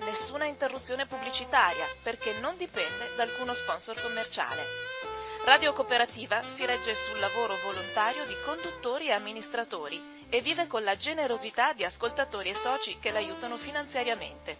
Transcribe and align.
Nessuna 0.00 0.46
interruzione 0.46 1.06
pubblicitaria 1.06 1.86
perché 2.02 2.32
non 2.40 2.56
dipende 2.56 3.14
da 3.16 3.22
alcuno 3.22 3.52
sponsor 3.52 4.00
commerciale. 4.00 4.64
Radio 5.44 5.72
Cooperativa 5.72 6.42
si 6.48 6.64
regge 6.66 6.94
sul 6.94 7.18
lavoro 7.18 7.56
volontario 7.62 8.24
di 8.26 8.34
conduttori 8.44 9.08
e 9.08 9.12
amministratori 9.12 10.00
e 10.28 10.40
vive 10.40 10.66
con 10.66 10.82
la 10.84 10.96
generosità 10.96 11.72
di 11.72 11.84
ascoltatori 11.84 12.50
e 12.50 12.54
soci 12.54 12.98
che 12.98 13.10
l'aiutano 13.10 13.56
finanziariamente. 13.58 14.58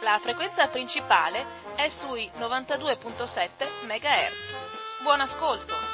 La 0.00 0.18
frequenza 0.18 0.66
principale 0.66 1.44
è 1.74 1.88
sui 1.88 2.30
92.7 2.38 3.66
MHz. 3.86 5.02
Buon 5.02 5.20
ascolto! 5.20 5.87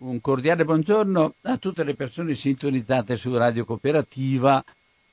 Un 0.00 0.20
cordiale 0.20 0.64
buongiorno 0.64 1.34
a 1.42 1.56
tutte 1.56 1.82
le 1.82 1.94
persone 1.94 2.36
sintonizzate 2.36 3.16
su 3.16 3.36
Radio 3.36 3.64
Cooperativa. 3.64 4.64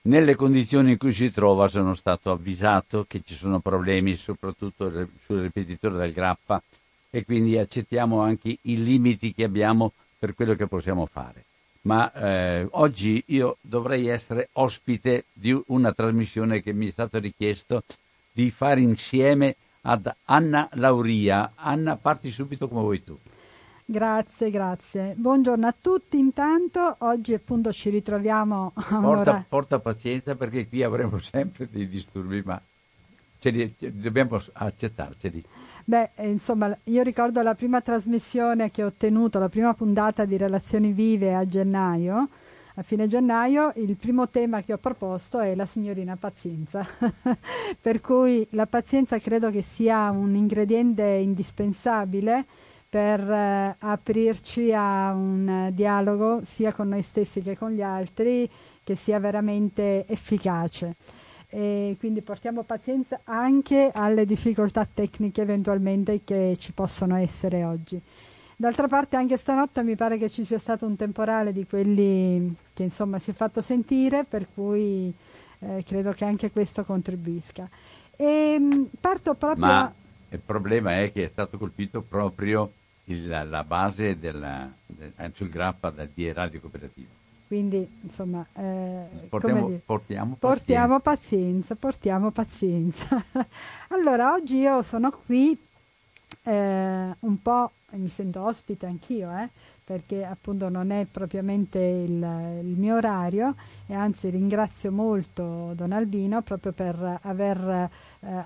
Nelle 0.03 0.35
condizioni 0.35 0.91
in 0.91 0.97
cui 0.99 1.11
si 1.11 1.31
trova 1.31 1.67
sono 1.67 1.95
stato 1.95 2.29
avvisato 2.29 3.03
che 3.07 3.23
ci 3.25 3.33
sono 3.33 3.59
problemi 3.61 4.13
soprattutto 4.13 4.91
sul 5.23 5.41
ripetitore 5.41 5.97
del 5.97 6.13
grappa 6.13 6.61
e 7.09 7.25
quindi 7.25 7.57
accettiamo 7.57 8.21
anche 8.21 8.59
i 8.61 8.83
limiti 8.83 9.33
che 9.33 9.43
abbiamo 9.45 9.91
per 10.19 10.35
quello 10.35 10.53
che 10.53 10.67
possiamo 10.67 11.07
fare. 11.07 11.45
Ma 11.81 12.13
eh, 12.13 12.67
oggi 12.69 13.23
io 13.29 13.57
dovrei 13.61 14.05
essere 14.05 14.49
ospite 14.51 15.25
di 15.33 15.59
una 15.65 15.93
trasmissione 15.93 16.61
che 16.61 16.73
mi 16.73 16.89
è 16.89 16.91
stato 16.91 17.17
richiesto 17.17 17.81
di 18.31 18.51
fare 18.51 18.81
insieme 18.81 19.55
ad 19.81 20.13
Anna 20.25 20.69
Lauria. 20.73 21.53
Anna, 21.55 21.95
parti 21.95 22.29
subito 22.29 22.67
come 22.67 22.81
vuoi 22.81 23.03
tu. 23.03 23.17
Grazie, 23.87 24.49
grazie. 24.49 25.13
Buongiorno 25.15 25.67
a 25.67 25.75
tutti 25.79 26.17
intanto, 26.17 26.95
oggi 26.99 27.35
appunto 27.35 27.71
ci 27.71 27.91
ritroviamo 27.91 28.71
a 28.73 28.99
porta, 28.99 29.45
porta 29.47 29.79
pazienza 29.79 30.35
perché 30.35 30.67
qui 30.67 30.81
avremo 30.81 31.19
sempre 31.21 31.67
dei 31.69 31.87
disturbi, 31.87 32.41
ma 32.43 32.59
li, 33.41 33.75
dobbiamo 33.77 34.41
accettarceli. 34.53 35.43
Beh, 35.83 36.09
eh, 36.15 36.29
insomma, 36.31 36.75
io 36.85 37.03
ricordo 37.03 37.43
la 37.43 37.53
prima 37.53 37.79
trasmissione 37.79 38.71
che 38.71 38.81
ho 38.83 38.87
ottenuto, 38.87 39.37
la 39.37 39.49
prima 39.49 39.75
puntata 39.75 40.25
di 40.25 40.35
Relazioni 40.35 40.91
Vive 40.91 41.35
a 41.35 41.45
gennaio, 41.45 42.29
a 42.73 42.81
fine 42.81 43.05
gennaio, 43.05 43.71
il 43.75 43.95
primo 43.97 44.27
tema 44.29 44.63
che 44.63 44.73
ho 44.73 44.77
proposto 44.77 45.39
è 45.39 45.53
la 45.53 45.67
signorina 45.67 46.15
pazienza, 46.15 46.83
per 47.79 48.01
cui 48.01 48.47
la 48.51 48.65
pazienza 48.65 49.19
credo 49.19 49.51
che 49.51 49.61
sia 49.61 50.09
un 50.09 50.33
ingrediente 50.33 51.03
indispensabile 51.03 52.45
per 52.89 53.19
eh, 53.19 53.75
aprirci 53.79 54.71
a 54.73 55.11
un 55.11 55.47
eh, 55.47 55.73
dialogo 55.73 56.41
sia 56.45 56.71
con 56.73 56.89
noi 56.89 57.01
stessi 57.01 57.41
che 57.41 57.57
con 57.57 57.71
gli 57.71 57.81
altri 57.81 58.49
che 58.83 58.95
sia 58.95 59.19
veramente 59.19 60.05
efficace. 60.07 60.95
E 61.47 61.95
quindi 61.99 62.21
portiamo 62.21 62.63
pazienza 62.63 63.21
anche 63.23 63.91
alle 63.93 64.25
difficoltà 64.25 64.87
tecniche 64.91 65.41
eventualmente 65.41 66.21
che 66.23 66.55
ci 66.59 66.71
possono 66.73 67.15
essere 67.15 67.63
oggi. 67.63 68.01
D'altra 68.57 68.87
parte 68.87 69.17
anche 69.17 69.35
stanotte 69.35 69.83
mi 69.83 69.95
pare 69.95 70.17
che 70.17 70.29
ci 70.29 70.45
sia 70.45 70.59
stato 70.59 70.85
un 70.85 70.95
temporale 70.95 71.51
di 71.51 71.65
quelli 71.65 72.55
che 72.73 72.83
insomma 72.83 73.19
si 73.19 73.31
è 73.31 73.33
fatto 73.33 73.61
sentire, 73.61 74.23
per 74.23 74.47
cui 74.53 75.13
eh, 75.59 75.83
credo 75.85 76.11
che 76.11 76.23
anche 76.23 76.51
questo 76.51 76.85
contribuisca. 76.85 77.67
E, 78.15 78.57
mm, 78.59 78.83
parto 79.01 79.33
proprio... 79.33 79.65
Ma 79.65 79.93
il 80.29 80.39
problema 80.39 81.01
è 81.01 81.11
che 81.11 81.25
è 81.25 81.29
stato 81.29 81.57
colpito 81.57 82.01
proprio 82.01 82.71
il, 83.05 83.27
la 83.27 83.63
base 83.63 84.17
della, 84.19 84.71
del, 84.85 85.13
sul 85.33 85.49
grappa 85.49 85.93
di 86.13 86.31
Radio 86.31 86.59
Cooperativa. 86.59 87.09
Quindi, 87.47 87.87
insomma, 88.01 88.45
eh, 88.53 89.05
portiamo, 89.29 89.79
portiamo, 89.85 90.35
portiamo 90.39 90.99
pazienza. 90.99 91.75
Portiamo 91.75 92.31
pazienza. 92.31 93.23
allora, 93.89 94.33
oggi 94.33 94.57
io 94.57 94.81
sono 94.81 95.11
qui 95.11 95.57
eh, 96.43 97.15
un 97.19 97.41
po', 97.41 97.71
mi 97.91 98.09
sento 98.09 98.43
ospite 98.43 98.87
anch'io, 98.87 99.29
eh, 99.31 99.49
perché 99.85 100.25
appunto 100.25 100.67
non 100.67 100.89
è 100.89 101.05
propriamente 101.05 101.77
il, 101.77 102.59
il, 102.63 102.75
mio 102.75 102.95
orario 102.95 103.53
e 103.85 103.93
anzi 103.93 104.31
ringrazio 104.31 104.91
molto 104.91 105.73
Don 105.75 105.91
Albino 105.91 106.41
proprio 106.41 106.71
per 106.71 107.19
aver 107.21 107.59
eh, 107.59 107.89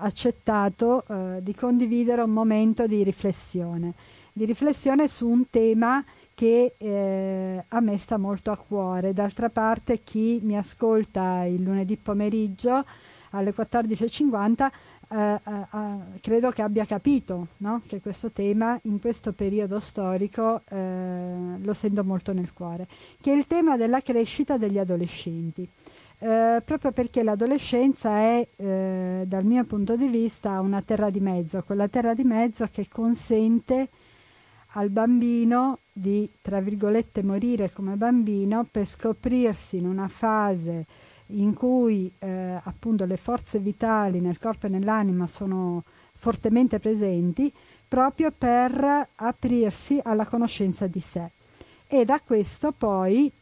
accettato 0.00 1.02
eh, 1.08 1.42
di 1.42 1.54
condividere 1.54 2.20
un 2.20 2.30
momento 2.30 2.86
di 2.86 3.02
riflessione 3.02 3.94
di 4.32 4.44
riflessione 4.44 5.08
su 5.08 5.28
un 5.28 5.50
tema 5.50 6.04
che 6.34 6.74
eh, 6.78 7.64
a 7.66 7.80
me 7.80 7.98
sta 7.98 8.16
molto 8.16 8.50
a 8.50 8.56
cuore. 8.56 9.12
D'altra 9.12 9.48
parte 9.50 10.02
chi 10.02 10.40
mi 10.42 10.56
ascolta 10.56 11.44
il 11.44 11.62
lunedì 11.62 11.96
pomeriggio 11.96 12.84
alle 13.30 13.52
14.50 13.54 14.68
eh, 15.12 15.40
eh, 15.44 15.66
eh, 15.72 16.20
credo 16.20 16.50
che 16.50 16.62
abbia 16.62 16.84
capito 16.84 17.48
no? 17.58 17.82
che 17.86 18.00
questo 18.00 18.30
tema 18.30 18.78
in 18.82 19.00
questo 19.00 19.32
periodo 19.32 19.80
storico 19.80 20.62
eh, 20.68 21.58
lo 21.60 21.74
sento 21.74 22.04
molto 22.04 22.32
nel 22.32 22.52
cuore, 22.52 22.86
che 23.20 23.32
è 23.32 23.36
il 23.36 23.46
tema 23.46 23.76
della 23.76 24.00
crescita 24.02 24.56
degli 24.56 24.78
adolescenti. 24.78 25.68
Eh, 26.22 26.62
proprio 26.64 26.92
perché 26.92 27.22
l'adolescenza 27.22 28.18
è, 28.18 28.46
eh, 28.54 29.24
dal 29.26 29.44
mio 29.44 29.64
punto 29.64 29.96
di 29.96 30.06
vista, 30.06 30.60
una 30.60 30.82
terra 30.82 31.10
di 31.10 31.20
mezzo, 31.20 31.62
quella 31.62 31.88
terra 31.88 32.14
di 32.14 32.24
mezzo 32.24 32.68
che 32.70 32.86
consente 32.88 33.88
al 34.74 34.90
bambino 34.90 35.78
di, 35.90 36.30
tra 36.40 36.60
virgolette, 36.60 37.22
morire 37.22 37.72
come 37.72 37.96
bambino 37.96 38.64
per 38.70 38.86
scoprirsi 38.86 39.78
in 39.78 39.86
una 39.86 40.08
fase 40.08 40.86
in 41.32 41.54
cui 41.54 42.10
eh, 42.18 42.60
appunto 42.62 43.04
le 43.04 43.16
forze 43.16 43.58
vitali 43.58 44.20
nel 44.20 44.38
corpo 44.38 44.66
e 44.66 44.70
nell'anima 44.70 45.26
sono 45.26 45.84
fortemente 46.12 46.78
presenti, 46.78 47.52
proprio 47.88 48.30
per 48.30 49.08
aprirsi 49.16 50.00
alla 50.02 50.26
conoscenza 50.26 50.86
di 50.86 51.00
sé. 51.00 51.30
E 51.86 52.04
da 52.04 52.20
questo 52.24 52.72
poi, 52.72 53.32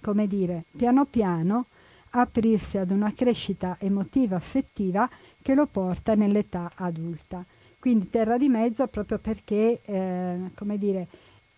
come 0.00 0.26
dire, 0.26 0.64
piano 0.76 1.04
piano 1.04 1.66
aprirsi 2.10 2.78
ad 2.78 2.90
una 2.90 3.12
crescita 3.12 3.76
emotiva 3.78 4.36
affettiva 4.36 5.08
che 5.42 5.54
lo 5.54 5.66
porta 5.66 6.14
nell'età 6.14 6.70
adulta. 6.74 7.44
Quindi 7.78 8.08
terra 8.08 8.38
di 8.38 8.48
mezzo 8.48 8.86
proprio 8.86 9.18
perché, 9.18 9.80
eh, 9.84 10.50
come 10.54 10.78
dire, 10.78 11.06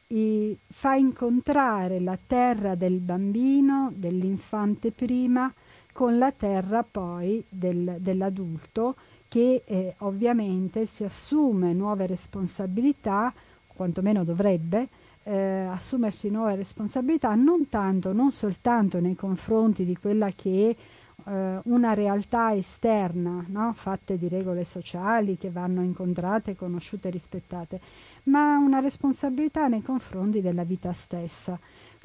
fa 0.08 0.94
incontrare 0.94 2.00
la 2.00 2.18
terra 2.24 2.74
del 2.74 3.00
bambino, 3.00 3.92
dell'infante 3.94 4.92
prima, 4.92 5.52
con 5.92 6.18
la 6.18 6.30
terra 6.30 6.84
poi 6.84 7.44
del, 7.48 7.96
dell'adulto 7.98 8.94
che 9.28 9.62
eh, 9.64 9.94
ovviamente 9.98 10.86
si 10.86 11.04
assume 11.04 11.72
nuove 11.72 12.06
responsabilità, 12.06 13.32
quantomeno 13.66 14.22
dovrebbe, 14.22 14.88
eh, 15.24 15.66
assumersi 15.68 16.30
nuove 16.30 16.54
responsabilità 16.54 17.34
non 17.34 17.68
tanto, 17.68 18.12
non 18.12 18.30
soltanto 18.30 19.00
nei 19.00 19.16
confronti 19.16 19.84
di 19.84 19.96
quella 19.96 20.30
che 20.30 20.70
è 20.70 21.30
eh, 21.30 21.60
una 21.64 21.94
realtà 21.94 22.54
esterna, 22.54 23.44
no? 23.48 23.72
fatte 23.74 24.16
di 24.16 24.28
regole 24.28 24.64
sociali 24.64 25.36
che 25.36 25.50
vanno 25.50 25.82
incontrate, 25.82 26.54
conosciute 26.54 27.08
e 27.08 27.10
rispettate, 27.10 27.80
ma 28.26 28.56
una 28.56 28.80
responsabilità 28.80 29.68
nei 29.68 29.82
confronti 29.82 30.40
della 30.40 30.64
vita 30.64 30.92
stessa. 30.92 31.58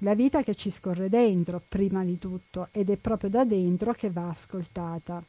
la 0.03 0.15
vita 0.15 0.41
che 0.41 0.55
ci 0.55 0.71
scorre 0.71 1.09
dentro 1.09 1.61
prima 1.67 2.03
di 2.03 2.17
tutto 2.17 2.69
ed 2.71 2.89
è 2.89 2.95
proprio 2.95 3.29
da 3.29 3.43
dentro 3.43 3.93
che 3.93 4.09
va 4.09 4.29
ascoltata. 4.29 5.23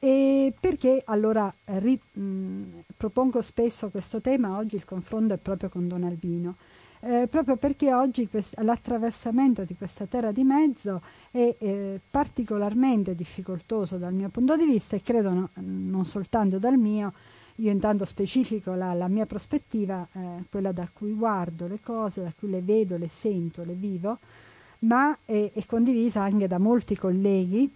E 0.00 0.52
perché 0.58 1.02
allora 1.06 1.52
ri, 1.64 1.98
mh, 2.12 2.62
propongo 2.96 3.40
spesso 3.42 3.90
questo 3.90 4.20
tema, 4.20 4.56
oggi 4.56 4.76
il 4.76 4.84
confronto 4.84 5.34
è 5.34 5.38
proprio 5.38 5.68
con 5.68 5.88
Don 5.88 6.02
Albino, 6.04 6.56
eh, 7.00 7.26
proprio 7.28 7.56
perché 7.56 7.92
oggi 7.94 8.28
quest- 8.28 8.58
l'attraversamento 8.60 9.64
di 9.64 9.74
questa 9.76 10.04
terra 10.06 10.32
di 10.32 10.42
mezzo 10.42 11.00
è 11.30 11.54
eh, 11.58 12.00
particolarmente 12.10 13.14
difficoltoso 13.14 13.96
dal 13.96 14.12
mio 14.12 14.28
punto 14.30 14.56
di 14.56 14.64
vista 14.64 14.96
e 14.96 15.02
credo 15.02 15.30
no, 15.30 15.48
non 15.54 16.04
soltanto 16.04 16.58
dal 16.58 16.76
mio, 16.76 17.12
io 17.56 17.70
intanto 17.70 18.04
specifico 18.04 18.74
la, 18.74 18.92
la 18.94 19.08
mia 19.08 19.26
prospettiva, 19.26 20.06
eh, 20.12 20.44
quella 20.50 20.72
da 20.72 20.88
cui 20.92 21.12
guardo 21.12 21.66
le 21.66 21.80
cose, 21.82 22.22
da 22.22 22.32
cui 22.36 22.50
le 22.50 22.60
vedo, 22.60 22.96
le 22.96 23.08
sento, 23.08 23.64
le 23.64 23.74
vivo, 23.74 24.18
ma 24.80 25.16
è, 25.24 25.50
è 25.52 25.64
condivisa 25.66 26.22
anche 26.22 26.48
da 26.48 26.58
molti 26.58 26.96
colleghi 26.96 27.72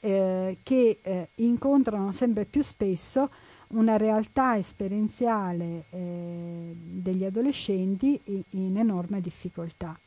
eh, 0.00 0.58
che 0.62 0.98
eh, 1.00 1.28
incontrano 1.36 2.12
sempre 2.12 2.44
più 2.44 2.62
spesso 2.62 3.30
una 3.68 3.96
realtà 3.96 4.56
esperienziale 4.56 5.84
eh, 5.90 6.74
degli 6.74 7.24
adolescenti 7.24 8.20
in, 8.24 8.42
in 8.50 8.76
enorme 8.76 9.20
difficoltà. 9.20 9.98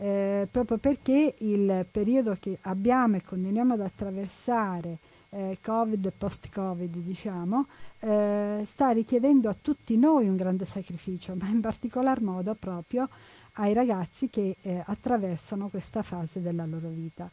Eh, 0.00 0.46
proprio 0.50 0.78
perché 0.78 1.34
il 1.38 1.84
periodo 1.90 2.36
che 2.38 2.58
abbiamo 2.62 3.16
e 3.16 3.22
continuiamo 3.22 3.74
ad 3.74 3.80
attraversare, 3.80 4.98
eh, 5.30 5.58
Covid 5.60 6.06
e 6.06 6.10
post-Covid, 6.10 6.96
diciamo, 6.96 7.66
eh, 8.00 8.64
sta 8.66 8.90
richiedendo 8.90 9.48
a 9.48 9.56
tutti 9.60 9.96
noi 9.96 10.28
un 10.28 10.36
grande 10.36 10.64
sacrificio, 10.64 11.34
ma 11.38 11.48
in 11.48 11.60
particolar 11.60 12.20
modo 12.20 12.54
proprio 12.54 13.08
ai 13.54 13.72
ragazzi 13.72 14.30
che 14.30 14.56
eh, 14.62 14.82
attraversano 14.84 15.68
questa 15.68 16.02
fase 16.02 16.40
della 16.40 16.66
loro 16.66 16.88
vita. 16.88 17.30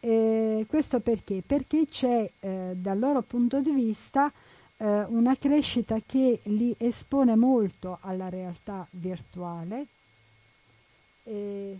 E 0.00 0.66
questo 0.68 1.00
perché? 1.00 1.42
Perché 1.44 1.86
c'è 1.86 2.30
eh, 2.40 2.72
dal 2.76 2.98
loro 2.98 3.22
punto 3.22 3.60
di 3.60 3.70
vista 3.70 4.30
eh, 4.76 5.02
una 5.04 5.36
crescita 5.36 5.98
che 6.04 6.40
li 6.44 6.74
espone 6.78 7.34
molto 7.36 7.98
alla 8.02 8.28
realtà 8.28 8.86
virtuale. 8.90 9.86
E... 11.24 11.78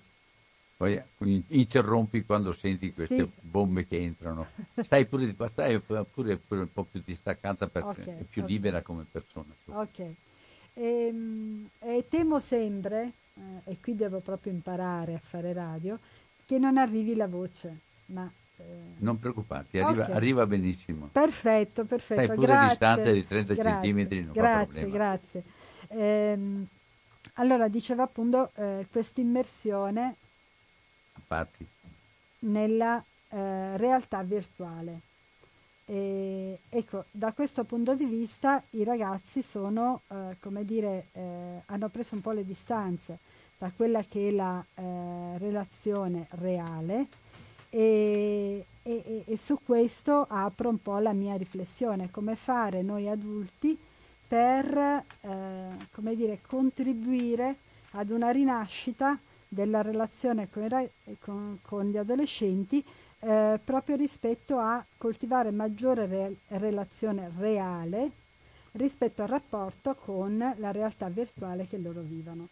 Poi 0.76 1.00
interrompi 1.48 2.24
quando 2.24 2.52
senti 2.52 2.92
queste 2.92 3.16
sì. 3.16 3.30
bombe 3.40 3.86
che 3.86 3.96
entrano. 3.96 4.48
Stai 4.82 5.06
pure, 5.06 5.34
stai 5.50 5.78
pure, 5.78 6.04
pure, 6.36 6.38
un 6.48 6.72
po' 6.72 6.82
più 6.82 7.00
distaccata 7.04 7.68
perché 7.68 8.02
okay, 8.02 8.18
è 8.18 8.22
più 8.24 8.42
okay. 8.42 8.54
libera 8.54 8.82
come 8.82 9.06
persona. 9.10 9.54
Ok. 9.66 9.98
E, 9.98 10.14
ehm, 10.74 11.68
e 11.78 12.06
temo 12.08 12.40
sempre, 12.40 13.12
eh, 13.34 13.70
e 13.70 13.76
qui 13.80 13.94
devo 13.94 14.18
proprio 14.18 14.52
imparare 14.52 15.14
a 15.14 15.20
fare 15.22 15.52
radio, 15.52 15.98
che 16.44 16.58
non 16.58 16.76
arrivi 16.76 17.14
la 17.14 17.28
voce, 17.28 17.78
ma 18.06 18.30
eh, 18.56 18.62
non 18.98 19.20
preoccuparti, 19.20 19.78
arriva, 19.78 20.02
okay. 20.02 20.14
arriva, 20.16 20.46
benissimo. 20.46 21.08
Perfetto, 21.12 21.84
perfetto. 21.84 22.22
Stai 22.24 22.34
pure 22.34 22.46
grazie, 22.48 22.68
distante 22.68 23.12
di 23.12 23.24
30 23.24 23.54
grazie, 23.54 23.70
centimetri, 23.70 24.24
non 24.24 24.32
grazie, 24.32 24.90
Grazie, 24.90 25.44
ehm, 25.86 26.66
allora, 27.34 27.68
diceva 27.68 28.02
appunto 28.02 28.50
eh, 28.56 28.86
questa 28.90 29.20
immersione 29.20 30.16
nella 32.40 33.02
eh, 33.28 33.76
realtà 33.76 34.22
virtuale. 34.22 35.00
E, 35.86 36.60
ecco, 36.68 37.04
da 37.10 37.32
questo 37.32 37.64
punto 37.64 37.94
di 37.94 38.04
vista 38.04 38.62
i 38.70 38.84
ragazzi 38.84 39.42
sono, 39.42 40.02
eh, 40.08 40.36
come 40.40 40.64
dire, 40.64 41.08
eh, 41.12 41.62
hanno 41.66 41.88
preso 41.88 42.14
un 42.14 42.20
po' 42.20 42.32
le 42.32 42.44
distanze 42.44 43.18
da 43.58 43.70
quella 43.74 44.02
che 44.02 44.28
è 44.28 44.30
la 44.30 44.64
eh, 44.74 45.38
relazione 45.38 46.26
reale 46.30 47.06
e, 47.70 48.64
e, 48.82 49.24
e, 49.26 49.36
su 49.36 49.58
questo 49.64 50.26
apro 50.28 50.68
un 50.68 50.80
po' 50.80 50.98
la 50.98 51.12
mia 51.12 51.36
riflessione, 51.36 52.10
come 52.10 52.36
fare 52.36 52.82
noi 52.82 53.08
adulti 53.08 53.76
per 54.26 54.76
eh, 54.76 55.68
come 55.92 56.14
dire, 56.14 56.40
contribuire 56.46 57.56
ad 57.92 58.10
una 58.10 58.30
rinascita 58.30 59.18
della 59.54 59.80
relazione 59.80 60.50
con, 60.50 60.68
con, 61.20 61.58
con 61.62 61.88
gli 61.88 61.96
adolescenti 61.96 62.84
eh, 63.20 63.58
proprio 63.64 63.96
rispetto 63.96 64.58
a 64.58 64.84
coltivare 64.98 65.50
maggiore 65.50 66.06
re, 66.06 66.36
relazione 66.48 67.30
reale 67.38 68.10
rispetto 68.72 69.22
al 69.22 69.28
rapporto 69.28 69.94
con 69.94 70.36
la 70.36 70.72
realtà 70.72 71.08
virtuale 71.08 71.66
che 71.66 71.78
loro 71.78 72.02
vivono. 72.02 72.48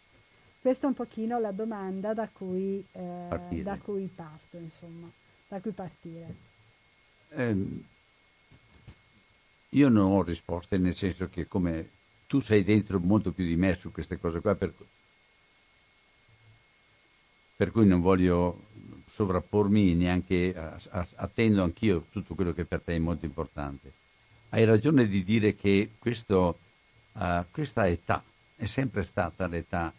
Questa 0.59 0.85
è 0.85 0.89
un 0.89 0.95
pochino 0.95 1.39
la 1.39 1.51
domanda 1.51 2.13
da 2.13 2.29
cui, 2.31 2.83
eh, 2.93 3.61
da 3.61 3.77
cui 3.77 4.09
parto, 4.13 4.57
insomma, 4.57 5.11
da 5.47 5.59
cui 5.59 5.71
partire. 5.71 6.35
Eh, 7.29 7.81
io 9.69 9.89
non 9.89 10.11
ho 10.11 10.23
risposte, 10.23 10.77
nel 10.77 10.95
senso 10.95 11.27
che 11.29 11.47
come 11.47 11.89
tu 12.27 12.39
sei 12.39 12.63
dentro 12.63 12.99
molto 12.99 13.31
più 13.31 13.45
di 13.45 13.57
me 13.57 13.75
su 13.75 13.91
queste 13.91 14.17
cose 14.17 14.39
qua, 14.39 14.55
per, 14.55 14.73
per 17.63 17.71
cui 17.71 17.85
non 17.85 18.01
voglio 18.01 18.59
sovrappormi 19.07 19.93
neanche, 19.93 20.53
attendo 21.15 21.63
anch'io 21.63 22.07
tutto 22.09 22.35
quello 22.35 22.51
che 22.51 22.65
per 22.65 22.81
te 22.81 22.93
è 22.93 22.99
molto 22.99 23.23
importante. 23.23 23.89
Hai 24.49 24.65
ragione 24.65 25.07
di 25.07 25.23
dire 25.23 25.55
che 25.55 25.91
questo, 25.97 26.59
uh, 27.13 27.45
questa 27.51 27.87
età 27.87 28.21
è 28.57 28.65
sempre 28.65 29.03
stata 29.03 29.47
l'età 29.47 29.93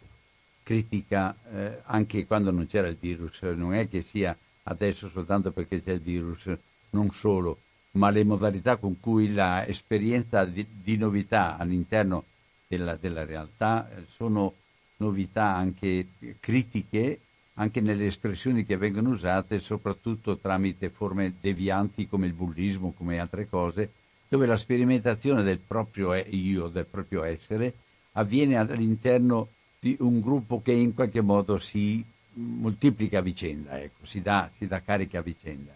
critica 0.61 1.35
eh, 1.51 1.81
anche 1.85 2.27
quando 2.27 2.51
non 2.51 2.67
c'era 2.67 2.87
il 2.87 2.97
virus, 2.99 3.41
non 3.41 3.73
è 3.73 3.89
che 3.89 4.01
sia 4.01 4.37
adesso 4.63 5.07
soltanto 5.09 5.51
perché 5.51 5.81
c'è 5.81 5.93
il 5.93 6.01
virus, 6.01 6.55
non 6.91 7.09
solo, 7.09 7.61
ma 7.93 8.11
le 8.11 8.23
modalità 8.23 8.75
con 8.77 8.99
cui 8.99 9.33
l'esperienza 9.33 10.45
di, 10.45 10.67
di 10.83 10.97
novità 10.97 11.57
all'interno 11.57 12.25
della, 12.67 12.95
della, 12.95 13.25
realtà 13.25 13.89
eh, 13.89 14.03
sono 14.07 14.53
novità 14.97 15.55
anche 15.55 16.07
critiche, 16.39 17.21
anche 17.55 17.81
nelle 17.81 18.05
espressioni 18.05 18.65
che 18.65 18.77
vengono 18.77 19.09
usate, 19.09 19.59
soprattutto 19.59 20.37
tramite 20.37 20.89
forme 20.89 21.35
devianti 21.39 22.07
come 22.07 22.27
il 22.27 22.33
bullismo, 22.33 22.93
come 22.95 23.19
altre 23.19 23.47
cose, 23.47 23.91
dove 24.27 24.45
la 24.45 24.57
sperimentazione 24.57 25.43
del 25.43 25.59
proprio 25.59 26.13
io, 26.13 26.67
del 26.67 26.85
proprio 26.85 27.23
essere, 27.23 27.73
avviene 28.13 28.57
all'interno 28.57 29.49
di 29.79 29.95
un 29.99 30.19
gruppo 30.19 30.61
che 30.61 30.71
in 30.71 30.93
qualche 30.93 31.21
modo 31.21 31.57
si 31.57 32.03
moltiplica 32.33 33.19
a 33.19 33.21
vicenda, 33.21 33.79
ecco, 33.79 34.05
si, 34.05 34.21
dà, 34.21 34.49
si 34.53 34.67
dà 34.67 34.81
carica 34.81 35.19
a 35.19 35.21
vicenda, 35.21 35.73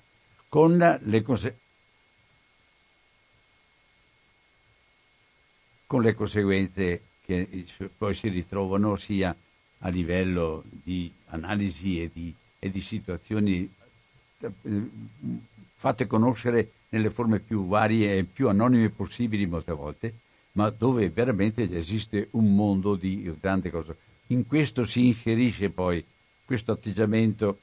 con 0.50 1.00
le, 1.02 1.22
conse- 1.22 1.58
con 5.86 6.02
le 6.02 6.14
conseguenze 6.14 7.02
che 7.24 7.66
poi 7.98 8.14
si 8.14 8.28
ritrovano 8.28 8.96
sia 8.96 9.34
a 9.80 9.90
livello 9.90 10.64
di 10.70 11.12
analisi 11.28 12.02
e 12.02 12.10
di, 12.14 12.34
e 12.58 12.70
di 12.70 12.82
situazioni 12.82 13.72
eh, 14.40 14.90
fatte 15.76 16.08
conoscere 16.08 16.72
nelle 16.90 17.10
forme 17.10 17.40
più 17.40 17.68
varie 17.68 18.18
e 18.18 18.24
più 18.24 18.50
anonime 18.50 18.90
possibili 18.90 19.46
molte 19.46 19.72
volte, 19.72 20.14
ma 20.54 20.70
dove 20.70 21.10
veramente 21.10 21.70
esiste 21.72 22.28
un 22.32 22.54
mondo 22.54 22.96
di 22.96 23.32
grande 23.40 23.70
cose. 23.70 23.96
In 24.28 24.46
questo 24.46 24.84
si 24.84 25.08
inserisce 25.08 25.70
poi 25.70 26.04
questo 26.44 26.72
atteggiamento, 26.72 27.60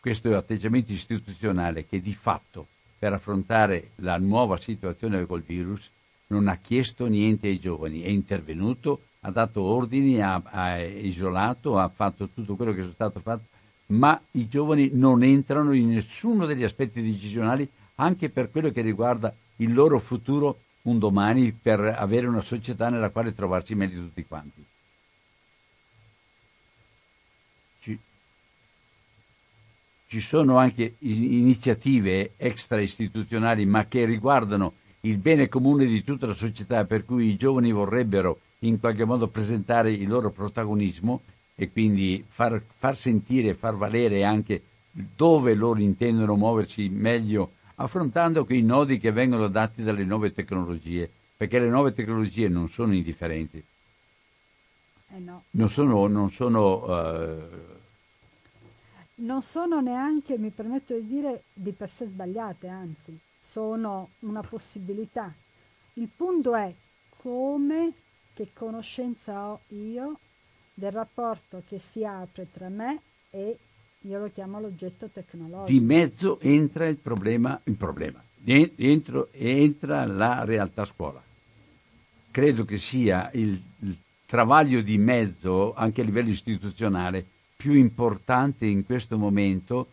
questo 0.00 0.36
atteggiamento 0.36 0.92
istituzionale 0.92 1.86
che 1.86 2.00
di 2.00 2.14
fatto 2.14 2.66
per 2.98 3.12
affrontare 3.12 3.90
la 3.96 4.18
nuova 4.18 4.56
situazione 4.56 5.24
col 5.24 5.42
virus 5.42 5.90
non 6.28 6.48
ha 6.48 6.56
chiesto 6.56 7.06
niente 7.06 7.46
ai 7.46 7.58
giovani, 7.58 8.02
è 8.02 8.08
intervenuto, 8.08 9.02
ha 9.20 9.30
dato 9.30 9.62
ordini, 9.62 10.22
ha, 10.22 10.40
ha 10.44 10.80
isolato, 10.80 11.78
ha 11.78 11.88
fatto 11.88 12.28
tutto 12.28 12.54
quello 12.54 12.72
che 12.72 12.82
è 12.82 12.88
stato 12.88 13.20
fatto, 13.20 13.44
ma 13.86 14.20
i 14.32 14.48
giovani 14.48 14.90
non 14.92 15.22
entrano 15.22 15.72
in 15.72 15.88
nessuno 15.88 16.46
degli 16.46 16.62
aspetti 16.62 17.02
decisionali 17.02 17.68
anche 17.96 18.28
per 18.28 18.50
quello 18.50 18.70
che 18.70 18.80
riguarda 18.80 19.34
il 19.56 19.72
loro 19.72 19.98
futuro 19.98 20.60
un 20.82 20.98
domani 20.98 21.52
per 21.52 21.80
avere 21.80 22.26
una 22.26 22.40
società 22.40 22.88
nella 22.88 23.10
quale 23.10 23.34
trovarsi 23.34 23.74
meglio 23.74 24.00
tutti 24.00 24.24
quanti. 24.24 24.64
Ci, 27.80 27.98
ci 30.06 30.20
sono 30.20 30.58
anche 30.58 30.94
iniziative 31.00 32.32
extra 32.36 32.80
istituzionali 32.80 33.66
ma 33.66 33.86
che 33.86 34.04
riguardano 34.04 34.74
il 35.00 35.18
bene 35.18 35.48
comune 35.48 35.86
di 35.86 36.04
tutta 36.04 36.26
la 36.26 36.34
società 36.34 36.84
per 36.84 37.04
cui 37.04 37.28
i 37.28 37.36
giovani 37.36 37.72
vorrebbero 37.72 38.40
in 38.60 38.80
qualche 38.80 39.04
modo 39.04 39.28
presentare 39.28 39.92
il 39.92 40.08
loro 40.08 40.30
protagonismo 40.30 41.22
e 41.54 41.70
quindi 41.70 42.24
far, 42.26 42.62
far 42.74 42.96
sentire 42.96 43.50
e 43.50 43.54
far 43.54 43.76
valere 43.76 44.24
anche 44.24 44.62
dove 44.90 45.54
loro 45.54 45.80
intendono 45.80 46.36
muoversi 46.36 46.88
meglio 46.88 47.52
affrontando 47.80 48.44
quei 48.44 48.62
nodi 48.62 48.98
che 48.98 49.12
vengono 49.12 49.48
dati 49.48 49.82
dalle 49.82 50.04
nuove 50.04 50.32
tecnologie, 50.32 51.10
perché 51.36 51.58
le 51.58 51.68
nuove 51.68 51.92
tecnologie 51.92 52.48
non 52.48 52.68
sono 52.68 52.94
indifferenti. 52.94 53.64
Eh 55.10 55.18
no. 55.18 55.44
Non 55.50 55.68
sono, 55.68 56.06
non 56.06 56.30
sono 56.30 56.84
uh... 56.84 57.48
non 59.16 59.42
sono 59.42 59.80
neanche, 59.80 60.38
mi 60.38 60.50
permetto 60.50 60.94
di 60.94 61.06
dire, 61.06 61.44
di 61.52 61.72
per 61.72 61.88
sé 61.88 62.06
sbagliate, 62.06 62.68
anzi, 62.68 63.16
sono 63.40 64.10
una 64.20 64.42
possibilità. 64.42 65.32
Il 65.94 66.08
punto 66.14 66.54
è 66.54 66.72
come, 67.16 67.92
che 68.38 68.50
conoscenza 68.54 69.48
ho 69.48 69.62
io 69.70 70.20
del 70.72 70.92
rapporto 70.92 71.64
che 71.66 71.80
si 71.80 72.04
apre 72.04 72.46
tra 72.52 72.68
me 72.68 73.00
e 73.30 73.58
io 74.02 74.18
lo 74.20 74.30
chiamo 74.32 74.60
l'oggetto 74.60 75.08
tecnologico. 75.12 75.66
Di 75.66 75.80
mezzo 75.80 76.38
entra 76.38 76.86
il 76.86 76.98
problema, 76.98 77.60
il 77.64 77.74
problema. 77.74 78.22
Dentro 78.36 79.30
entra 79.32 80.06
la 80.06 80.44
realtà 80.44 80.84
scuola. 80.84 81.20
Credo 82.30 82.64
che 82.64 82.78
sia 82.78 83.28
il, 83.32 83.60
il 83.80 83.96
travaglio 84.24 84.82
di 84.82 84.98
mezzo, 84.98 85.74
anche 85.74 86.02
a 86.02 86.04
livello 86.04 86.28
istituzionale, 86.28 87.26
più 87.56 87.72
importante 87.72 88.66
in 88.66 88.84
questo 88.84 89.18
momento, 89.18 89.88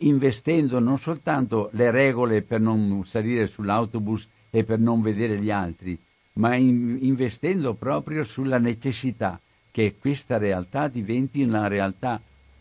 investendo 0.00 0.80
non 0.80 0.98
soltanto 0.98 1.68
le 1.74 1.92
regole 1.92 2.42
per 2.42 2.58
non 2.58 3.04
salire 3.06 3.46
sull'autobus 3.46 4.28
e 4.50 4.64
per 4.64 4.80
non 4.80 5.00
vedere 5.02 5.38
gli 5.38 5.52
altri, 5.52 5.96
ma 6.36 6.54
in- 6.54 6.98
investendo 7.00 7.74
proprio 7.74 8.24
sulla 8.24 8.58
necessità 8.58 9.40
che 9.70 9.96
questa 9.98 10.38
realtà 10.38 10.88
diventi 10.88 11.42
una 11.42 11.68
realtà 11.68 12.20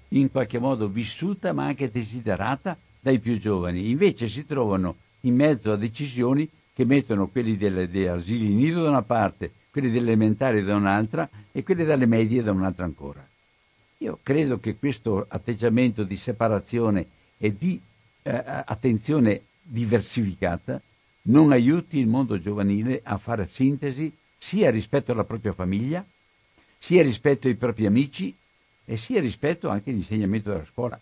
in 0.10 0.30
qualche 0.32 0.60
modo 0.60 0.88
vissuta 0.88 1.54
ma 1.54 1.66
anche 1.66 1.90
desiderata 1.90 2.78
dai 3.00 3.20
più 3.20 3.40
giovani. 3.40 3.90
Invece 3.90 4.28
si 4.28 4.46
trovano 4.46 4.96
in 5.22 5.36
mezzo 5.36 5.72
a 5.72 5.78
decisioni 5.78 6.50
che 6.74 6.86
mettono 6.86 7.28
quelli 7.28 7.56
delle, 7.56 7.90
degli 7.90 8.06
asili 8.06 8.54
nido 8.54 8.84
da 8.84 8.90
una 8.90 9.02
parte, 9.02 9.52
quelli 9.72 9.90
delle 9.90 10.08
elementari 10.08 10.64
da 10.64 10.76
un'altra 10.76 11.30
e 11.52 11.64
quelli 11.64 11.86
dalle 11.86 12.06
medie 12.06 12.44
da 12.44 12.52
un'altra 12.52 12.86
ancora. 12.86 13.26
Io 14.00 14.20
credo 14.22 14.60
che 14.60 14.78
questo 14.78 15.26
atteggiamento 15.28 16.04
di 16.04 16.18
separazione 16.18 17.08
e 17.38 17.56
di 17.56 17.80
eh, 18.24 18.44
attenzione 18.66 19.44
diversificata 19.62 20.82
non 21.28 21.52
aiuti 21.52 22.00
il 22.00 22.08
mondo 22.08 22.40
giovanile 22.40 23.02
a 23.04 23.18
fare 23.18 23.48
sintesi 23.48 24.16
sia 24.38 24.70
rispetto 24.70 25.12
alla 25.12 25.24
propria 25.24 25.54
famiglia, 25.54 26.06
sia 26.78 27.02
rispetto 27.02 27.48
ai 27.48 27.56
propri 27.56 27.86
amici 27.86 28.36
e 28.86 28.98
sia 28.98 29.20
rispetto 29.20 29.70
anche 29.70 29.90
all'insegnamento 29.90 30.52
della 30.52 30.66
scuola. 30.66 31.00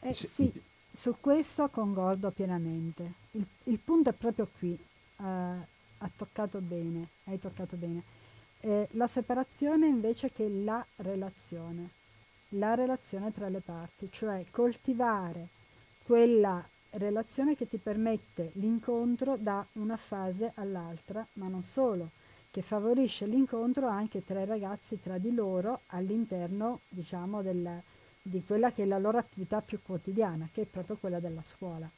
Eh, 0.00 0.14
sì, 0.14 0.52
su 0.92 1.16
questo 1.20 1.68
concordo 1.68 2.30
pienamente. 2.30 3.12
Il, 3.32 3.46
il 3.64 3.78
punto 3.78 4.10
è 4.10 4.12
proprio 4.12 4.48
qui, 4.58 4.70
uh, 4.70 5.22
ha 5.22 6.10
toccato 6.16 6.58
bene, 6.60 7.08
hai 7.24 7.38
toccato 7.38 7.76
bene. 7.76 8.02
Eh, 8.62 8.88
la 8.92 9.06
separazione 9.06 9.86
invece 9.86 10.32
che 10.32 10.48
la 10.48 10.84
relazione, 10.96 11.90
la 12.50 12.74
relazione 12.74 13.32
tra 13.32 13.48
le 13.48 13.60
parti, 13.60 14.08
cioè 14.10 14.44
coltivare 14.50 15.48
quella 16.02 16.66
relazione 16.92 17.56
che 17.56 17.68
ti 17.68 17.78
permette 17.78 18.50
l'incontro 18.54 19.36
da 19.38 19.64
una 19.74 19.96
fase 19.96 20.52
all'altra, 20.54 21.26
ma 21.34 21.48
non 21.48 21.62
solo, 21.62 22.10
che 22.50 22.62
favorisce 22.62 23.26
l'incontro 23.26 23.86
anche 23.86 24.24
tra 24.24 24.40
i 24.40 24.46
ragazzi 24.46 25.00
tra 25.00 25.18
di 25.18 25.32
loro 25.32 25.82
all'interno 25.88 26.80
diciamo, 26.88 27.42
del, 27.42 27.80
di 28.22 28.42
quella 28.44 28.72
che 28.72 28.82
è 28.82 28.86
la 28.86 28.98
loro 28.98 29.18
attività 29.18 29.60
più 29.60 29.80
quotidiana, 29.82 30.48
che 30.52 30.62
è 30.62 30.66
proprio 30.66 30.96
quella 30.96 31.20
della 31.20 31.42
scuola. 31.44 31.88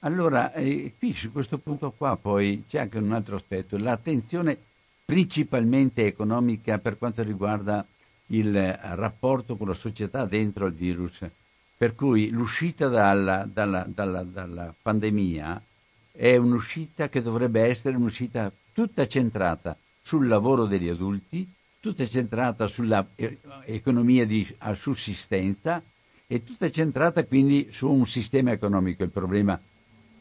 Allora, 0.00 0.52
eh, 0.52 0.94
qui 0.98 1.14
su 1.14 1.32
questo 1.32 1.58
punto 1.58 1.90
qua 1.90 2.16
poi 2.16 2.64
c'è 2.68 2.80
anche 2.80 2.98
un 2.98 3.12
altro 3.12 3.36
aspetto, 3.36 3.78
l'attenzione 3.78 4.58
principalmente 5.04 6.04
economica 6.04 6.78
per 6.78 6.98
quanto 6.98 7.22
riguarda 7.22 7.86
il 8.26 8.72
rapporto 8.74 9.56
con 9.56 9.68
la 9.68 9.74
società 9.74 10.24
dentro 10.26 10.66
il 10.66 10.74
virus, 10.74 11.24
per 11.76 11.94
cui 11.94 12.30
l'uscita 12.30 12.88
dalla, 12.88 13.48
dalla, 13.50 13.84
dalla, 13.86 14.22
dalla 14.22 14.74
pandemia 14.80 15.62
è 16.12 16.36
un'uscita 16.36 17.08
che 17.08 17.20
dovrebbe 17.20 17.62
essere 17.62 17.96
un'uscita 17.96 18.50
tutta 18.72 19.06
centrata 19.06 19.76
sul 20.00 20.26
lavoro 20.26 20.64
degli 20.64 20.88
adulti, 20.88 21.46
tutta 21.80 22.06
centrata 22.06 22.66
sull'economia 22.66 24.22
eh, 24.22 24.26
di 24.26 24.54
a 24.58 24.74
sussistenza 24.74 25.82
e 26.26 26.42
tutta 26.42 26.70
centrata 26.70 27.24
quindi 27.24 27.68
su 27.70 27.90
un 27.90 28.06
sistema 28.06 28.52
economico. 28.52 29.02
Il 29.02 29.10
problema 29.10 29.60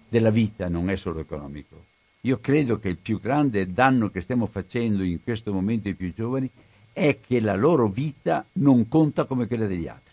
della 0.09 0.29
vita 0.29 0.67
non 0.67 0.89
è 0.89 0.95
solo 0.95 1.19
economico. 1.19 1.85
Io 2.21 2.39
credo 2.39 2.79
che 2.79 2.89
il 2.89 2.97
più 2.97 3.19
grande 3.19 3.71
danno 3.71 4.09
che 4.09 4.21
stiamo 4.21 4.47
facendo 4.47 5.03
in 5.03 5.23
questo 5.23 5.53
momento 5.53 5.87
ai 5.87 5.93
più 5.93 6.11
giovani 6.13 6.49
è 6.91 7.19
che 7.19 7.39
la 7.39 7.55
loro 7.55 7.87
vita 7.87 8.45
non 8.53 8.87
conta 8.87 9.25
come 9.25 9.47
quella 9.47 9.67
degli 9.67 9.87
altri. 9.87 10.04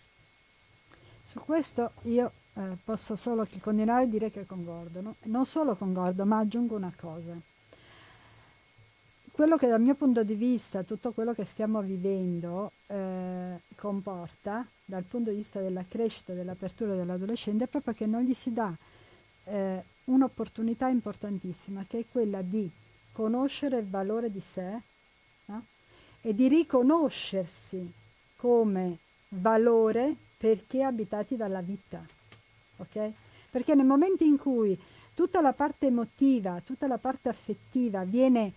Su 1.32 1.40
questo 1.40 1.92
io 2.02 2.30
eh, 2.52 2.76
posso 2.84 3.16
solo 3.16 3.48
continuare 3.60 4.04
a 4.04 4.06
dire 4.06 4.30
che 4.30 4.44
concordo. 4.44 5.00
No? 5.00 5.14
Non 5.22 5.46
solo 5.46 5.74
concordo, 5.76 6.26
ma 6.26 6.36
aggiungo 6.36 6.76
una 6.76 6.92
cosa 6.94 7.34
quello 9.30 9.56
che 9.56 9.66
dal 9.66 9.80
mio 9.80 9.94
punto 9.94 10.22
di 10.22 10.34
vista 10.34 10.82
tutto 10.82 11.12
quello 11.12 11.32
che 11.32 11.46
stiamo 11.46 11.80
vivendo 11.80 12.72
eh, 12.86 13.60
comporta 13.76 14.66
dal 14.84 15.04
punto 15.04 15.30
di 15.30 15.36
vista 15.36 15.58
della 15.60 15.86
crescita, 15.88 16.34
dell'apertura 16.34 16.94
dell'adolescente 16.94 17.64
è 17.64 17.66
proprio 17.66 17.94
che 17.94 18.04
non 18.04 18.24
gli 18.24 18.34
si 18.34 18.52
dà 18.52 18.70
eh, 19.44 19.82
un'opportunità 20.04 20.88
importantissima 20.88 21.82
che 21.88 22.00
è 22.00 22.04
quella 22.12 22.42
di 22.42 22.70
conoscere 23.12 23.78
il 23.78 23.88
valore 23.88 24.30
di 24.30 24.40
sé 24.40 24.80
no? 25.46 25.64
e 26.20 26.34
di 26.34 26.48
riconoscersi 26.48 27.90
come 28.36 28.98
valore 29.28 30.14
perché 30.42 30.82
abitati 30.82 31.36
dalla 31.36 31.60
vita. 31.60 32.04
Okay? 32.78 33.14
Perché 33.48 33.76
nel 33.76 33.86
momento 33.86 34.24
in 34.24 34.36
cui 34.36 34.76
tutta 35.14 35.40
la 35.40 35.52
parte 35.52 35.86
emotiva, 35.86 36.60
tutta 36.64 36.88
la 36.88 36.98
parte 36.98 37.28
affettiva 37.28 38.02
viene 38.02 38.52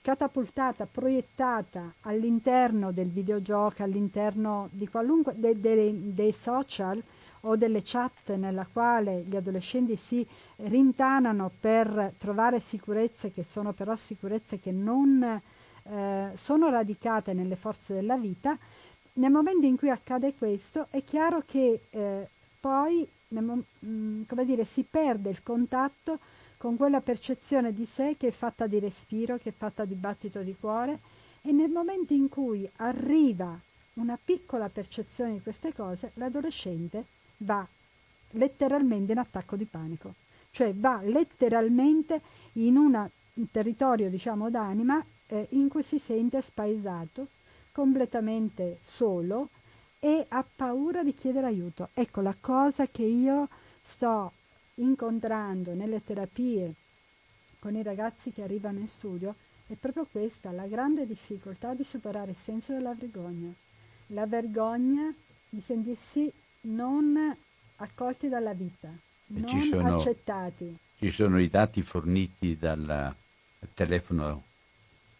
catapultata, 0.00 0.88
proiettata 0.90 1.92
all'interno 2.02 2.90
del 2.90 3.10
videogioco, 3.10 3.82
all'interno 3.82 4.70
di 4.72 4.88
qualunque 4.88 5.34
de, 5.36 5.60
de, 5.60 6.14
dei 6.14 6.32
social 6.32 7.02
o 7.40 7.54
delle 7.54 7.82
chat 7.84 8.32
nella 8.36 8.66
quale 8.72 9.20
gli 9.20 9.36
adolescenti 9.36 9.96
si 9.96 10.26
rintanano 10.56 11.50
per 11.60 12.14
trovare 12.16 12.60
sicurezze 12.60 13.30
che 13.30 13.44
sono 13.44 13.74
però 13.74 13.94
sicurezze 13.94 14.58
che 14.58 14.72
non 14.72 15.22
eh, 15.88 16.30
sono 16.34 16.70
radicate 16.70 17.34
nelle 17.34 17.56
forze 17.56 17.92
della 17.92 18.16
vita, 18.16 18.56
nel 19.16 19.30
momento 19.30 19.66
in 19.66 19.76
cui 19.76 19.90
accade 19.90 20.34
questo 20.34 20.86
è 20.90 21.02
chiaro 21.04 21.42
che 21.46 21.80
eh, 21.90 22.28
poi 22.60 23.06
mh, 23.28 23.60
mm, 23.84 24.22
come 24.26 24.44
dire, 24.44 24.64
si 24.64 24.84
perde 24.88 25.30
il 25.30 25.42
contatto 25.42 26.18
con 26.56 26.76
quella 26.76 27.00
percezione 27.00 27.72
di 27.72 27.84
sé 27.84 28.16
che 28.18 28.28
è 28.28 28.30
fatta 28.30 28.66
di 28.66 28.78
respiro, 28.78 29.36
che 29.36 29.50
è 29.50 29.54
fatta 29.56 29.84
di 29.84 29.94
battito 29.94 30.40
di 30.40 30.56
cuore 30.58 30.98
e 31.42 31.52
nel 31.52 31.70
momento 31.70 32.12
in 32.12 32.28
cui 32.28 32.68
arriva 32.76 33.58
una 33.94 34.18
piccola 34.22 34.68
percezione 34.68 35.34
di 35.34 35.42
queste 35.42 35.72
cose, 35.72 36.10
l'adolescente 36.14 37.04
va 37.38 37.66
letteralmente 38.30 39.12
in 39.12 39.18
attacco 39.18 39.56
di 39.56 39.64
panico, 39.64 40.14
cioè 40.50 40.74
va 40.74 41.00
letteralmente 41.02 42.20
in 42.54 42.76
un 42.76 43.08
territorio, 43.50 44.10
diciamo, 44.10 44.50
d'anima 44.50 45.02
eh, 45.28 45.46
in 45.50 45.68
cui 45.68 45.82
si 45.82 45.98
sente 45.98 46.42
spaesato, 46.42 47.28
completamente 47.76 48.78
solo 48.80 49.50
e 49.98 50.24
ha 50.26 50.42
paura 50.56 51.02
di 51.02 51.12
chiedere 51.12 51.48
aiuto. 51.48 51.90
Ecco 51.92 52.22
la 52.22 52.34
cosa 52.40 52.86
che 52.86 53.02
io 53.02 53.50
sto 53.82 54.32
incontrando 54.76 55.74
nelle 55.74 56.02
terapie 56.02 56.72
con 57.58 57.76
i 57.76 57.82
ragazzi 57.82 58.32
che 58.32 58.42
arrivano 58.42 58.78
in 58.78 58.88
studio 58.88 59.34
è 59.66 59.74
proprio 59.74 60.06
questa, 60.10 60.52
la 60.52 60.66
grande 60.66 61.06
difficoltà 61.06 61.74
di 61.74 61.84
superare 61.84 62.30
il 62.30 62.36
senso 62.38 62.72
della 62.72 62.94
vergogna. 62.94 63.52
La 64.08 64.24
vergogna 64.24 65.14
di 65.46 65.60
sentirsi 65.60 66.32
non 66.62 67.36
accolti 67.76 68.30
dalla 68.30 68.54
vita, 68.54 68.88
non 69.26 69.46
ci 69.48 69.60
sono, 69.60 69.96
accettati. 69.96 70.74
Ci 70.96 71.10
sono 71.10 71.38
i 71.38 71.50
dati 71.50 71.82
forniti 71.82 72.56
dal 72.56 73.14
telefono 73.74 74.44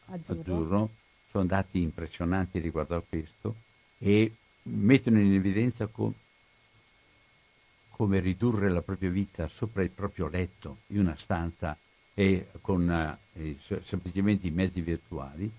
azzurro. 0.06 0.40
azzurro, 0.40 0.90
sono 1.36 1.44
dati 1.44 1.82
impressionanti 1.82 2.58
riguardo 2.60 2.96
a 2.96 3.02
questo 3.06 3.56
e 3.98 4.34
mettono 4.62 5.20
in 5.20 5.34
evidenza 5.34 5.86
come 5.86 6.24
come 7.90 8.20
ridurre 8.20 8.68
la 8.68 8.82
propria 8.82 9.08
vita 9.08 9.48
sopra 9.48 9.82
il 9.82 9.88
proprio 9.88 10.28
letto 10.28 10.80
in 10.88 11.00
una 11.00 11.16
stanza 11.16 11.76
e 12.12 12.48
con 12.60 13.18
eh, 13.32 13.56
semplicemente 13.58 14.46
i 14.46 14.50
mezzi 14.50 14.82
virtuali, 14.82 15.50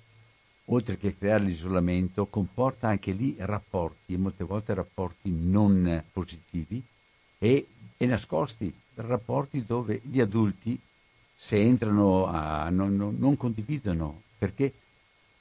oltre 0.65 0.98
che 0.98 1.17
creare 1.17 1.46
l'isolamento, 1.46 2.27
comporta 2.27 2.89
anche 2.89 3.12
lì 3.12 3.36
rapporti, 3.39 4.17
molte 4.17 4.43
volte 4.43 4.75
rapporti 4.75 5.31
non 5.31 6.03
positivi 6.12 6.84
e, 7.39 7.67
e 7.98 8.05
nascosti, 8.05 8.72
rapporti 8.96 9.65
dove 9.65 10.00
gli 10.03 10.19
adulti, 10.19 10.79
se 11.34 11.60
entrano, 11.60 12.27
a, 12.27 12.69
non, 12.69 12.96
non, 12.96 13.15
non 13.17 13.36
condividono, 13.36 14.22
perché 14.38 14.74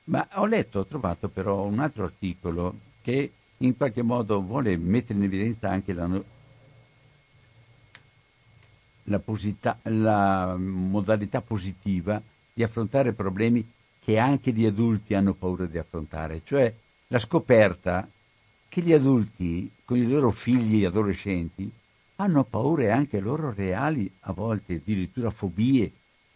Ma 0.06 0.28
ho 0.34 0.46
letto, 0.46 0.80
ho 0.80 0.86
trovato 0.86 1.28
però 1.28 1.64
un 1.64 1.80
altro 1.80 2.04
articolo 2.04 2.78
che 3.02 3.32
in 3.58 3.76
qualche 3.76 4.02
modo 4.02 4.40
vuole 4.40 4.76
mettere 4.76 5.18
in 5.18 5.24
evidenza 5.24 5.70
anche 5.70 5.92
la, 5.92 6.08
la, 9.04 9.18
posita- 9.18 9.78
la 9.84 10.56
modalità 10.56 11.40
positiva 11.40 12.22
di 12.52 12.62
affrontare 12.62 13.14
problemi 13.14 13.68
che 13.98 14.18
anche 14.18 14.52
gli 14.52 14.64
adulti 14.64 15.14
hanno 15.14 15.34
paura 15.34 15.66
di 15.66 15.78
affrontare, 15.78 16.42
cioè 16.44 16.72
la 17.08 17.18
scoperta 17.18 18.08
che 18.68 18.80
gli 18.80 18.92
adulti 18.92 19.70
con 19.84 19.96
i 19.96 20.06
loro 20.06 20.30
figli 20.30 20.84
adolescenti 20.84 21.68
hanno 22.16 22.44
paure 22.44 22.92
anche 22.92 23.18
loro 23.18 23.52
reali, 23.52 24.10
a 24.20 24.32
volte 24.32 24.74
addirittura 24.74 25.30
fobie, 25.30 25.90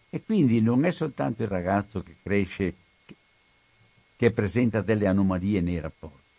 e 0.09 0.21
quindi 0.23 0.59
non 0.59 0.83
è 0.83 0.91
soltanto 0.91 1.43
il 1.43 1.49
ragazzo 1.49 2.03
che 2.03 2.17
cresce 2.21 2.75
che 4.21 4.29
presenta 4.29 4.81
delle 4.81 5.07
anomalie 5.07 5.61
nei 5.61 5.79
rapporti, 5.79 6.29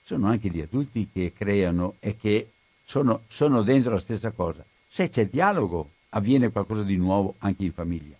sono 0.00 0.28
anche 0.28 0.48
gli 0.48 0.62
adulti 0.62 1.10
che 1.12 1.34
creano 1.36 1.96
e 2.00 2.16
che 2.16 2.50
sono, 2.82 3.24
sono 3.28 3.60
dentro 3.60 3.92
la 3.92 4.00
stessa 4.00 4.30
cosa. 4.30 4.64
Se 4.88 5.10
c'è 5.10 5.28
dialogo, 5.28 5.90
avviene 6.08 6.50
qualcosa 6.50 6.82
di 6.82 6.96
nuovo 6.96 7.34
anche 7.40 7.64
in 7.64 7.74
famiglia. 7.74 8.16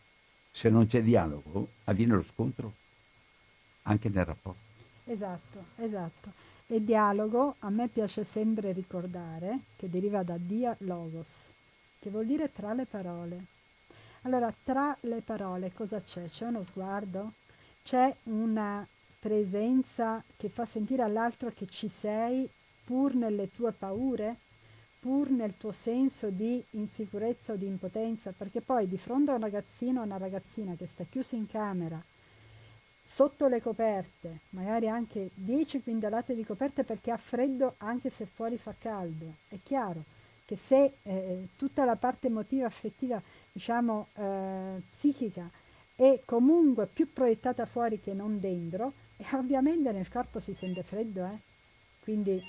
Se 0.51 0.69
non 0.69 0.87
c'è 0.87 1.03
dialogo, 1.03 1.69
avviene 1.85 2.13
lo 2.13 2.23
scontro 2.23 2.75
anche 3.85 4.11
nel 4.11 4.27
rapporto. 4.27 4.61
Esatto, 5.07 5.65
esatto. 5.77 6.33
E 6.67 6.85
dialogo 6.85 7.55
a 7.61 7.71
me 7.71 7.89
piace 7.89 8.23
sempre 8.25 8.73
ricordare 8.73 9.61
che 9.77 9.89
deriva 9.89 10.23
da 10.23 10.37
dia 10.37 10.77
logos, 10.81 11.49
che 11.99 12.11
vuol 12.11 12.27
dire 12.27 12.53
tra 12.53 12.75
le 12.75 12.85
parole. 12.85 13.45
Allora, 14.25 14.55
tra 14.63 14.95
le 15.01 15.23
parole 15.23 15.73
cosa 15.73 16.03
c'è? 16.03 16.27
C'è 16.27 16.45
uno 16.45 16.63
sguardo? 16.63 17.33
C'è 17.83 18.15
una 18.25 18.87
presenza 19.19 20.23
che 20.37 20.49
fa 20.49 20.65
sentire 20.65 21.03
all'altro 21.03 21.53
che 21.55 21.67
ci 21.67 21.89
sei 21.89 22.49
pur 22.85 23.15
nelle 23.15 23.51
tue 23.53 23.73
paure, 23.73 24.37
pur 24.99 25.31
nel 25.31 25.57
tuo 25.57 25.73
senso 25.73 26.29
di 26.31 26.63
insicurezza 26.71 27.53
o 27.53 27.57
di 27.57 27.67
impotenza, 27.67 28.33
perché 28.37 28.61
poi 28.61 28.89
di 28.89 28.99
fronte 28.99 29.31
a 29.31 29.35
un 29.35 29.41
ragazzino 29.41 30.01
o 30.01 30.05
una 30.05 30.19
ragazzina 30.19 30.75
che 30.75 30.87
sta 30.87 31.05
chiuso 31.09 31.37
in 31.37 31.47
camera 31.47 32.03
sotto 33.11 33.49
le 33.49 33.61
coperte, 33.61 34.39
magari 34.51 34.89
anche 34.89 35.31
10 35.35 35.83
quintalate 35.83 36.33
di 36.33 36.45
coperte 36.45 36.85
perché 36.85 37.11
ha 37.11 37.17
freddo 37.17 37.75
anche 37.79 38.09
se 38.09 38.25
fuori 38.25 38.57
fa 38.57 38.73
caldo. 38.79 39.35
È 39.49 39.57
chiaro 39.65 40.05
che 40.45 40.57
se 40.57 40.93
eh, 41.03 41.49
tutta 41.57 41.85
la 41.85 41.97
parte 41.97 42.29
emotiva, 42.29 42.67
affettiva, 42.67 43.21
diciamo 43.53 44.07
eh, 44.15 44.81
psichica 44.89 45.51
è 46.01 46.23
comunque 46.25 46.87
più 46.87 47.13
proiettata 47.13 47.67
fuori 47.67 48.01
che 48.01 48.15
non 48.15 48.41
dentro, 48.41 48.95
e 49.19 49.27
ovviamente 49.33 49.93
nel 49.93 50.09
corpo 50.09 50.41
si 50.41 50.55
sente 50.55 50.83
freddo, 50.83 51.27
eh? 51.27 51.39
Quindi 52.03 52.43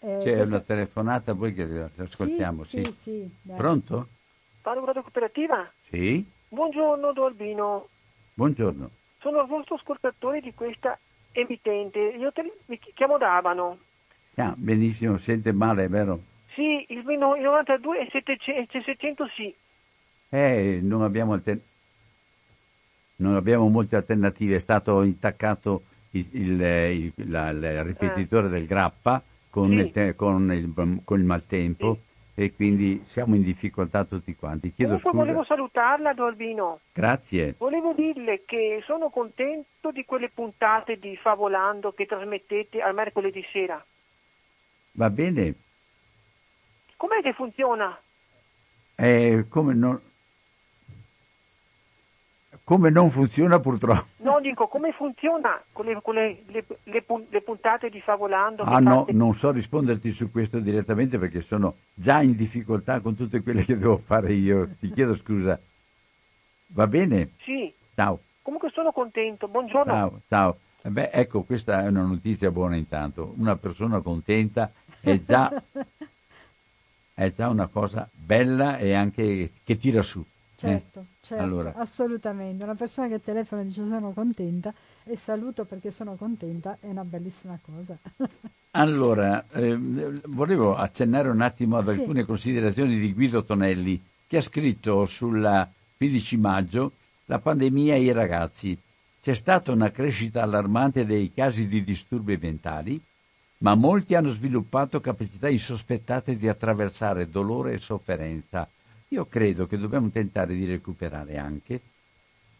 eh, 0.00 0.18
C'è 0.18 0.18
questa... 0.18 0.44
una 0.44 0.60
telefonata, 0.60 1.32
voi 1.32 1.54
che 1.54 1.88
ascoltiamo, 1.96 2.62
sì? 2.62 2.84
Sì, 2.84 2.92
sì. 2.92 2.92
sì 2.92 3.52
Pronto? 3.56 4.08
Parlo 4.60 4.84
Radio 4.84 5.00
Cooperativa? 5.00 5.72
Sì. 5.80 6.22
Buongiorno, 6.48 7.12
Dolbino. 7.14 7.88
Buongiorno. 8.34 8.90
Sono 9.20 9.40
il 9.40 9.46
vostro 9.46 9.76
ascoltatore 9.76 10.42
di 10.42 10.52
questa 10.52 10.98
emittente. 11.32 11.98
Io 11.98 12.32
te, 12.32 12.52
mi 12.66 12.78
chiamo 12.92 13.16
Davano. 13.16 13.78
Ah, 14.34 14.52
benissimo, 14.54 15.16
sente 15.16 15.52
male, 15.52 15.88
vero? 15.88 16.20
Sì, 16.54 16.84
il, 16.88 16.98
il 16.98 17.18
92 17.18 18.00
e 18.00 18.08
700, 18.10 18.72
700 18.72 19.26
sì. 19.34 19.54
Eh, 20.28 20.80
non 20.82 21.00
abbiamo, 21.00 21.32
alter... 21.32 21.58
non 23.16 23.34
abbiamo 23.34 23.68
molte 23.68 23.96
alternative. 23.96 24.56
È 24.56 24.58
stato 24.58 25.02
intaccato 25.02 25.82
il, 26.10 26.26
il, 26.32 26.60
il, 26.60 27.30
la, 27.30 27.50
il 27.50 27.84
ripetitore 27.84 28.46
eh. 28.46 28.50
del 28.50 28.66
grappa 28.66 29.22
con, 29.50 29.68
sì. 29.68 29.74
il, 29.74 29.90
te... 29.90 30.14
con, 30.14 30.52
il, 30.52 31.00
con 31.04 31.18
il 31.18 31.24
maltempo. 31.24 31.94
Sì 31.94 32.10
e 32.34 32.54
quindi 32.54 33.02
siamo 33.04 33.34
in 33.34 33.42
difficoltà 33.42 34.04
tutti 34.04 34.34
quanti. 34.34 34.72
Chiedo 34.72 34.94
Comunque 34.94 35.10
scusa. 35.10 35.24
volevo 35.24 35.44
salutarla, 35.44 36.14
Dorbino. 36.14 36.80
Grazie. 36.92 37.54
Volevo 37.58 37.92
dirle 37.92 38.44
che 38.46 38.82
sono 38.86 39.10
contento 39.10 39.90
di 39.90 40.04
quelle 40.04 40.30
puntate 40.30 40.98
di 40.98 41.16
Favolando 41.16 41.92
che 41.92 42.06
trasmettete 42.06 42.80
al 42.80 42.94
mercoledì 42.94 43.44
sera. 43.52 43.84
Va 44.92 45.10
bene. 45.10 45.54
Com'è 46.96 47.20
che 47.22 47.32
funziona? 47.34 48.00
Eh, 48.94 49.46
come 49.48 49.74
non 49.74 50.00
come 52.64 52.90
non 52.90 53.10
funziona 53.10 53.58
purtroppo. 53.60 54.06
No, 54.18 54.40
dico 54.40 54.68
come 54.68 54.92
funziona 54.92 55.62
con 55.72 55.86
le, 55.86 56.00
con 56.02 56.14
le, 56.14 56.42
le, 56.46 56.64
le 56.84 57.42
puntate 57.42 57.90
di 57.90 58.00
Favolando. 58.00 58.62
Ah 58.62 58.78
no, 58.78 59.00
fate... 59.00 59.12
non 59.12 59.32
so 59.34 59.50
risponderti 59.50 60.10
su 60.10 60.30
questo 60.30 60.60
direttamente 60.60 61.18
perché 61.18 61.40
sono 61.40 61.76
già 61.94 62.22
in 62.22 62.34
difficoltà 62.36 63.00
con 63.00 63.16
tutte 63.16 63.42
quelle 63.42 63.64
che 63.64 63.76
devo 63.76 63.96
fare 63.98 64.32
io. 64.32 64.68
Ti 64.78 64.92
chiedo 64.92 65.16
scusa. 65.16 65.58
Va 66.68 66.86
bene? 66.86 67.32
Sì. 67.44 67.72
Ciao. 67.94 68.20
Comunque 68.42 68.70
sono 68.70 68.92
contento. 68.92 69.48
Buongiorno. 69.48 69.92
Ciao, 69.92 70.20
ciao. 70.28 70.56
Eh 70.82 70.90
beh, 70.90 71.10
ecco, 71.12 71.42
questa 71.44 71.84
è 71.84 71.88
una 71.88 72.02
notizia 72.02 72.50
buona 72.50 72.76
intanto. 72.76 73.34
Una 73.36 73.56
persona 73.56 74.00
contenta 74.00 74.72
è 75.00 75.20
già, 75.20 75.50
è 77.14 77.30
già 77.30 77.48
una 77.48 77.68
cosa 77.68 78.08
bella 78.12 78.78
e 78.78 78.94
anche 78.94 79.52
che 79.62 79.76
tira 79.76 80.02
su. 80.02 80.24
Certo, 80.68 81.00
eh? 81.00 81.04
certo 81.20 81.42
allora. 81.42 81.74
assolutamente. 81.76 82.62
Una 82.62 82.74
persona 82.74 83.08
che 83.08 83.20
telefona 83.20 83.62
e 83.62 83.64
dice 83.64 83.84
sono 83.84 84.12
contenta 84.12 84.72
e 85.04 85.16
saluto 85.16 85.64
perché 85.64 85.90
sono 85.90 86.14
contenta 86.14 86.76
è 86.80 86.86
una 86.86 87.04
bellissima 87.04 87.58
cosa. 87.60 87.96
allora, 88.72 89.44
eh, 89.50 89.76
volevo 90.26 90.76
accennare 90.76 91.28
un 91.28 91.40
attimo 91.40 91.78
ad 91.78 91.88
alcune 91.88 92.20
sì. 92.20 92.26
considerazioni 92.26 92.98
di 92.98 93.12
Guido 93.12 93.44
Tonelli 93.44 94.00
che 94.26 94.36
ha 94.36 94.42
scritto 94.42 95.04
sulla 95.04 95.68
15 95.96 96.36
maggio 96.36 96.92
la 97.26 97.38
pandemia 97.38 97.94
e 97.96 98.02
i 98.02 98.12
ragazzi. 98.12 98.78
C'è 99.20 99.34
stata 99.34 99.72
una 99.72 99.90
crescita 99.90 100.42
allarmante 100.42 101.04
dei 101.04 101.32
casi 101.32 101.66
di 101.68 101.84
disturbi 101.84 102.38
mentali, 102.40 103.00
ma 103.58 103.74
molti 103.74 104.14
hanno 104.14 104.30
sviluppato 104.30 105.00
capacità 105.00 105.48
insospettate 105.48 106.36
di 106.36 106.48
attraversare 106.48 107.30
dolore 107.30 107.72
e 107.72 107.78
sofferenza 107.78 108.68
io 109.12 109.26
credo 109.26 109.66
che 109.66 109.76
dobbiamo 109.76 110.08
tentare 110.08 110.54
di 110.54 110.64
recuperare 110.64 111.36
anche 111.36 111.80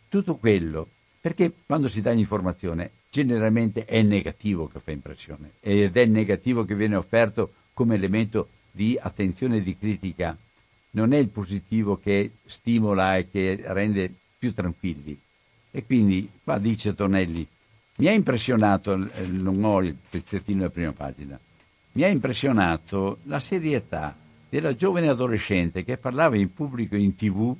tutto 0.09 0.37
quello, 0.37 0.87
perché 1.19 1.51
quando 1.65 1.88
si 1.88 2.03
dà 2.03 2.12
l'informazione 2.12 2.91
generalmente 3.09 3.87
è 3.87 4.03
negativo 4.03 4.69
che 4.69 4.79
fa 4.79 4.91
impressione 4.91 5.53
ed 5.61 5.97
è 5.97 6.05
negativo 6.05 6.65
che 6.67 6.75
viene 6.75 6.97
offerto 6.97 7.55
come 7.73 7.95
elemento 7.95 8.49
di 8.71 8.99
attenzione 9.01 9.57
e 9.59 9.62
di 9.62 9.77
critica, 9.79 10.37
non 10.91 11.15
è 11.15 11.17
il 11.17 11.29
positivo 11.29 11.97
che 11.97 12.33
stimola 12.45 13.17
e 13.17 13.31
che 13.31 13.59
rende 13.67 14.12
più 14.38 14.53
tranquilli. 14.53 15.19
E 15.71 15.87
quindi 15.87 16.31
qua 16.45 16.59
dice 16.59 16.95
Tonelli, 16.95 17.47
mi 17.97 18.09
ha 18.09 18.12
impressionato, 18.12 18.93
eh, 18.93 19.27
non 19.27 19.65
ho 19.65 19.81
il 19.83 19.97
pezzettino 20.11 20.59
della 20.59 20.71
prima 20.71 20.93
pagina, 20.93 21.38
mi 21.93 22.03
ha 22.03 22.09
impressionato 22.09 23.19
la 23.25 23.41
serietà 23.41 24.17
della 24.53 24.75
giovane 24.75 25.09
adolescente 25.09 25.83
che 25.83 25.97
parlava 25.97 26.37
in 26.37 26.53
pubblico 26.53 26.95
in 26.95 27.15
tv 27.15 27.57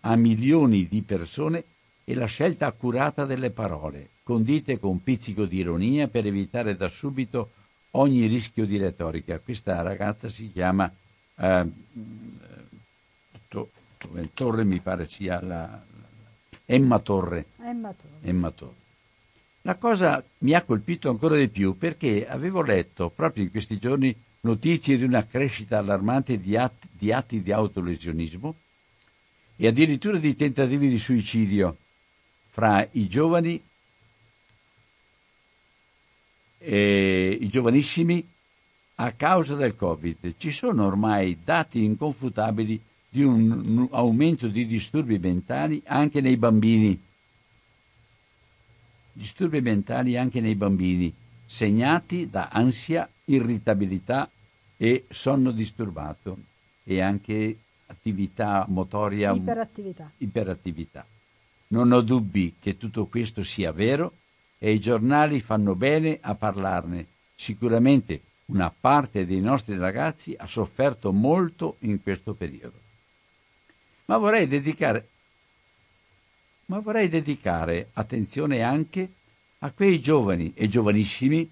a 0.00 0.16
milioni 0.16 0.88
di 0.88 1.02
persone 1.02 1.62
e 2.02 2.14
la 2.14 2.24
scelta 2.24 2.64
accurata 2.64 3.26
delle 3.26 3.50
parole, 3.50 4.08
condite 4.22 4.78
con 4.78 4.92
un 4.92 5.02
pizzico 5.02 5.44
di 5.44 5.58
ironia 5.58 6.08
per 6.08 6.24
evitare 6.24 6.76
da 6.76 6.88
subito 6.88 7.50
ogni 7.90 8.24
rischio 8.24 8.64
di 8.64 8.78
retorica. 8.78 9.38
Questa 9.38 9.82
ragazza 9.82 10.30
si 10.30 10.50
chiama 10.50 10.90
eh, 11.36 11.66
Torre, 14.32 14.64
mi 14.64 14.78
pare 14.78 15.06
sia 15.06 15.42
la, 15.42 15.78
Emma 16.64 16.98
Torre. 17.00 17.48
Emma 17.62 17.92
Torre. 17.92 18.14
Emma 18.22 18.50
Torre. 18.50 18.74
La 19.60 19.74
cosa 19.74 20.24
mi 20.38 20.54
ha 20.54 20.62
colpito 20.62 21.10
ancora 21.10 21.36
di 21.36 21.50
più 21.50 21.76
perché 21.76 22.26
avevo 22.26 22.62
letto 22.62 23.10
proprio 23.10 23.44
in 23.44 23.50
questi 23.50 23.76
giorni 23.76 24.16
notizie 24.40 24.96
di 24.96 25.04
una 25.04 25.26
crescita 25.26 25.78
allarmante 25.78 26.38
di 26.38 26.56
atti 26.56 26.88
di, 26.92 27.12
atti 27.12 27.42
di 27.42 27.52
autolesionismo 27.52 28.54
e 29.56 29.66
addirittura 29.66 30.18
di 30.18 30.34
tentativi 30.34 30.88
di 30.88 30.98
suicidio 30.98 31.76
fra 32.48 32.86
i 32.92 33.06
giovani 33.06 33.62
e 36.58 37.38
i 37.40 37.48
giovanissimi 37.48 38.26
a 38.96 39.12
causa 39.12 39.54
del 39.54 39.76
Covid. 39.76 40.34
Ci 40.36 40.50
sono 40.52 40.86
ormai 40.86 41.38
dati 41.42 41.84
inconfutabili 41.84 42.80
di 43.08 43.22
un 43.22 43.88
aumento 43.90 44.46
di 44.46 44.66
disturbi 44.66 45.18
mentali 45.18 45.82
anche 45.86 46.20
nei 46.20 46.36
bambini. 46.36 47.00
Disturbi 49.12 49.60
mentali 49.60 50.16
anche 50.16 50.40
nei 50.40 50.54
bambini, 50.54 51.12
segnati 51.46 52.28
da 52.30 52.48
ansia 52.52 53.08
irritabilità 53.34 54.30
e 54.76 55.04
sonno 55.08 55.50
disturbato 55.50 56.38
e 56.84 57.00
anche 57.00 57.58
attività 57.86 58.64
motoria 58.68 59.32
iperattività. 59.32 60.10
iperattività. 60.18 61.06
Non 61.68 61.92
ho 61.92 62.00
dubbi 62.00 62.54
che 62.58 62.76
tutto 62.76 63.06
questo 63.06 63.42
sia 63.42 63.72
vero 63.72 64.14
e 64.58 64.72
i 64.72 64.80
giornali 64.80 65.40
fanno 65.40 65.74
bene 65.74 66.18
a 66.20 66.34
parlarne. 66.34 67.06
Sicuramente 67.34 68.22
una 68.46 68.72
parte 68.78 69.24
dei 69.24 69.40
nostri 69.40 69.76
ragazzi 69.76 70.34
ha 70.36 70.46
sofferto 70.46 71.12
molto 71.12 71.76
in 71.80 72.02
questo 72.02 72.34
periodo. 72.34 72.78
Ma 74.06 74.16
vorrei 74.16 74.48
dedicare, 74.48 75.08
ma 76.66 76.80
vorrei 76.80 77.08
dedicare 77.08 77.90
attenzione 77.92 78.62
anche 78.62 79.12
a 79.58 79.70
quei 79.70 80.00
giovani 80.00 80.52
e 80.54 80.68
giovanissimi 80.68 81.48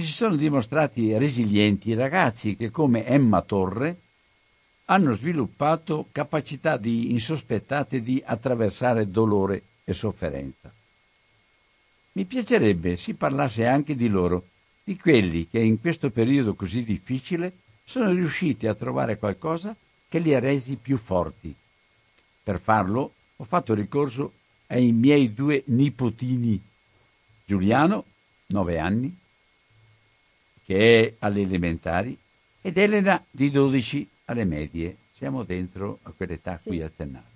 che 0.00 0.06
si 0.06 0.12
sono 0.12 0.34
dimostrati 0.34 1.16
resilienti, 1.18 1.92
ragazzi 1.92 2.56
che 2.56 2.70
come 2.70 3.04
Emma 3.04 3.42
Torre 3.42 3.98
hanno 4.86 5.12
sviluppato 5.12 6.06
capacità 6.10 6.78
di 6.78 7.12
insospettate 7.12 8.00
di 8.00 8.20
attraversare 8.24 9.10
dolore 9.10 9.62
e 9.84 9.92
sofferenza. 9.92 10.72
Mi 12.12 12.24
piacerebbe 12.24 12.96
si 12.96 13.12
parlasse 13.12 13.66
anche 13.66 13.94
di 13.94 14.08
loro, 14.08 14.46
di 14.82 14.96
quelli 14.96 15.46
che 15.48 15.60
in 15.60 15.78
questo 15.78 16.10
periodo 16.10 16.54
così 16.54 16.82
difficile 16.82 17.52
sono 17.84 18.10
riusciti 18.10 18.66
a 18.66 18.74
trovare 18.74 19.18
qualcosa 19.18 19.76
che 20.08 20.18
li 20.18 20.34
ha 20.34 20.40
resi 20.40 20.76
più 20.76 20.96
forti. 20.96 21.54
Per 22.42 22.58
farlo 22.58 23.12
ho 23.36 23.44
fatto 23.44 23.74
ricorso 23.74 24.32
ai 24.68 24.92
miei 24.92 25.34
due 25.34 25.62
nipotini, 25.66 26.60
Giuliano, 27.44 28.04
nove 28.46 28.78
anni, 28.78 29.19
che 30.70 31.00
è 31.00 31.14
alle 31.18 31.40
elementari, 31.40 32.16
ed 32.60 32.78
Elena 32.78 33.20
di 33.28 33.50
12 33.50 34.08
alle 34.26 34.44
medie. 34.44 34.98
Siamo 35.10 35.42
dentro 35.42 35.98
a 36.04 36.12
quell'età 36.12 36.56
sì. 36.56 36.68
qui 36.68 36.80
accennata. 36.80 37.26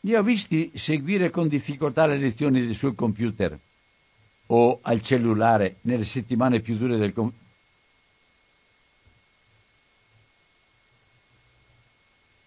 Li 0.00 0.12
ho 0.12 0.24
visti 0.24 0.72
seguire 0.74 1.30
con 1.30 1.46
difficoltà 1.46 2.04
le 2.04 2.16
lezioni 2.16 2.74
sul 2.74 2.96
computer 2.96 3.56
o 4.46 4.80
al 4.82 5.02
cellulare 5.02 5.76
nelle 5.82 6.04
settimane 6.04 6.58
più 6.58 6.76
dure 6.76 6.96
del 6.96 7.12
con... 7.12 7.32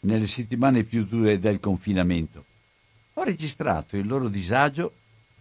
nelle 0.01 0.27
settimane 0.27 0.83
più 0.83 1.05
dure 1.05 1.39
del 1.39 1.61
confinamento. 1.61 2.43
Ho 3.13 3.23
registrato 3.23 3.95
il 3.95 4.07
loro 4.07 4.27
disagio 4.27 4.91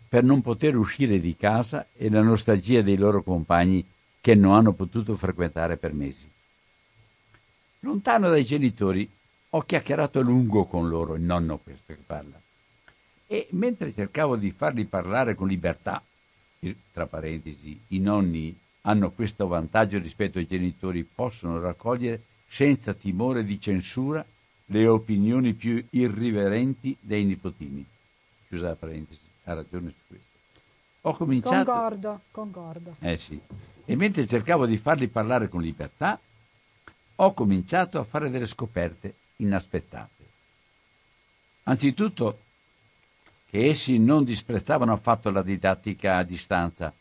per 0.08 0.22
non 0.22 0.42
poter 0.42 0.76
uscire 0.76 1.18
di 1.18 1.34
casa 1.34 1.88
e 1.96 2.08
la 2.08 2.22
nostalgia 2.22 2.82
dei 2.82 2.96
loro 2.96 3.24
compagni 3.24 3.84
che 4.28 4.34
non 4.34 4.52
hanno 4.52 4.74
potuto 4.74 5.16
frequentare 5.16 5.78
per 5.78 5.94
mesi. 5.94 6.30
Lontano 7.80 8.28
dai 8.28 8.44
genitori, 8.44 9.10
ho 9.48 9.62
chiacchierato 9.62 10.18
a 10.18 10.22
lungo 10.22 10.66
con 10.66 10.86
loro, 10.86 11.14
il 11.14 11.22
nonno 11.22 11.56
questo 11.56 11.94
che 11.94 12.02
parla. 12.04 12.38
E 13.26 13.46
mentre 13.52 13.90
cercavo 13.90 14.36
di 14.36 14.50
farli 14.50 14.84
parlare 14.84 15.34
con 15.34 15.48
libertà, 15.48 16.02
tra 16.92 17.06
parentesi, 17.06 17.80
i 17.88 18.00
nonni 18.00 18.54
hanno 18.82 19.12
questo 19.12 19.46
vantaggio 19.46 19.96
rispetto 19.96 20.36
ai 20.36 20.46
genitori, 20.46 21.04
possono 21.04 21.58
raccogliere 21.58 22.24
senza 22.46 22.92
timore 22.92 23.46
di 23.46 23.58
censura 23.58 24.22
le 24.66 24.86
opinioni 24.86 25.54
più 25.54 25.82
irriverenti 25.88 26.94
dei 27.00 27.24
nipotini. 27.24 27.82
Chiusa 28.46 28.68
la 28.68 28.76
parentesi, 28.76 29.20
ha 29.44 29.54
ragione 29.54 29.88
su 29.88 30.04
questo. 30.06 30.27
Ho 31.02 31.14
cominciato... 31.14 31.70
Concordo, 31.70 32.20
concordo. 32.30 32.96
Eh 33.00 33.16
sì. 33.16 33.40
E 33.84 33.96
mentre 33.96 34.26
cercavo 34.26 34.66
di 34.66 34.76
farli 34.76 35.08
parlare 35.08 35.48
con 35.48 35.62
libertà, 35.62 36.18
ho 37.16 37.34
cominciato 37.34 37.98
a 37.98 38.04
fare 38.04 38.30
delle 38.30 38.46
scoperte 38.46 39.14
inaspettate. 39.36 40.24
Anzitutto 41.64 42.40
che 43.48 43.66
essi 43.66 43.98
non 43.98 44.24
disprezzavano 44.24 44.92
affatto 44.92 45.30
la 45.30 45.42
didattica 45.42 46.16
a 46.16 46.22
distanza, 46.22 46.92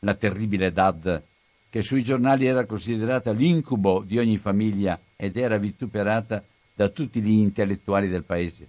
la 0.00 0.14
terribile 0.14 0.72
DAD, 0.72 1.22
che 1.68 1.82
sui 1.82 2.02
giornali 2.02 2.46
era 2.46 2.64
considerata 2.64 3.32
l'incubo 3.32 4.02
di 4.02 4.18
ogni 4.18 4.38
famiglia 4.38 4.98
ed 5.16 5.36
era 5.36 5.56
vituperata 5.56 6.42
da 6.74 6.88
tutti 6.88 7.20
gli 7.20 7.30
intellettuali 7.30 8.08
del 8.08 8.24
paese. 8.24 8.68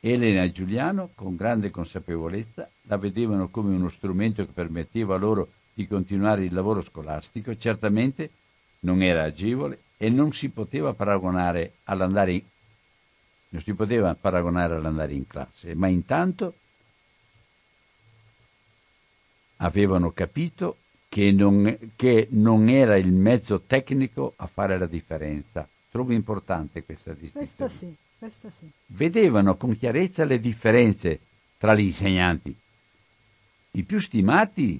Elena 0.00 0.42
e 0.42 0.50
Giuliano, 0.50 1.10
con 1.14 1.36
grande 1.36 1.70
consapevolezza, 1.70 2.68
la 2.82 2.96
vedevano 2.96 3.48
come 3.48 3.74
uno 3.74 3.90
strumento 3.90 4.44
che 4.46 4.52
permetteva 4.52 5.16
loro 5.16 5.52
di 5.74 5.86
continuare 5.86 6.44
il 6.44 6.54
lavoro 6.54 6.80
scolastico, 6.80 7.54
certamente 7.56 8.30
non 8.80 9.02
era 9.02 9.24
agevole 9.24 9.80
e 9.98 10.08
non 10.08 10.32
si 10.32 10.48
poteva 10.48 10.94
paragonare 10.94 11.74
all'andare 11.84 12.32
in, 12.32 12.42
non 13.50 13.60
si 13.60 13.74
poteva 13.74 14.14
paragonare 14.14 14.76
all'andare 14.76 15.12
in 15.12 15.26
classe, 15.26 15.74
ma 15.74 15.88
intanto 15.88 16.54
avevano 19.56 20.12
capito 20.12 20.78
che 21.08 21.32
non, 21.32 21.92
che 21.96 22.28
non, 22.30 22.68
era 22.68 22.96
il 22.96 23.12
mezzo 23.12 23.60
tecnico 23.62 24.34
a 24.36 24.46
fare 24.46 24.78
la 24.78 24.86
differenza. 24.86 25.68
Trovo 25.90 26.12
importante 26.12 26.84
questa 26.84 27.12
distinzione. 27.12 27.46
Questo 27.46 27.68
sì, 27.68 27.94
questo 28.20 28.50
sì. 28.50 28.70
Vedevano 28.88 29.56
con 29.56 29.74
chiarezza 29.78 30.26
le 30.26 30.38
differenze 30.38 31.20
tra 31.56 31.74
gli 31.74 31.84
insegnanti. 31.84 32.54
I 33.72 33.82
più 33.82 33.98
stimati, 33.98 34.78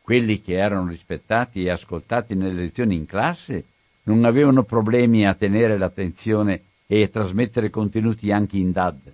quelli 0.00 0.40
che 0.40 0.54
erano 0.54 0.88
rispettati 0.88 1.64
e 1.64 1.70
ascoltati 1.70 2.34
nelle 2.34 2.54
lezioni 2.54 2.94
in 2.94 3.04
classe, 3.04 3.64
non 4.04 4.24
avevano 4.24 4.62
problemi 4.62 5.26
a 5.26 5.34
tenere 5.34 5.76
l'attenzione 5.76 6.62
e 6.86 7.10
trasmettere 7.10 7.68
contenuti 7.68 8.32
anche 8.32 8.56
in 8.56 8.72
DAD. 8.72 9.12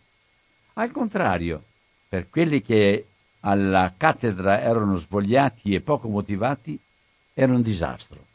Al 0.74 0.92
contrario, 0.92 1.64
per 2.08 2.30
quelli 2.30 2.62
che 2.62 3.06
alla 3.40 3.92
cattedra 3.96 4.60
erano 4.60 4.94
svogliati 4.94 5.74
e 5.74 5.80
poco 5.80 6.08
motivati, 6.08 6.78
era 7.34 7.52
un 7.52 7.62
disastro. 7.62 8.26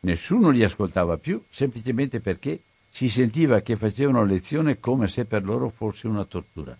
Nessuno 0.00 0.50
li 0.50 0.62
ascoltava 0.62 1.16
più 1.16 1.42
semplicemente 1.48 2.20
perché 2.20 2.60
si 2.94 3.08
sentiva 3.08 3.62
che 3.62 3.74
facevano 3.76 4.22
lezione 4.22 4.78
come 4.78 5.06
se 5.06 5.24
per 5.24 5.44
loro 5.44 5.70
fosse 5.70 6.08
una 6.08 6.26
tortura. 6.26 6.76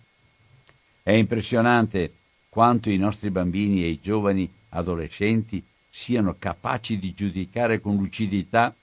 È 1.01 1.11
impressionante 1.11 2.13
quanto 2.49 2.91
i 2.91 2.97
nostri 2.97 3.31
bambini 3.31 3.83
e 3.83 3.87
i 3.87 3.99
giovani 3.99 4.47
adolescenti 4.69 5.65
siano 5.89 6.35
capaci 6.37 6.99
di 6.99 7.15
giudicare 7.15 7.81
con 7.81 7.95
lucidità 7.95 8.75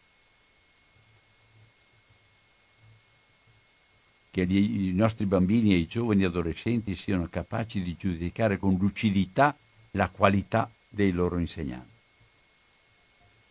che 4.32 4.44
gli, 4.44 4.88
i 4.88 4.92
nostri 4.92 5.24
bambini 5.24 5.72
e 5.72 5.76
i 5.76 5.86
giovani 5.86 6.24
adolescenti 6.24 6.96
siano 6.96 7.28
capaci 7.30 7.80
di 7.80 7.94
giudicare 7.94 8.58
con 8.58 8.74
lucidità 8.74 9.56
la 9.92 10.08
qualità 10.08 10.68
dei 10.88 11.12
loro 11.12 11.38
insegnanti. 11.38 11.94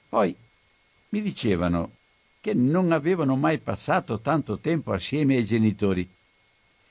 Poi 0.09 0.35
mi 1.09 1.21
dicevano 1.21 1.91
che 2.39 2.53
non 2.53 2.91
avevano 2.91 3.35
mai 3.35 3.59
passato 3.59 4.19
tanto 4.19 4.59
tempo 4.59 4.91
assieme 4.93 5.35
ai 5.35 5.45
genitori 5.45 6.09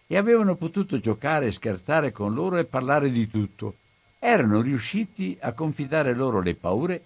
e 0.07 0.17
avevano 0.17 0.57
potuto 0.57 0.99
giocare 0.99 1.47
e 1.47 1.53
scherzare 1.53 2.13
con 2.13 2.35
loro 2.35 2.57
e 2.57 2.65
parlare 2.65 3.11
di 3.11 3.29
tutto. 3.29 3.77
Erano 4.19 4.61
riusciti 4.61 5.37
a 5.41 5.53
confidare 5.53 6.15
loro 6.15 6.41
le 6.41 6.55
paure 6.55 7.05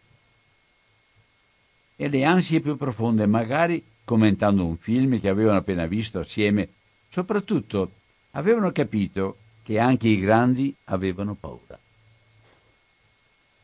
e 1.96 2.08
le 2.08 2.24
ansie 2.24 2.60
più 2.60 2.76
profonde, 2.76 3.26
magari 3.26 3.84
commentando 4.04 4.64
un 4.64 4.76
film 4.76 5.20
che 5.20 5.28
avevano 5.28 5.58
appena 5.58 5.86
visto 5.86 6.18
assieme. 6.18 6.68
Soprattutto 7.08 7.90
avevano 8.30 8.72
capito 8.72 9.36
che 9.62 9.78
anche 9.78 10.08
i 10.08 10.18
grandi 10.18 10.74
avevano 10.84 11.34
paura. 11.34 11.78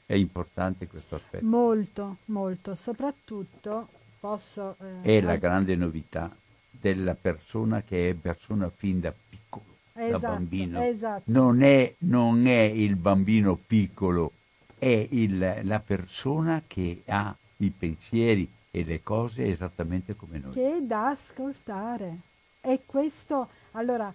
È 0.05 0.14
importante 0.14 0.87
questo 0.87 1.17
aspetto. 1.17 1.45
Molto, 1.45 2.17
molto. 2.27 2.75
Soprattutto 2.75 3.88
posso... 4.18 4.76
Eh, 5.02 5.18
è 5.18 5.20
la 5.20 5.37
grande 5.37 5.76
novità 5.76 6.35
della 6.70 7.14
persona 7.14 7.83
che 7.83 8.11
è 8.11 8.14
persona 8.14 8.70
fin 8.70 9.00
da 9.00 9.12
piccolo, 9.12 9.64
esatto, 9.94 10.18
da 10.18 10.28
bambino. 10.28 10.83
Esatto. 10.83 11.22
Non, 11.26 11.62
è, 11.62 11.94
non 11.98 12.46
è 12.46 12.62
il 12.62 12.96
bambino 12.96 13.57
piccolo, 13.57 14.33
è 14.78 15.07
il, 15.11 15.61
la 15.62 15.81
persona 15.81 16.62
che 16.66 17.02
ha 17.07 17.35
i 17.59 17.70
pensieri, 17.70 18.48
e 18.70 18.85
le 18.85 19.02
cose 19.02 19.46
esattamente 19.46 20.14
come 20.14 20.38
noi. 20.38 20.52
Che 20.52 20.76
è 20.76 20.81
da 20.83 21.09
ascoltare. 21.09 22.18
E 22.61 22.83
questo, 22.85 23.48
allora, 23.72 24.12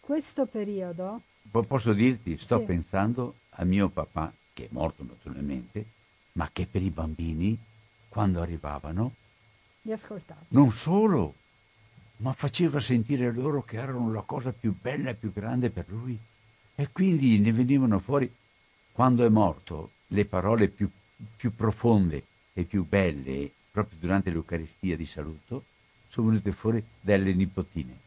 questo 0.00 0.46
periodo... 0.46 1.22
Posso 1.50 1.92
dirti, 1.92 2.36
sto 2.36 2.58
sì. 2.58 2.64
pensando 2.64 3.34
a 3.50 3.64
mio 3.64 3.88
papà, 3.88 4.32
che 4.52 4.64
è 4.64 4.68
morto 4.70 5.04
naturalmente, 5.04 5.84
ma 6.32 6.48
che 6.52 6.66
per 6.66 6.82
i 6.82 6.90
bambini, 6.90 7.58
quando 8.08 8.40
arrivavano, 8.40 9.12
li 9.86 9.92
ascoltava. 9.92 10.40
Non 10.48 10.72
solo, 10.72 11.34
ma 12.18 12.32
faceva 12.32 12.80
sentire 12.80 13.32
loro 13.32 13.62
che 13.62 13.76
erano 13.76 14.12
la 14.12 14.22
cosa 14.22 14.52
più 14.52 14.76
bella 14.78 15.10
e 15.10 15.14
più 15.14 15.32
grande 15.32 15.70
per 15.70 15.86
lui. 15.88 16.18
E 16.74 16.90
quindi 16.90 17.38
ne 17.38 17.52
venivano 17.52 17.98
fuori, 17.98 18.30
quando 18.92 19.24
è 19.24 19.28
morto, 19.28 19.92
le 20.08 20.26
parole 20.26 20.68
più, 20.68 20.90
più 21.36 21.54
profonde 21.54 22.24
e 22.52 22.64
più 22.64 22.86
belle 22.86 23.50
proprio 23.70 23.98
durante 23.98 24.30
l'Eucaristia 24.30 24.96
di 24.96 25.06
saluto, 25.06 25.64
sono 26.08 26.28
venute 26.28 26.52
fuori 26.52 26.84
delle 27.00 27.32
nipotine. 27.32 28.04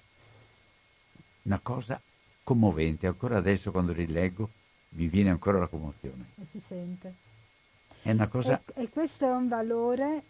Una 1.44 1.60
cosa 1.60 2.02
commovente, 2.44 3.08
ancora 3.08 3.38
adesso 3.38 3.72
quando 3.72 3.94
rileggo 3.94 4.50
mi 4.90 5.08
viene 5.08 5.30
ancora 5.30 5.60
la 5.60 5.68
commozione. 5.68 6.26
E 6.42 6.46
si 6.46 6.60
sente. 6.60 7.14
È 8.02 8.12
una 8.12 8.28
cosa... 8.28 8.60
E, 8.74 8.84
e 8.84 8.90
questo 8.90 9.26
è 9.26 9.32
un 9.32 9.48
valore 9.48 10.24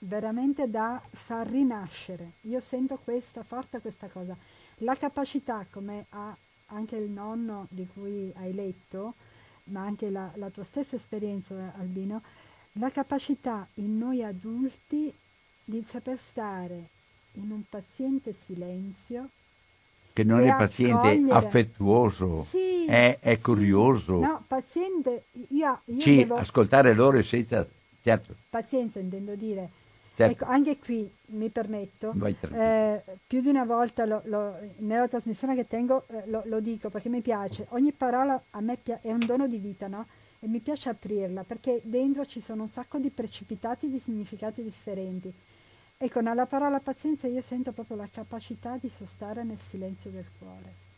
veramente 0.00 0.68
da 0.70 1.00
far 1.10 1.48
rinascere. 1.48 2.32
Io 2.42 2.60
sento 2.60 2.98
questa, 3.02 3.42
forte 3.42 3.80
questa 3.80 4.08
cosa. 4.08 4.36
La 4.78 4.94
capacità, 4.96 5.66
come 5.70 6.06
ha 6.10 6.34
anche 6.66 6.96
il 6.96 7.10
nonno 7.10 7.66
di 7.70 7.86
cui 7.86 8.32
hai 8.36 8.54
letto, 8.54 9.14
ma 9.64 9.82
anche 9.82 10.10
la, 10.10 10.30
la 10.34 10.48
tua 10.50 10.64
stessa 10.64 10.96
esperienza, 10.96 11.72
Albino, 11.76 12.22
la 12.74 12.90
capacità 12.90 13.66
in 13.74 13.98
noi 13.98 14.22
adulti 14.22 15.12
di 15.64 15.82
saper 15.84 16.18
stare 16.18 16.88
in 17.32 17.50
un 17.50 17.62
paziente 17.68 18.32
silenzio. 18.32 19.28
Che 20.12 20.24
non 20.24 20.40
è 20.40 20.56
paziente, 20.56 21.08
accogliere. 21.08 21.32
affettuoso, 21.32 22.38
sì, 22.42 22.84
è, 22.86 23.18
è 23.20 23.36
sì. 23.36 23.42
curioso. 23.42 24.18
No, 24.18 24.44
paziente, 24.46 25.24
io, 25.48 25.80
io 25.84 26.00
sì, 26.00 26.16
devo... 26.16 26.36
ascoltare 26.36 26.94
loro 26.94 27.22
senza... 27.22 27.66
Certo. 28.02 28.34
Pazienza 28.48 28.98
intendo 28.98 29.34
dire. 29.34 29.70
Ecco, 30.28 30.44
anche 30.44 30.78
qui 30.78 31.10
mi 31.26 31.48
permetto, 31.48 32.12
eh, 32.52 33.02
più 33.26 33.40
di 33.40 33.48
una 33.48 33.64
volta 33.64 34.04
lo, 34.04 34.22
lo, 34.24 34.58
nella 34.78 35.08
trasmissione 35.08 35.54
che 35.54 35.66
tengo 35.66 36.04
eh, 36.08 36.22
lo, 36.26 36.42
lo, 36.46 36.60
dico 36.60 36.90
perché 36.90 37.08
mi 37.08 37.20
piace, 37.20 37.66
ogni 37.70 37.92
parola 37.92 38.42
a 38.50 38.60
me 38.60 38.76
pi- 38.76 38.98
è 39.00 39.10
un 39.10 39.20
dono 39.24 39.46
di 39.46 39.58
vita, 39.58 39.86
no? 39.86 40.06
E 40.38 40.48
mi 40.48 40.60
piace 40.60 40.88
aprirla 40.88 41.44
perché 41.44 41.80
dentro 41.84 42.24
ci 42.26 42.40
sono 42.40 42.62
un 42.62 42.68
sacco 42.68 42.98
di 42.98 43.10
precipitati 43.10 43.88
di 43.88 43.98
significati 43.98 44.62
differenti. 44.62 45.32
Ecco, 45.96 46.20
nella 46.20 46.46
parola 46.46 46.80
pazienza 46.80 47.26
io 47.26 47.42
sento 47.42 47.72
proprio 47.72 47.96
la 47.96 48.08
capacità 48.10 48.78
di 48.80 48.88
sostare 48.88 49.44
nel 49.44 49.60
silenzio 49.60 50.10
del 50.10 50.26
cuore 50.38 50.88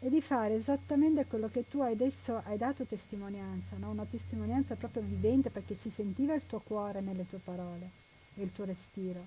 e 0.00 0.08
di 0.08 0.20
fare 0.20 0.54
esattamente 0.54 1.26
quello 1.26 1.48
che 1.48 1.66
tu 1.68 1.80
adesso 1.80 2.40
hai 2.44 2.56
dato 2.56 2.84
testimonianza, 2.84 3.76
no? 3.78 3.90
una 3.90 4.06
testimonianza 4.08 4.76
proprio 4.76 5.02
vivente 5.02 5.50
perché 5.50 5.74
si 5.74 5.90
sentiva 5.90 6.34
il 6.34 6.46
tuo 6.46 6.60
cuore 6.60 7.00
nelle 7.00 7.26
tue 7.28 7.38
parole 7.42 8.06
il 8.42 8.52
tuo 8.52 8.64
respiro. 8.64 9.26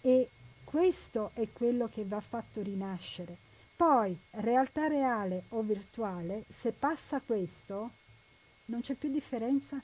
E 0.00 0.28
questo 0.64 1.30
è 1.34 1.48
quello 1.52 1.88
che 1.88 2.04
va 2.04 2.20
fatto 2.20 2.62
rinascere. 2.62 3.36
Poi, 3.74 4.16
realtà 4.32 4.86
reale 4.86 5.44
o 5.50 5.62
virtuale, 5.62 6.44
se 6.48 6.72
passa 6.72 7.20
questo, 7.20 7.90
non 8.66 8.80
c'è 8.80 8.94
più 8.94 9.10
differenza. 9.10 9.80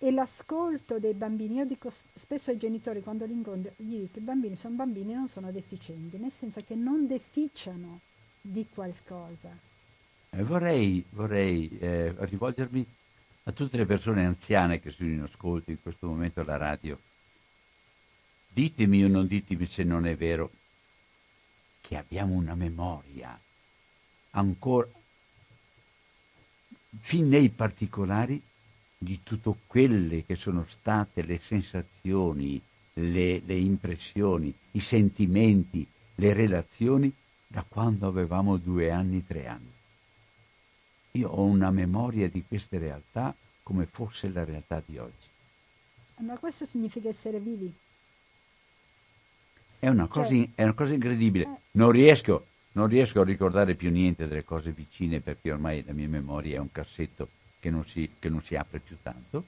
E 0.00 0.10
l'ascolto 0.12 1.00
dei 1.00 1.14
bambini, 1.14 1.56
io 1.56 1.64
dico 1.66 1.90
spesso 1.90 2.50
ai 2.50 2.56
genitori 2.56 3.02
quando 3.02 3.26
li 3.26 3.32
incontro, 3.32 3.72
gli 3.76 3.98
dico 3.98 4.18
i 4.18 4.22
bambini 4.22 4.54
sono 4.54 4.76
bambini 4.76 5.12
e 5.12 5.16
non 5.16 5.28
sono 5.28 5.50
deficienti, 5.50 6.18
nel 6.18 6.30
senso 6.30 6.62
che 6.64 6.76
non 6.76 7.08
deficiano 7.08 8.00
di 8.40 8.64
qualcosa. 8.72 9.50
Eh, 10.30 10.42
vorrei, 10.44 11.04
vorrei 11.10 11.68
eh, 11.80 12.14
rivolgermi 12.16 12.86
a 13.48 13.52
tutte 13.52 13.78
le 13.78 13.86
persone 13.86 14.26
anziane 14.26 14.78
che 14.78 14.90
sono 14.90 15.08
in 15.08 15.22
ascolto 15.22 15.70
in 15.70 15.80
questo 15.80 16.06
momento 16.06 16.42
alla 16.42 16.58
radio, 16.58 17.00
ditemi 18.46 19.02
o 19.04 19.08
non 19.08 19.26
ditemi 19.26 19.64
se 19.64 19.84
non 19.84 20.06
è 20.06 20.14
vero 20.16 20.50
che 21.80 21.96
abbiamo 21.96 22.34
una 22.34 22.54
memoria 22.54 23.40
ancora 24.32 24.86
fin 27.00 27.28
nei 27.28 27.48
particolari 27.48 28.40
di 28.98 29.20
tutte 29.22 29.54
quelle 29.66 30.26
che 30.26 30.34
sono 30.34 30.66
state 30.68 31.22
le 31.22 31.38
sensazioni, 31.38 32.60
le, 32.94 33.40
le 33.46 33.56
impressioni, 33.56 34.52
i 34.72 34.80
sentimenti, 34.80 35.86
le 36.16 36.32
relazioni 36.34 37.10
da 37.46 37.64
quando 37.66 38.08
avevamo 38.08 38.58
due 38.58 38.90
anni, 38.90 39.24
tre 39.24 39.46
anni. 39.46 39.77
Io 41.18 41.28
ho 41.30 41.42
una 41.42 41.70
memoria 41.72 42.28
di 42.28 42.44
queste 42.46 42.78
realtà 42.78 43.34
come 43.64 43.86
fosse 43.86 44.30
la 44.30 44.44
realtà 44.44 44.80
di 44.84 44.98
oggi. 44.98 45.26
Ma 46.18 46.38
questo 46.38 46.64
significa 46.64 47.08
essere 47.08 47.40
vivi. 47.40 47.72
È 49.80 49.88
una 49.88 50.06
cosa, 50.06 50.28
cioè, 50.28 50.48
è 50.54 50.62
una 50.62 50.74
cosa 50.74 50.94
incredibile. 50.94 51.44
Eh. 51.44 51.60
Non, 51.72 51.90
riesco, 51.90 52.46
non 52.72 52.86
riesco 52.86 53.20
a 53.20 53.24
ricordare 53.24 53.74
più 53.74 53.90
niente 53.90 54.28
delle 54.28 54.44
cose 54.44 54.70
vicine 54.70 55.20
perché 55.20 55.50
ormai 55.52 55.84
la 55.84 55.92
mia 55.92 56.08
memoria 56.08 56.56
è 56.56 56.60
un 56.60 56.70
cassetto 56.70 57.28
che 57.58 57.70
non 57.70 57.84
si, 57.84 58.08
che 58.18 58.28
non 58.28 58.40
si 58.40 58.54
apre 58.54 58.78
più 58.78 58.96
tanto, 59.02 59.44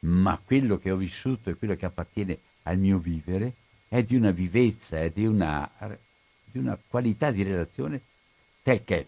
ma 0.00 0.40
quello 0.44 0.78
che 0.78 0.90
ho 0.90 0.96
vissuto 0.96 1.48
e 1.48 1.54
quello 1.54 1.76
che 1.76 1.86
appartiene 1.86 2.38
al 2.62 2.78
mio 2.78 2.98
vivere 2.98 3.54
è 3.88 4.02
di 4.02 4.16
una 4.16 4.32
vivezza, 4.32 5.00
è 5.00 5.10
di 5.10 5.26
una, 5.26 5.70
di 6.44 6.58
una 6.58 6.76
qualità 6.88 7.30
di 7.30 7.44
relazione 7.44 8.00
tel 8.62 8.82
che. 8.82 9.06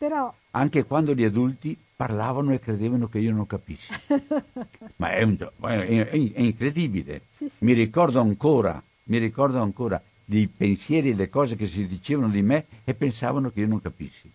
Però... 0.00 0.32
Anche 0.52 0.86
quando 0.86 1.12
gli 1.12 1.24
adulti 1.24 1.76
parlavano 1.94 2.54
e 2.54 2.58
credevano 2.58 3.06
che 3.10 3.18
io 3.18 3.34
non 3.34 3.46
capissi. 3.46 3.92
Ma 4.96 5.10
è, 5.10 5.22
un, 5.22 5.36
è, 5.36 6.08
è 6.08 6.40
incredibile. 6.40 7.24
Sì, 7.28 7.50
sì. 7.50 7.62
Mi 7.66 7.74
ricordo 7.74 8.18
ancora, 8.18 8.82
mi 9.04 9.18
ricordo 9.18 9.60
ancora 9.60 10.02
dei 10.24 10.46
pensieri 10.46 11.10
e 11.10 11.14
le 11.14 11.28
cose 11.28 11.54
che 11.54 11.66
si 11.66 11.86
dicevano 11.86 12.30
di 12.30 12.40
me 12.40 12.64
e 12.82 12.94
pensavano 12.94 13.50
che 13.50 13.60
io 13.60 13.66
non 13.66 13.82
capissi. 13.82 14.30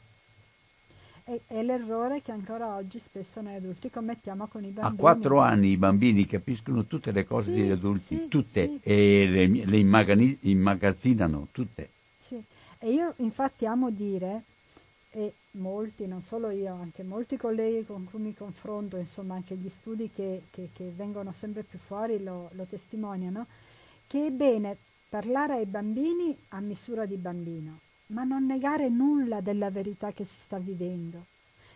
È, 1.24 1.36
è 1.48 1.64
l'errore 1.64 2.22
che 2.22 2.32
ancora 2.32 2.76
oggi 2.76 3.00
spesso 3.00 3.42
noi 3.42 3.56
adulti 3.56 3.90
commettiamo 3.90 4.46
con 4.46 4.64
i 4.64 4.70
bambini. 4.70 4.98
A 4.98 5.02
quattro 5.02 5.40
anni 5.40 5.70
i 5.70 5.78
bambini 5.78 6.28
capiscono 6.28 6.86
tutte 6.86 7.12
le 7.12 7.26
cose 7.26 7.52
sì, 7.52 7.58
degli 7.58 7.72
adulti, 7.72 8.28
tutte, 8.28 8.78
e 8.84 9.26
le, 9.28 9.66
le 9.66 10.38
immagazzinano 10.42 11.48
tutte. 11.52 11.90
Sì, 12.20 12.40
e 12.78 12.92
io 12.92 13.16
infatti 13.18 13.66
amo 13.66 13.90
dire 13.90 14.44
e 15.16 15.34
molti, 15.52 16.08
non 16.08 16.22
solo 16.22 16.50
io, 16.50 16.74
anche 16.74 17.02
molti 17.02 17.38
colleghi 17.38 17.86
con 17.86 18.04
cui 18.04 18.20
mi 18.20 18.34
confronto, 18.34 18.98
insomma 18.98 19.36
anche 19.36 19.56
gli 19.56 19.70
studi 19.70 20.12
che, 20.14 20.44
che, 20.52 20.72
che 20.74 20.92
vengono 20.94 21.32
sempre 21.32 21.64
più 21.64 21.80
fuori 21.80 22.22
lo, 22.22 22.50
lo, 22.52 22.66
testimoniano, 22.66 23.46
che 24.08 24.28
è 24.28 24.30
bene 24.32 24.76
parlare 25.08 25.54
ai 25.54 25.66
bambini 25.68 26.38
a 26.50 26.60
misura 26.60 27.06
di 27.06 27.16
bambino, 27.16 27.80
ma 28.08 28.26
non 28.26 28.46
negare 28.46 28.90
nulla 28.90 29.40
della 29.40 29.70
verità 29.70 30.12
che 30.12 30.26
si 30.26 30.38
sta 30.38 30.58
vivendo, 30.58 31.28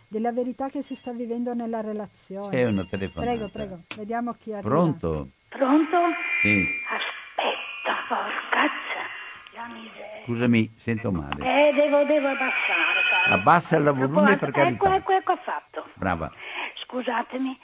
della 0.06 0.32
verità 0.32 0.68
che 0.68 0.82
si 0.82 0.94
sta 0.94 1.12
vivendo 1.12 1.54
nella 1.54 1.80
relazione. 1.80 2.50
C'è 2.50 2.66
una 2.66 2.84
telefonata. 2.84 3.32
Prego, 3.32 3.48
prego, 3.48 3.80
vediamo 3.96 4.34
chi 4.34 4.52
arriva. 4.52 4.68
Pronto? 4.68 5.28
Pronto? 5.48 5.96
Sì. 6.42 6.62
Aspetta, 6.84 7.94
porcazza. 8.06 8.90
Scusami, 10.24 10.72
sento 10.76 11.10
male. 11.10 11.42
Eh, 11.42 11.72
devo, 11.72 12.04
devo 12.04 12.28
abbassare. 12.28 12.99
Abbassa 13.28 13.76
il 13.76 13.84
volume 13.84 14.36
per 14.36 14.50
carità. 14.50 14.84
Ecco, 14.84 15.12
ecco, 15.12 15.12
ecco, 15.12 15.36
fatto. 15.42 15.86
Brava. 15.94 16.30
Scusatemi, 16.84 17.58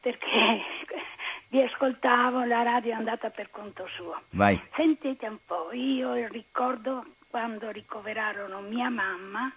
perché 0.00 0.60
vi 1.48 1.62
ascoltavo, 1.62 2.44
la 2.44 2.62
radio 2.62 2.92
è 2.92 2.94
andata 2.94 3.30
per 3.30 3.50
conto 3.50 3.86
suo. 3.94 4.22
Vai. 4.30 4.60
Sentite 4.74 5.26
un 5.26 5.38
po', 5.44 5.70
io 5.72 6.26
ricordo 6.26 7.04
quando 7.28 7.70
ricoverarono 7.70 8.60
mia 8.60 8.90
mamma 8.90 9.50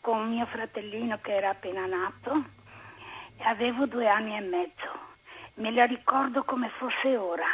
con 0.00 0.28
mio 0.28 0.46
fratellino 0.46 1.18
che 1.22 1.34
era 1.34 1.50
appena 1.50 1.86
nato, 1.86 2.44
avevo 3.44 3.86
due 3.86 4.08
anni 4.08 4.36
e 4.36 4.40
mezzo. 4.40 5.02
Me 5.54 5.70
la 5.70 5.84
ricordo 5.84 6.42
come 6.44 6.68
fosse 6.78 7.16
ora 7.16 7.46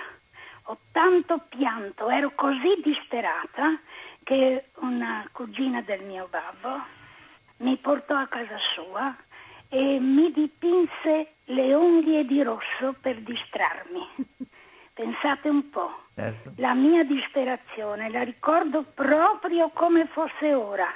ho 0.71 0.79
tanto 0.93 1.41
pianto, 1.49 2.09
ero 2.09 2.33
così 2.35 2.81
disperata 2.83 3.79
che 4.23 4.67
una 4.77 5.29
cugina 5.33 5.81
del 5.83 6.03
mio 6.05 6.29
babbo 6.31 6.99
mi 7.61 7.77
portò 7.77 8.17
a 8.17 8.27
casa 8.27 8.59
sua 8.75 9.17
e 9.69 9.99
mi 10.01 10.31
dipinse 10.33 11.35
le 11.45 11.75
unghie 11.75 12.25
di 12.25 12.43
rosso 12.43 12.95
per 13.01 13.17
distrarmi. 13.21 14.07
Pensate 14.93 15.49
un 15.49 15.71
po', 15.71 16.03
certo. 16.15 16.53
la 16.57 16.75
mia 16.75 17.05
disperazione 17.05 18.11
la 18.11 18.23
ricordo 18.23 18.83
proprio 18.83 19.71
come 19.71 20.07
fosse 20.09 20.53
ora. 20.53 20.93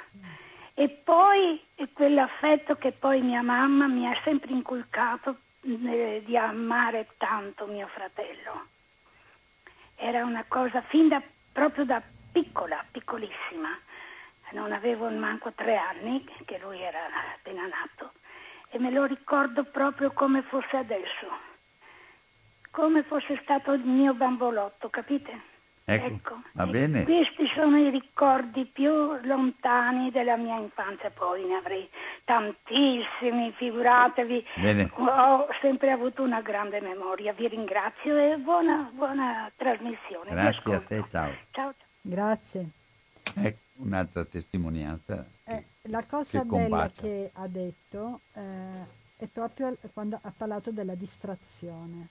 E 0.73 0.89
poi 0.89 1.59
quell'affetto 1.93 2.75
che 2.75 2.91
poi 2.91 3.21
mia 3.21 3.41
mamma 3.41 3.87
mi 3.87 4.05
ha 4.07 4.19
sempre 4.23 4.51
inculcato 4.51 5.37
eh, 5.61 6.21
di 6.25 6.37
amare 6.37 7.07
tanto 7.17 7.65
mio 7.65 7.87
fratello 7.87 8.73
era 9.95 10.23
una 10.23 10.45
cosa 10.47 10.81
fin 10.89 11.07
da, 11.07 11.21
proprio 11.51 11.85
da 11.85 12.01
piccola, 12.31 12.83
piccolissima. 12.91 13.69
Non 14.55 14.71
avevo 14.71 15.09
manco 15.09 15.51
tre 15.53 15.75
anni, 15.75 16.25
che 16.45 16.57
lui 16.59 16.81
era 16.81 16.99
appena 17.35 17.67
nato, 17.67 18.13
e 18.69 18.79
me 18.79 18.89
lo 18.89 19.03
ricordo 19.03 19.65
proprio 19.65 20.11
come 20.13 20.43
fosse 20.43 20.77
adesso, 20.77 21.27
come 22.71 23.03
fosse 23.03 23.37
stato 23.43 23.73
il 23.73 23.83
mio 23.83 24.13
bambolotto, 24.13 24.89
capite? 24.89 25.53
Ecco, 25.83 26.05
ecco. 26.05 26.41
va 26.53 26.65
bene. 26.67 27.03
Questi 27.03 27.45
sono 27.53 27.77
i 27.77 27.89
ricordi 27.89 28.63
più 28.65 28.91
lontani 29.23 30.09
della 30.09 30.37
mia 30.37 30.55
infanzia, 30.55 31.11
poi 31.11 31.43
ne 31.43 31.55
avrei 31.55 31.87
tantissimi, 32.23 33.51
figuratevi. 33.57 34.47
Bene. 34.55 34.89
Ho 34.95 35.47
sempre 35.59 35.91
avuto 35.91 36.23
una 36.23 36.39
grande 36.39 36.79
memoria, 36.79 37.33
vi 37.33 37.49
ringrazio 37.49 38.17
e 38.17 38.37
buona, 38.37 38.89
buona 38.93 39.51
trasmissione. 39.57 40.31
Grazie 40.31 40.75
a 40.75 40.79
te, 40.79 41.03
ciao. 41.09 41.31
Ciao. 41.51 41.73
Grazie. 42.01 42.69
Ecco, 43.35 43.59
un'altra 43.77 44.23
testimonianza. 44.25 45.25
Eh, 45.43 45.65
la 45.83 46.03
cosa 46.05 46.39
che 46.39 46.45
bella 46.45 46.59
combacia. 46.59 47.01
che 47.01 47.29
ha 47.33 47.47
detto 47.47 48.21
eh, 48.33 49.03
è 49.17 49.27
proprio 49.27 49.77
quando 49.93 50.19
ha 50.21 50.33
parlato 50.35 50.71
della 50.71 50.95
distrazione. 50.95 52.09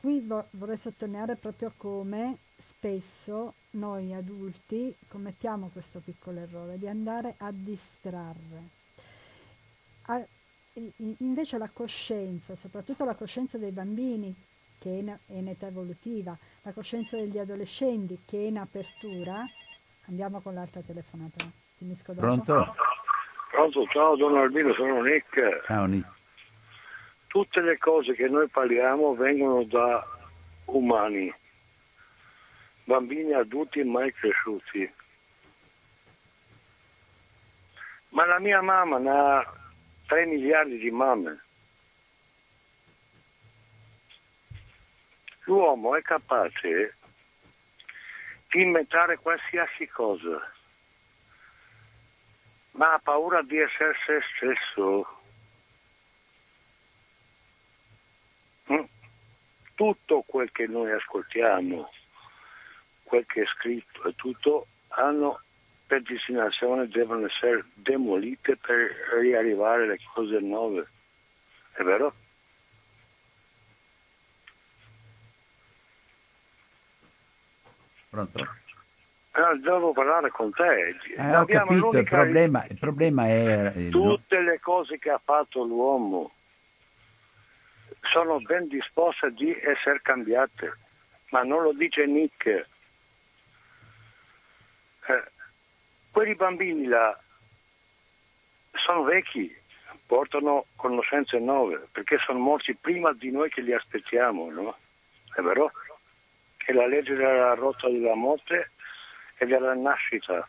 Qui 0.00 0.20
vo- 0.20 0.46
vorrei 0.50 0.76
sottolineare 0.76 1.36
proprio 1.36 1.72
come 1.76 2.38
spesso 2.56 3.54
noi 3.70 4.12
adulti 4.14 4.94
commettiamo 5.08 5.70
questo 5.72 6.00
piccolo 6.00 6.40
errore 6.40 6.78
di 6.78 6.86
andare 6.86 7.34
a 7.38 7.50
distrarre. 7.50 8.82
A- 10.02 10.26
invece 11.18 11.56
la 11.56 11.70
coscienza, 11.72 12.56
soprattutto 12.56 13.04
la 13.04 13.14
coscienza 13.14 13.58
dei 13.58 13.70
bambini 13.70 14.34
che 14.78 14.90
è 14.90 14.98
in, 14.98 15.18
è 15.26 15.32
in 15.32 15.48
età 15.48 15.66
evolutiva, 15.68 16.36
la 16.62 16.72
coscienza 16.72 17.16
degli 17.16 17.38
adolescenti 17.38 18.18
che 18.26 18.38
è 18.38 18.46
in 18.46 18.58
apertura, 18.58 19.46
andiamo 20.06 20.40
con 20.40 20.54
l'altra 20.54 20.80
telefonata. 20.82 21.44
Finisco 21.76 22.12
dopo. 22.12 22.26
Pronto? 22.26 22.76
Pronto, 23.50 23.86
ciao 23.86 24.16
Don 24.16 24.36
Albino, 24.36 24.72
sono 24.74 25.02
Nick. 25.02 25.64
Ciao 25.66 25.84
Nick. 25.86 26.08
Tutte 27.26 27.60
le 27.60 27.78
cose 27.78 28.14
che 28.14 28.28
noi 28.28 28.48
parliamo 28.48 29.14
vengono 29.14 29.64
da 29.64 30.06
umani, 30.66 31.34
bambini 32.84 33.32
adulti 33.32 33.82
mai 33.82 34.12
cresciuti. 34.12 34.92
Ma 38.10 38.26
la 38.26 38.38
mia 38.38 38.62
mamma 38.62 38.98
ne 38.98 39.10
ha 39.10 39.52
3 40.06 40.26
miliardi 40.26 40.78
di 40.78 40.90
mamme. 40.90 41.42
L'uomo 45.46 45.96
è 45.96 46.02
capace 46.02 46.96
inventare 48.62 49.18
qualsiasi 49.18 49.86
cosa, 49.88 50.52
ma 52.72 52.94
ha 52.94 52.98
paura 52.98 53.42
di 53.42 53.58
essere 53.58 53.94
se 54.06 54.20
stesso. 54.36 55.22
Mm. 58.72 58.84
Tutto 59.74 60.22
quel 60.26 60.50
che 60.52 60.66
noi 60.66 60.90
ascoltiamo, 60.92 61.90
quel 63.02 63.26
che 63.26 63.42
è 63.42 63.46
scritto 63.46 64.04
e 64.04 64.14
tutto 64.14 64.66
hanno 64.88 65.40
per 65.86 66.02
destinazione 66.02 66.88
devono 66.88 67.26
essere 67.26 67.64
demolite 67.74 68.56
per 68.56 68.90
riarrivare 69.20 69.86
le 69.86 69.98
cose 70.12 70.38
nuove. 70.38 70.88
È 71.72 71.82
vero? 71.82 72.14
Pronto? 78.14 78.38
Eh, 79.32 79.58
devo 79.58 79.92
parlare 79.92 80.30
con 80.30 80.52
te. 80.52 80.96
Eh, 81.16 81.36
ho 81.36 81.44
capito, 81.44 81.90
il 81.98 82.04
problema, 82.04 82.64
il 82.66 82.78
problema 82.78 83.26
è... 83.26 83.72
eh, 83.74 83.88
Tutte 83.88 84.40
le 84.40 84.60
cose 84.60 84.98
che 84.98 85.10
ha 85.10 85.20
fatto 85.22 85.64
l'uomo 85.64 86.32
sono 88.12 88.38
ben 88.38 88.68
disposte 88.68 89.32
di 89.32 89.50
essere 89.50 90.00
cambiate, 90.00 90.78
ma 91.30 91.42
non 91.42 91.64
lo 91.64 91.72
dice 91.72 92.06
Nick. 92.06 92.46
Eh, 95.06 95.24
quelli 96.12 96.36
bambini 96.36 96.86
là 96.86 97.18
sono 98.74 99.02
vecchi, 99.02 99.52
portano 100.06 100.66
conoscenze 100.76 101.40
nuove, 101.40 101.88
perché 101.90 102.18
sono 102.24 102.38
morti 102.38 102.76
prima 102.76 103.12
di 103.12 103.32
noi 103.32 103.50
che 103.50 103.62
li 103.62 103.72
aspettiamo, 103.72 104.48
no? 104.52 104.76
È 105.34 105.40
vero? 105.40 105.72
Che 106.64 106.72
la 106.72 106.86
legge 106.86 107.14
della 107.14 107.52
rotta 107.54 107.88
della 107.88 108.14
morte 108.14 108.70
e 109.36 109.44
della 109.44 109.74
nascita. 109.74 110.48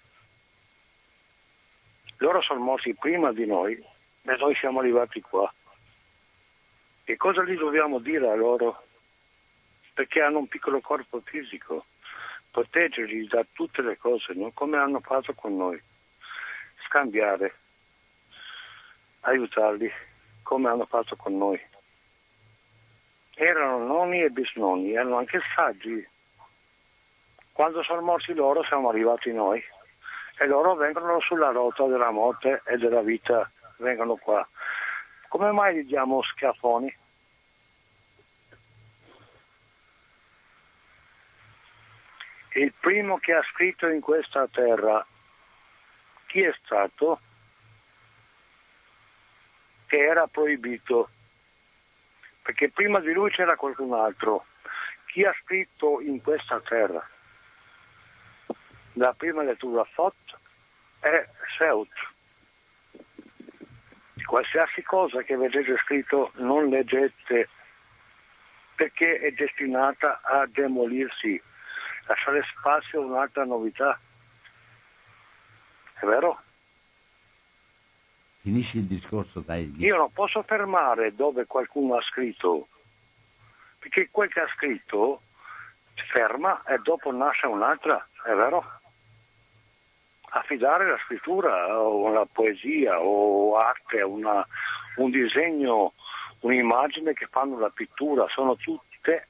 Loro 2.17 2.41
sono 2.41 2.61
morti 2.61 2.95
prima 2.95 3.33
di 3.33 3.45
noi 3.45 3.73
e 3.73 4.35
noi 4.37 4.55
siamo 4.55 4.79
arrivati 4.79 5.19
qua. 5.19 5.53
Che 7.03 7.17
cosa 7.17 7.43
gli 7.43 7.57
dobbiamo 7.57 7.99
dire 7.99 8.29
a 8.29 8.35
loro? 8.35 8.83
Perché 9.93 10.21
hanno 10.21 10.39
un 10.39 10.47
piccolo 10.47 10.79
corpo 10.79 11.21
fisico. 11.23 11.85
Proteggerli 12.49 13.27
da 13.27 13.45
tutte 13.51 13.81
le 13.81 13.97
cose, 13.97 14.33
no? 14.33 14.51
come 14.53 14.77
hanno 14.77 15.01
fatto 15.01 15.33
con 15.33 15.57
noi. 15.57 15.81
Scambiare, 16.87 17.55
aiutarli, 19.21 19.91
come 20.43 20.69
hanno 20.69 20.85
fatto 20.85 21.17
con 21.17 21.37
noi. 21.37 21.61
Erano 23.35 23.85
nonni 23.85 24.21
e 24.21 24.29
bisnonni, 24.29 24.93
erano 24.93 25.17
anche 25.17 25.41
saggi. 25.55 26.07
Quando 27.51 27.83
sono 27.83 28.01
morti 28.01 28.33
loro 28.33 28.63
siamo 28.63 28.89
arrivati 28.89 29.31
noi 29.31 29.63
e 30.37 30.47
loro 30.47 30.75
vengono 30.75 31.19
sulla 31.19 31.51
rotta 31.51 31.85
della 31.85 32.11
morte 32.11 32.61
e 32.65 32.77
della 32.77 33.01
vita, 33.01 33.49
vengono 33.77 34.15
qua. 34.15 34.47
Come 35.27 35.51
mai 35.51 35.75
gli 35.75 35.85
diamo 35.85 36.21
schiaffoni? 36.21 36.97
Il 42.53 42.73
primo 42.79 43.17
che 43.17 43.33
ha 43.33 43.43
scritto 43.51 43.87
in 43.87 43.99
questa 43.99 44.47
terra, 44.47 45.05
chi 46.27 46.41
è 46.41 46.55
stato? 46.63 47.19
Che 49.87 49.97
era 49.97 50.25
proibito, 50.27 51.09
perché 52.45 52.69
prima 52.69 52.99
di 52.99 53.11
lui 53.11 53.31
c'era 53.31 53.55
qualcun 53.55 53.91
altro. 53.93 54.45
Chi 55.07 55.23
ha 55.23 55.35
scritto 55.41 55.99
in 55.99 56.21
questa 56.21 56.61
terra? 56.61 57.03
La 58.93 59.13
prima 59.13 59.41
lettura 59.41 59.83
fatta 59.83 60.39
è 60.99 61.27
Seut. 61.57 61.89
Qualsiasi 64.27 64.83
cosa 64.83 65.23
che 65.23 65.35
vedete 65.35 65.75
scritto 65.77 66.33
non 66.35 66.69
leggete 66.69 67.49
perché 68.75 69.17
è 69.17 69.31
destinata 69.31 70.21
a 70.21 70.45
demolirsi, 70.45 71.41
lasciare 72.05 72.45
spazio 72.55 73.01
a 73.01 73.05
un'altra 73.05 73.43
novità. 73.43 73.99
È 75.93 76.05
vero? 76.05 76.41
Finisci 78.45 78.77
il 78.77 78.83
discorso, 78.85 79.39
dai. 79.39 79.73
Io 79.79 79.97
non 79.97 80.11
posso 80.13 80.43
fermare 80.43 81.15
dove 81.15 81.47
qualcuno 81.47 81.95
ha 81.95 82.01
scritto, 82.03 82.67
perché 83.79 84.09
quel 84.11 84.29
che 84.31 84.41
ha 84.41 84.47
scritto 84.55 85.23
ferma 86.11 86.61
e 86.65 86.77
dopo 86.77 87.11
nasce 87.11 87.47
un'altra, 87.47 88.07
è 88.23 88.33
vero? 88.35 88.63
Affidare 90.29 90.85
la 90.87 90.99
scrittura 91.05 91.75
o 91.79 92.07
la 92.13 92.27
poesia 92.31 93.01
o 93.01 93.57
arte, 93.57 94.03
una- 94.03 94.45
un 94.97 95.09
disegno, 95.09 95.93
un'immagine 96.41 97.13
che 97.15 97.25
fanno 97.25 97.57
la 97.57 97.71
pittura, 97.71 98.27
sono 98.27 98.55
tutte 98.57 99.27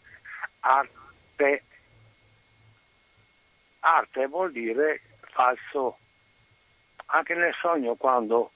arte. 0.60 1.63
Arte 3.80 4.28
vuol 4.28 4.51
dire 4.51 5.04
falso. 5.32 5.99
Anche 7.06 7.34
nel 7.34 7.56
sogno 7.62 7.95
quando 7.95 8.51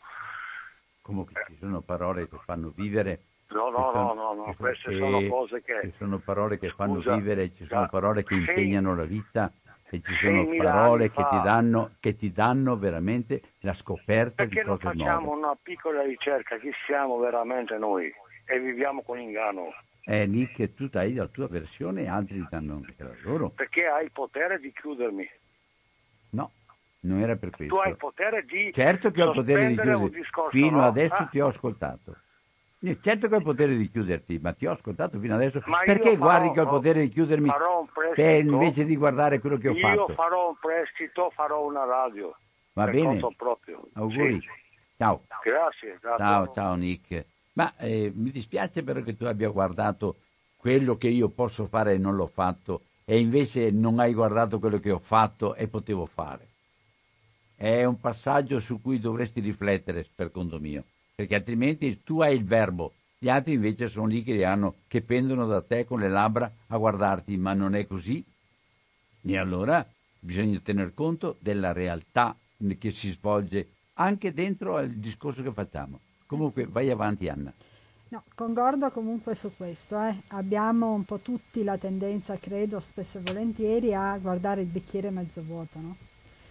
Comunque 1.09 1.41
ci 1.47 1.55
sono 1.55 1.81
parole 1.81 2.29
che 2.29 2.37
fanno 2.45 2.71
vivere. 2.75 3.19
No, 3.47 3.71
no, 3.71 3.89
sono- 3.91 4.13
no, 4.13 4.33
no, 4.35 4.45
no, 4.45 4.53
queste 4.59 4.91
che- 4.91 4.97
sono 4.99 5.27
cose 5.27 5.63
che- 5.63 5.79
Ci 5.81 5.93
sono 5.97 6.19
parole 6.19 6.59
che 6.59 6.69
fanno 6.69 7.01
Scusa, 7.01 7.15
vivere, 7.15 7.51
ci 7.51 7.65
sono 7.65 7.87
parole 7.89 8.23
che 8.23 8.35
impegnano 8.35 8.93
la 8.95 9.05
vita 9.05 9.51
e 9.89 10.01
ci 10.01 10.13
sono 10.13 10.43
6.000 10.43 10.63
parole 10.71 11.09
che 11.09 11.25
ti, 11.27 11.41
danno, 11.41 11.95
che 11.99 12.15
ti 12.15 12.31
danno 12.31 12.77
veramente 12.77 13.41
la 13.61 13.73
scoperta 13.73 14.43
Perché 14.43 14.61
di 14.61 14.67
non 14.67 14.77
cose 14.77 14.87
facciamo 14.89 15.25
nuove. 15.25 15.39
una 15.39 15.57
piccola 15.59 16.03
ricerca 16.03 16.59
chi 16.59 16.69
siamo 16.85 17.17
veramente 17.17 17.75
noi 17.79 18.13
e 18.45 18.59
viviamo 18.59 19.01
con 19.01 19.19
inganno? 19.19 19.73
Eh, 20.05 20.27
Nick, 20.27 20.75
tu 20.75 20.87
hai 20.93 21.15
la 21.15 21.25
tua 21.25 21.47
versione 21.47 22.03
e 22.03 22.07
altri 22.07 22.45
danno 22.47 22.73
anche 22.75 22.93
la 22.99 23.15
loro. 23.23 23.49
Perché 23.49 23.87
hai 23.87 24.03
il 24.05 24.11
potere 24.11 24.59
di 24.59 24.71
chiudermi. 24.71 25.27
No, 26.33 26.51
non 27.01 27.19
era 27.19 27.35
per 27.35 27.49
Tu 27.51 27.57
questo. 27.57 27.79
hai 27.81 27.89
il 27.91 27.97
potere 27.97 28.43
di 28.45 28.71
Certo 28.73 29.11
che 29.11 29.21
ho 29.21 29.27
il 29.29 29.33
potere 29.35 29.67
di 29.67 29.75
chiuderti. 29.75 30.21
Fino 30.49 30.77
no? 30.79 30.85
adesso 30.85 31.13
Ah, 31.15 31.25
ti 31.25 31.39
ho 31.39 31.47
ascoltato. 31.47 32.15
Certo 33.01 33.27
che 33.27 33.33
ho 33.35 33.37
il 33.39 33.43
potere 33.43 33.75
di 33.75 33.89
chiuderti, 33.89 34.39
ma 34.41 34.53
ti 34.53 34.65
ho 34.65 34.71
ascoltato 34.71 35.19
fino 35.19 35.35
adesso. 35.35 35.61
Ma 35.65 35.79
io 35.79 35.85
Perché 35.85 36.11
farò- 36.11 36.17
guardi 36.17 36.51
che 36.51 36.59
ho 36.59 36.63
il 36.63 36.69
potere 36.69 37.01
di 37.01 37.09
chiudermi 37.09 37.47
farò 37.49 37.85
per 38.15 38.39
invece 38.45 38.85
di 38.85 38.95
guardare 38.95 39.39
quello 39.39 39.57
che 39.57 39.67
ho 39.67 39.73
Io 39.73 39.79
fatto? 39.87 40.13
farò 40.13 40.49
un 40.49 40.55
prestito, 40.59 41.29
farò 41.35 41.65
una 41.65 41.83
radio. 41.85 42.35
Va 42.73 42.85
bene. 42.87 43.19
Auguri. 43.93 44.39
Sì. 44.39 44.47
Ciao. 44.97 45.23
Grazie, 45.43 45.97
grazie. 46.01 46.25
Ciao, 46.25 46.51
ciao 46.53 46.75
Nick. 46.75 47.25
Ma 47.53 47.73
eh, 47.77 48.11
mi 48.15 48.31
dispiace 48.31 48.83
però 48.83 49.01
che 49.01 49.17
tu 49.17 49.25
abbia 49.25 49.49
guardato 49.49 50.15
quello 50.55 50.95
che 50.97 51.07
io 51.09 51.29
posso 51.29 51.65
fare 51.67 51.93
e 51.93 51.97
non 51.97 52.15
l'ho 52.15 52.27
fatto 52.27 52.83
e 53.05 53.19
invece 53.19 53.71
non 53.71 53.99
hai 53.99 54.13
guardato 54.13 54.59
quello 54.59 54.79
che 54.79 54.91
ho 54.91 54.99
fatto 54.99 55.55
e 55.55 55.67
potevo 55.67 56.05
fare. 56.05 56.47
È 57.61 57.83
un 57.83 57.99
passaggio 57.99 58.61
su 58.61 58.81
cui 58.81 59.01
dovresti 59.01 59.41
riflettere, 59.41 60.07
per 60.15 60.31
conto 60.31 60.59
mio, 60.59 60.85
perché 61.13 61.35
altrimenti 61.35 62.03
tu 62.05 62.21
hai 62.21 62.33
il 62.33 62.45
verbo, 62.45 62.93
gli 63.17 63.27
altri 63.27 63.51
invece 63.51 63.87
sono 63.87 64.05
lì 64.05 64.23
che, 64.23 64.45
hanno, 64.45 64.75
che 64.87 65.01
pendono 65.01 65.45
da 65.45 65.61
te 65.61 65.83
con 65.83 65.99
le 65.99 66.07
labbra 66.07 66.49
a 66.67 66.77
guardarti, 66.77 67.35
ma 67.35 67.51
non 67.51 67.75
è 67.75 67.85
così. 67.85 68.23
E 69.23 69.37
allora 69.37 69.85
bisogna 70.21 70.57
tener 70.59 70.93
conto 70.93 71.35
della 71.39 71.73
realtà 71.73 72.33
che 72.77 72.91
si 72.91 73.09
svolge 73.09 73.71
anche 73.95 74.33
dentro 74.33 74.77
al 74.77 74.91
discorso 74.91 75.43
che 75.43 75.51
facciamo. 75.51 75.99
Comunque 76.27 76.65
vai 76.65 76.89
avanti 76.89 77.27
Anna. 77.27 77.51
No, 78.07 78.23
concordo 78.35 78.89
comunque 78.89 79.35
su 79.35 79.51
questo. 79.57 80.01
Eh. 80.01 80.15
Abbiamo 80.29 80.93
un 80.93 81.03
po' 81.03 81.19
tutti 81.19 81.65
la 81.65 81.77
tendenza, 81.77 82.37
credo, 82.37 82.79
spesso 82.79 83.17
e 83.17 83.21
volentieri 83.21 83.93
a 83.93 84.17
guardare 84.17 84.61
il 84.61 84.67
bicchiere 84.67 85.09
mezzo 85.09 85.43
vuoto, 85.43 85.79
no? 85.81 85.97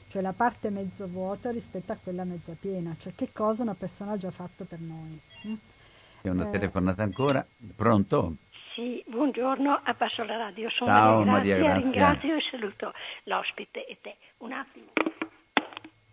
Cioè 0.09 0.23
la 0.23 0.33
parte 0.33 0.71
mezzo 0.71 1.07
vuota 1.07 1.51
rispetto 1.51 1.93
a 1.93 1.99
quella 2.03 2.25
mezza 2.25 2.57
piena, 2.59 2.97
cioè 2.99 3.13
che 3.15 3.29
cosa 3.31 3.63
una 3.63 3.75
persona 3.75 4.13
ha 4.13 4.17
già 4.17 4.31
fatto 4.31 4.65
per 4.65 4.79
noi. 4.81 5.21
C'è 6.23 6.31
una 6.31 6.49
eh. 6.49 6.51
telefonata 6.51 7.03
ancora? 7.03 7.47
Pronto? 7.77 8.37
Sì, 8.75 9.05
buongiorno, 9.07 9.83
abbasso 9.85 10.23
la 10.25 10.39
radio, 10.39 10.71
sono 10.71 10.91
Ciao, 10.91 11.25
Maria 11.25 11.59
Grazia. 11.59 11.75
ringrazio 11.75 12.37
e 12.37 12.41
saluto 12.51 12.93
l'ospite 13.25 13.85
e 13.85 13.99
te. 14.01 14.17
Un 14.39 14.53
attimo. 14.53 14.87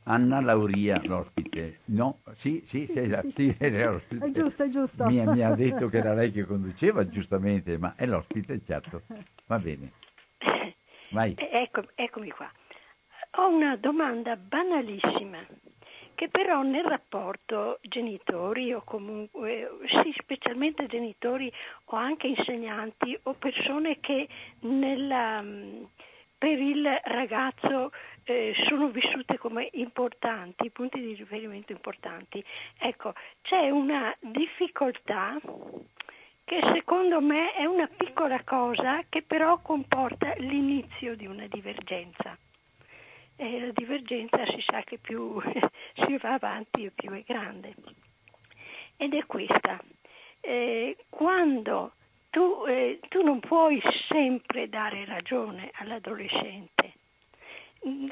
Anna 0.04 0.42
Lauria, 0.42 1.00
l'ospite. 1.06 1.80
No, 1.86 2.20
sì, 2.34 2.64
sì, 2.66 2.84
sì, 2.84 2.92
sì, 2.92 3.00
esatto, 3.00 3.30
sì, 3.30 3.52
sì. 3.54 3.64
È 3.64 4.32
giusto, 4.32 4.64
è 4.64 4.68
giusto. 4.68 5.06
Mi, 5.06 5.26
mi, 5.26 5.42
ha 5.42 5.56
detto 5.56 5.88
che 5.88 5.98
era 5.98 6.14
lei 6.14 6.32
che 6.32 6.44
conduceva, 6.44 7.08
giustamente, 7.08 7.78
ma 7.78 7.94
è 7.96 8.06
l'ospite, 8.06 8.62
certo. 8.62 9.04
Va 9.46 9.58
bene. 9.58 9.94
Vai. 11.12 11.34
Eh, 11.38 11.62
ecco, 11.64 11.84
eccomi 11.96 12.30
qua. 12.32 12.52
Ho 13.38 13.50
una 13.50 13.76
domanda 13.76 14.38
banalissima, 14.38 15.46
che 16.16 16.30
però 16.30 16.62
nel 16.62 16.86
rapporto 16.86 17.80
genitori 17.82 18.72
o 18.72 18.82
comunque, 18.82 19.72
sì, 19.88 20.14
specialmente 20.18 20.88
genitori 20.88 21.52
o 21.86 21.98
anche 21.98 22.28
insegnanti 22.28 23.18
o 23.24 23.34
persone 23.34 24.00
che 24.00 24.28
nella, 24.62 25.44
per 26.38 26.60
il 26.60 26.88
ragazzo 27.04 27.92
eh, 28.24 28.54
sono 28.70 28.88
vissute 28.88 29.38
come 29.38 29.68
importanti, 29.74 30.72
punti 30.72 31.02
di 31.02 31.14
riferimento 31.16 31.74
importanti. 31.74 32.42
Ecco, 32.78 33.14
c'è 33.42 33.70
una 33.70 34.16
difficoltà 34.22 35.38
che 36.46 36.60
secondo 36.74 37.20
me 37.20 37.52
è 37.52 37.66
una 37.66 37.88
piccola 37.88 38.42
cosa 38.46 39.04
che 39.10 39.24
però 39.24 39.60
comporta 39.60 40.34
l'inizio 40.38 41.18
di 41.18 41.26
una 41.26 41.48
divergenza. 41.48 42.38
E 43.38 43.60
la 43.60 43.72
divergenza 43.74 44.46
si 44.46 44.64
sa 44.66 44.82
che 44.82 44.98
più 44.98 45.42
si 46.06 46.18
va 46.18 46.34
avanti 46.34 46.90
più 46.96 47.12
è 47.12 47.24
grande. 47.26 47.76
Ed 48.98 49.14
è 49.14 49.26
questa. 49.26 49.82
Eh, 50.40 50.96
quando 51.10 51.94
tu, 52.30 52.64
eh, 52.68 53.00
tu 53.10 53.24
non 53.24 53.40
puoi 53.40 53.82
sempre 54.08 54.70
dare 54.70 55.06
ragione 55.06 55.72
all'adolescente, 55.76 56.94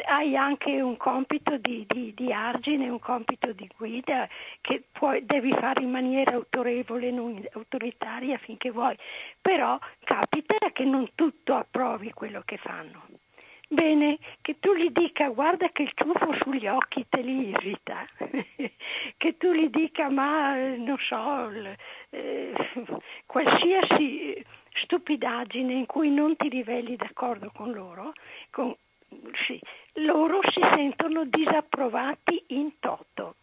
hai 0.05 0.35
anche 0.35 0.81
un 0.81 0.97
compito 0.97 1.57
di, 1.57 1.85
di, 1.87 2.13
di, 2.13 2.31
argine, 2.31 2.89
un 2.89 2.99
compito 2.99 3.51
di 3.53 3.67
guida 3.75 4.27
che 4.61 4.83
puoi, 4.91 5.25
devi 5.25 5.51
fare 5.51 5.81
in 5.81 5.89
maniera 5.89 6.33
autorevole, 6.33 7.11
non 7.11 7.43
autoritaria 7.53 8.37
finché 8.37 8.69
vuoi, 8.69 8.95
però 9.41 9.79
capita 10.03 10.71
che 10.71 10.83
non 10.83 11.09
tutto 11.15 11.55
approvi 11.55 12.11
quello 12.11 12.43
che 12.45 12.57
fanno. 12.57 13.07
Bene, 13.69 14.19
che 14.41 14.59
tu 14.59 14.73
gli 14.75 14.89
dica 14.91 15.29
guarda 15.29 15.69
che 15.69 15.83
il 15.83 15.91
ciuffo 15.95 16.35
sugli 16.41 16.67
occhi 16.67 17.05
te 17.09 17.21
li 17.21 17.49
irrita, 17.49 18.05
che 19.17 19.37
tu 19.37 19.51
gli 19.51 19.69
dica 19.69 20.09
ma 20.09 20.55
non 20.75 20.97
so, 20.99 21.49
eh, 22.09 22.53
qualsiasi 23.25 24.43
stupidaggine 24.83 25.73
in 25.73 25.85
cui 25.85 26.11
non 26.11 26.35
ti 26.35 26.49
riveli 26.49 26.95
d'accordo 26.95 27.51
con 27.53 27.71
loro, 27.71 28.13
con, 28.51 28.75
sì, 29.47 29.59
loro 29.93 30.39
si 30.51 30.61
sentono 30.75 31.25
disapprovati 31.25 32.43
in 32.47 32.79
toto. 32.79 33.35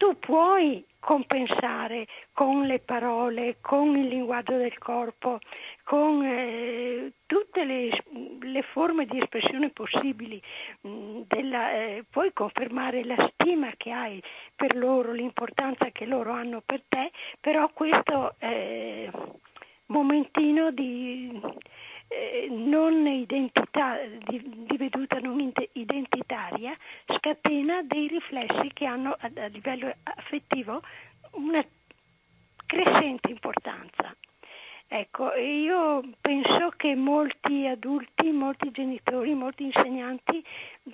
Tu 0.00 0.18
puoi 0.18 0.82
compensare 0.98 2.06
con 2.32 2.64
le 2.66 2.78
parole, 2.78 3.58
con 3.60 3.98
il 3.98 4.06
linguaggio 4.08 4.56
del 4.56 4.78
corpo, 4.78 5.40
con 5.84 6.24
eh, 6.24 7.12
tutte 7.26 7.64
le, 7.64 8.02
le, 8.40 8.62
forme 8.62 9.04
di 9.04 9.20
espressione 9.20 9.68
possibili, 9.68 10.40
mh, 10.80 10.88
mm, 10.88 11.20
della, 11.26 11.72
eh, 11.72 12.04
puoi 12.08 12.32
confermare 12.32 13.04
la 13.04 13.30
stima 13.34 13.70
che 13.76 13.90
hai 13.90 14.22
per 14.56 14.74
loro, 14.74 15.12
l'importanza 15.12 15.90
che 15.90 16.06
loro 16.06 16.32
hanno 16.32 16.62
per 16.64 16.82
te, 16.88 17.10
però 17.38 17.68
questo 17.74 18.36
eh, 18.38 19.10
momentino 19.88 20.70
di 20.70 21.38
eh, 22.10 22.48
non 22.50 23.06
identità, 23.06 23.98
di, 24.26 24.42
di, 24.66 24.76
veduta 24.76 25.20
non 25.20 25.52
identitaria 25.72 26.76
scatena 27.06 27.82
dei 27.82 28.08
riflessi 28.08 28.72
che 28.72 28.84
hanno 28.84 29.16
a, 29.18 29.30
a 29.36 29.46
livello 29.46 29.94
affettivo 30.02 30.82
una 31.32 31.64
crescente 32.66 33.30
importanza. 33.30 34.14
Ecco, 34.92 35.32
io 35.34 36.02
penso 36.20 36.72
che 36.76 36.96
molti 36.96 37.64
adulti, 37.64 38.32
molti 38.32 38.72
genitori, 38.72 39.34
molti 39.34 39.66
insegnanti 39.66 40.44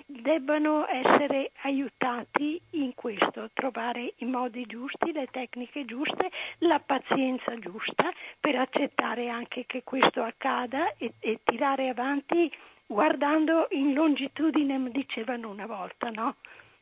debbano 0.05 0.85
essere 0.87 1.49
aiutati 1.63 2.61
in 2.73 2.93
questo, 2.93 3.49
trovare 3.53 4.13
i 4.17 4.25
modi 4.25 4.67
giusti, 4.67 5.11
le 5.11 5.25
tecniche 5.31 5.83
giuste, 5.85 6.29
la 6.59 6.79
pazienza 6.79 7.57
giusta 7.57 8.11
per 8.39 8.57
accettare 8.57 9.29
anche 9.29 9.65
che 9.65 9.81
questo 9.83 10.21
accada 10.21 10.93
e, 10.99 11.13
e 11.17 11.39
tirare 11.43 11.89
avanti 11.89 12.51
guardando 12.85 13.65
in 13.71 13.93
longitudine, 13.93 14.91
dicevano 14.91 15.49
una 15.49 15.65
volta, 15.65 16.11
no? 16.11 16.35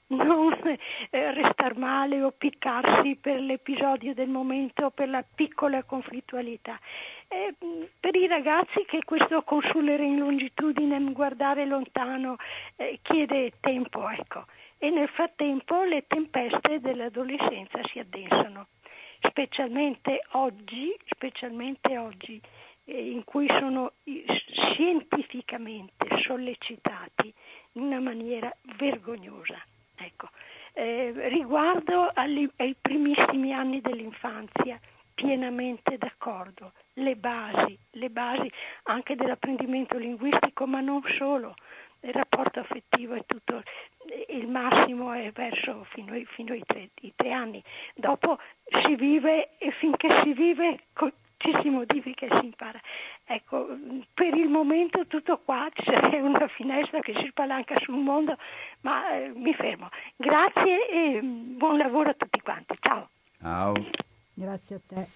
Non 0.08 0.53
eh, 0.64 1.34
restar 1.34 1.78
male 1.78 2.22
o 2.22 2.32
piccarsi 2.32 3.16
per 3.16 3.39
l'episodio 3.39 4.14
del 4.14 4.30
momento, 4.30 4.91
per 4.91 5.10
la 5.10 5.24
piccola 5.24 5.84
conflittualità. 5.84 6.80
Eh, 7.28 7.56
per 7.99 8.16
i 8.16 8.28
ragazzi 8.28 8.86
che 8.86 9.03
questo 9.03 9.41
consulere 9.41 10.03
in 10.03 10.20
longitudine, 10.20 10.99
guardare 11.12 11.66
lontano, 11.66 12.36
eh, 12.76 12.99
chiede 13.01 13.53
tempo, 13.60 14.08
ecco. 14.10 14.45
E 14.78 14.89
nel 14.89 15.10
frattempo 15.10 15.84
le 15.84 16.06
tempeste 16.06 16.80
dell'adolescenza 16.80 17.80
si 17.91 17.97
addensano, 17.97 18.68
specialmente 19.22 20.22
oggi, 20.32 20.95
specialmente 21.06 21.97
oggi 21.97 22.39
eh, 22.84 23.10
in 23.10 23.24
cui 23.24 23.47
sono 23.47 23.93
scientificamente 24.03 26.06
sollecitati 26.22 27.34
in 27.74 27.84
una 27.84 27.99
maniera 27.99 28.56
vergognosa. 28.78 29.60
Ecco. 29.98 30.30
Eh, 30.74 31.14
riguardo 31.30 32.12
agli, 32.14 32.50
ai 32.58 32.76
primissimi 32.80 33.54
anni 33.54 33.80
dell'infanzia, 33.80 34.80
pienamente 35.14 35.98
d'accordo, 35.98 36.74
le 36.96 37.16
basi, 37.16 37.78
le 37.91 38.10
basi 38.10 38.52
anche 38.84 39.16
dell'apprendimento 39.16 39.98
linguistico, 39.98 40.68
ma 40.68 40.82
non 40.82 41.02
solo, 41.18 41.56
il 42.02 42.14
rapporto 42.14 42.60
affettivo 42.60 43.16
è 43.16 43.24
tutto, 43.26 43.64
il 44.28 44.48
massimo 44.48 45.14
è 45.14 45.32
verso 45.32 45.86
fino, 45.91 46.12
ai, 46.12 46.26
fino 46.26 46.52
ai, 46.52 46.64
tre, 46.66 46.89
tre 47.16 47.32
anni, 47.32 47.64
dopo 47.96 48.38
si 48.84 48.96
vive 48.96 49.58
e 49.58 49.72
finché 49.72 50.10
si 50.24 50.34
vive 50.34 50.80
ci 51.38 51.56
si 51.62 51.70
modifica 51.70 52.26
e 52.26 52.39
si 52.39 52.46
impara. 52.46 52.80
Ecco, 53.28 53.68
per 54.14 54.36
il 54.36 54.50
momento 54.50 55.08
tutto 55.08 55.40
qua, 55.44 55.68
sarebbe 55.84 56.22
una 56.26 56.48
finestra 56.48 57.00
che 57.00 57.14
si 57.20 57.28
spalanca 57.30 57.76
sul 57.80 57.98
mondo, 57.98 58.38
ma 58.82 59.12
eh, 59.16 59.32
mi 59.36 59.54
fermo. 59.54 59.90
Grazie 60.16 60.88
e 60.90 61.22
buon 61.22 61.78
lavoro 61.78 62.10
a 62.10 62.14
tutti 62.14 62.40
quanti. 62.42 62.76
Ciao. 62.80 63.10
Ciao. 63.40 63.74
Grazie 64.34 64.76
a 64.76 64.80
te. 64.88 65.08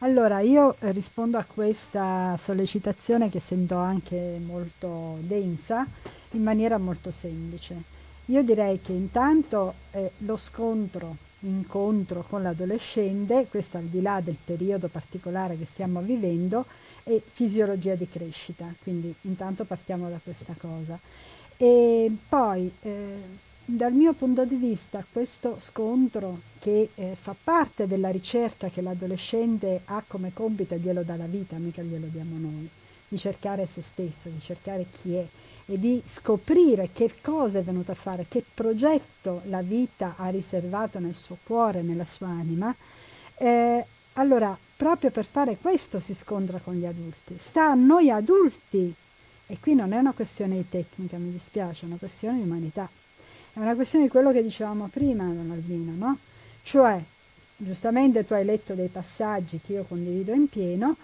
Allora, 0.00 0.40
io 0.40 0.76
eh, 0.80 0.92
rispondo 0.92 1.38
a 1.38 1.44
questa 1.44 2.36
sollecitazione 2.36 3.30
che 3.30 3.40
sento 3.40 3.76
anche 3.76 4.38
molto 4.44 5.16
densa 5.20 5.86
in 6.32 6.42
maniera 6.42 6.76
molto 6.76 7.10
semplice. 7.10 8.00
Io 8.26 8.42
direi 8.42 8.80
che 8.80 8.92
intanto 8.92 9.74
eh, 9.92 10.10
lo 10.18 10.36
scontro 10.36 11.16
incontro 11.40 12.24
con 12.28 12.42
l'adolescente, 12.42 13.46
questo 13.48 13.78
al 13.78 13.84
di 13.84 14.02
là 14.02 14.20
del 14.20 14.36
periodo 14.42 14.88
particolare 14.88 15.56
che 15.56 15.64
stiamo 15.64 16.00
vivendo, 16.00 16.66
è 17.04 17.20
fisiologia 17.20 17.94
di 17.94 18.08
crescita, 18.08 18.72
quindi 18.82 19.14
intanto 19.22 19.64
partiamo 19.64 20.08
da 20.08 20.20
questa 20.22 20.54
cosa. 20.58 20.98
E 21.56 22.10
poi, 22.28 22.70
eh, 22.82 23.14
dal 23.64 23.92
mio 23.92 24.12
punto 24.12 24.44
di 24.44 24.56
vista, 24.56 25.04
questo 25.10 25.58
scontro 25.60 26.40
che 26.58 26.90
eh, 26.94 27.16
fa 27.20 27.34
parte 27.42 27.86
della 27.86 28.10
ricerca 28.10 28.68
che 28.68 28.82
l'adolescente 28.82 29.82
ha 29.84 30.02
come 30.06 30.32
compito 30.32 30.74
e 30.74 30.78
glielo 30.78 31.02
dà 31.02 31.16
la 31.16 31.26
vita, 31.26 31.56
mica 31.56 31.82
glielo 31.82 32.06
diamo 32.06 32.36
noi, 32.38 32.68
di 33.08 33.18
cercare 33.18 33.68
se 33.72 33.82
stesso, 33.82 34.28
di 34.28 34.40
cercare 34.40 34.86
chi 35.00 35.14
è, 35.14 35.26
e 35.66 35.78
di 35.78 36.02
scoprire 36.04 36.90
che 36.92 37.14
cosa 37.20 37.60
è 37.60 37.62
venuto 37.62 37.92
a 37.92 37.96
fare, 37.96 38.26
che 38.28 38.44
progetto 38.52 39.42
la 39.44 39.62
vita 39.62 40.14
ha 40.16 40.28
riservato 40.28 40.98
nel 40.98 41.14
suo 41.14 41.36
cuore, 41.44 41.82
nella 41.82 42.04
sua 42.04 42.28
anima, 42.28 42.74
eh, 43.36 43.84
allora 44.14 44.56
proprio 44.76 45.10
per 45.10 45.24
fare 45.24 45.56
questo 45.56 46.00
si 46.00 46.14
scontra 46.14 46.58
con 46.58 46.74
gli 46.74 46.84
adulti. 46.84 47.38
Sta 47.40 47.70
a 47.70 47.74
noi 47.74 48.10
adulti, 48.10 48.92
e 49.46 49.58
qui 49.60 49.74
non 49.74 49.92
è 49.92 49.98
una 49.98 50.12
questione 50.12 50.56
di 50.56 50.68
tecnica, 50.68 51.16
mi 51.18 51.30
dispiace, 51.30 51.84
è 51.84 51.88
una 51.88 51.96
questione 51.96 52.38
di 52.38 52.44
umanità. 52.44 52.88
è 53.54 53.58
una 53.58 53.74
questione 53.74 54.06
di 54.06 54.10
quello 54.10 54.32
che 54.32 54.42
dicevamo 54.42 54.88
prima, 54.88 55.24
Don 55.24 55.50
Albino, 55.50 55.92
no? 55.94 56.18
Cioè, 56.62 57.00
giustamente 57.56 58.26
tu 58.26 58.32
hai 58.32 58.44
letto 58.44 58.74
dei 58.74 58.88
passaggi 58.88 59.60
che 59.64 59.74
io 59.74 59.84
condivido 59.84 60.32
in 60.32 60.48
pieno, 60.48 60.96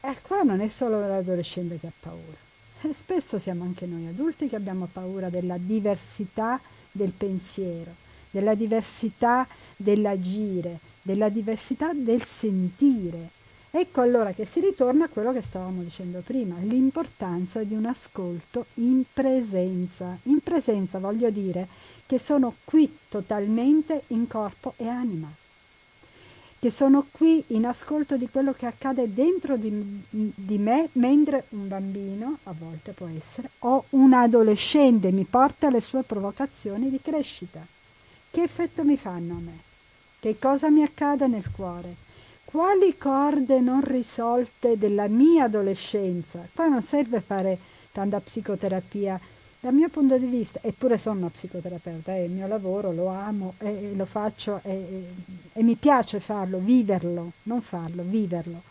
e 0.00 0.16
qua 0.22 0.42
non 0.42 0.60
è 0.60 0.68
solo 0.68 1.00
l'adolescente 1.00 1.78
che 1.80 1.88
ha 1.88 1.92
paura. 1.98 2.44
E 2.82 2.94
spesso 2.94 3.38
siamo 3.38 3.64
anche 3.64 3.86
noi 3.86 4.06
adulti 4.06 4.48
che 4.48 4.56
abbiamo 4.56 4.88
paura 4.90 5.28
della 5.30 5.56
diversità 5.58 6.60
del 6.92 7.10
pensiero, 7.10 7.92
della 8.30 8.54
diversità 8.54 9.46
dell'agire, 9.76 10.78
della 11.06 11.28
diversità 11.28 11.92
del 11.94 12.24
sentire. 12.24 13.30
Ecco 13.70 14.00
allora 14.00 14.32
che 14.32 14.44
si 14.44 14.58
ritorna 14.58 15.04
a 15.04 15.08
quello 15.08 15.32
che 15.32 15.42
stavamo 15.42 15.82
dicendo 15.82 16.20
prima, 16.20 16.56
l'importanza 16.60 17.62
di 17.62 17.74
un 17.74 17.86
ascolto 17.86 18.66
in 18.74 19.04
presenza. 19.12 20.18
In 20.24 20.40
presenza 20.40 20.98
voglio 20.98 21.30
dire 21.30 21.68
che 22.06 22.18
sono 22.18 22.54
qui 22.64 22.98
totalmente 23.08 24.02
in 24.08 24.26
corpo 24.26 24.74
e 24.76 24.88
anima 24.88 25.30
che 26.58 26.70
sono 26.70 27.06
qui 27.12 27.44
in 27.48 27.66
ascolto 27.66 28.16
di 28.16 28.28
quello 28.28 28.52
che 28.52 28.66
accade 28.66 29.12
dentro 29.12 29.56
di, 29.56 30.02
di, 30.08 30.58
me, 30.58 30.88
mentre 30.92 31.44
un 31.50 31.68
bambino, 31.68 32.38
a 32.44 32.54
volte 32.58 32.92
può 32.92 33.08
essere, 33.14 33.50
o 33.60 33.84
un 33.90 34.14
adolescente 34.14 35.12
mi 35.12 35.24
porta 35.24 35.70
le 35.70 35.80
sue 35.80 36.02
provocazioni 36.02 36.90
di 36.90 36.98
crescita. 37.00 37.64
Che 38.30 38.42
effetto 38.42 38.82
mi 38.84 38.96
fanno 38.96 39.34
a 39.34 39.38
me? 39.38 39.65
Che 40.26 40.40
cosa 40.40 40.70
mi 40.70 40.82
accade 40.82 41.28
nel 41.28 41.48
cuore? 41.52 41.94
Quali 42.44 42.98
corde 42.98 43.60
non 43.60 43.80
risolte 43.84 44.76
della 44.76 45.06
mia 45.06 45.44
adolescenza? 45.44 46.44
Poi 46.52 46.68
non 46.68 46.82
serve 46.82 47.20
fare 47.20 47.56
tanta 47.92 48.18
psicoterapia 48.18 49.20
dal 49.60 49.72
mio 49.72 49.88
punto 49.88 50.18
di 50.18 50.26
vista, 50.26 50.58
eppure 50.62 50.98
sono 50.98 51.20
una 51.20 51.30
psicoterapeuta, 51.30 52.12
è 52.12 52.22
il 52.22 52.32
mio 52.32 52.48
lavoro, 52.48 52.90
lo 52.90 53.06
amo 53.06 53.54
e, 53.58 53.92
lo 53.94 54.04
faccio 54.04 54.58
e, 54.64 55.04
e 55.52 55.62
mi 55.62 55.76
piace 55.76 56.18
farlo, 56.18 56.58
viverlo, 56.58 57.30
non 57.44 57.62
farlo, 57.62 58.02
viverlo. 58.02 58.62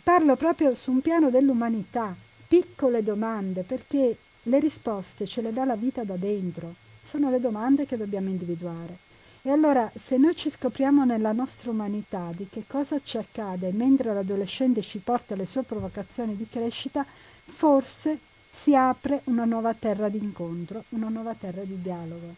Parlo 0.00 0.36
proprio 0.36 0.76
su 0.76 0.92
un 0.92 1.00
piano 1.00 1.28
dell'umanità, 1.28 2.14
piccole 2.46 3.02
domande, 3.02 3.62
perché 3.62 4.16
le 4.44 4.60
risposte 4.60 5.26
ce 5.26 5.42
le 5.42 5.52
dà 5.52 5.64
la 5.64 5.74
vita 5.74 6.04
da 6.04 6.14
dentro, 6.14 6.72
sono 7.02 7.30
le 7.30 7.40
domande 7.40 7.84
che 7.84 7.96
dobbiamo 7.96 8.28
individuare. 8.28 9.05
E 9.46 9.50
allora, 9.50 9.88
se 9.94 10.16
noi 10.16 10.34
ci 10.34 10.50
scopriamo 10.50 11.04
nella 11.04 11.30
nostra 11.30 11.70
umanità 11.70 12.32
di 12.34 12.48
che 12.50 12.64
cosa 12.66 13.00
ci 13.00 13.16
accade 13.16 13.70
mentre 13.70 14.12
l'adolescente 14.12 14.82
ci 14.82 14.98
porta 14.98 15.36
le 15.36 15.46
sue 15.46 15.62
provocazioni 15.62 16.34
di 16.34 16.48
crescita, 16.50 17.06
forse 17.44 18.18
si 18.52 18.74
apre 18.74 19.20
una 19.26 19.44
nuova 19.44 19.72
terra 19.72 20.08
di 20.08 20.18
incontro, 20.18 20.82
una 20.88 21.08
nuova 21.08 21.32
terra 21.34 21.62
di 21.62 21.80
dialogo. 21.80 22.34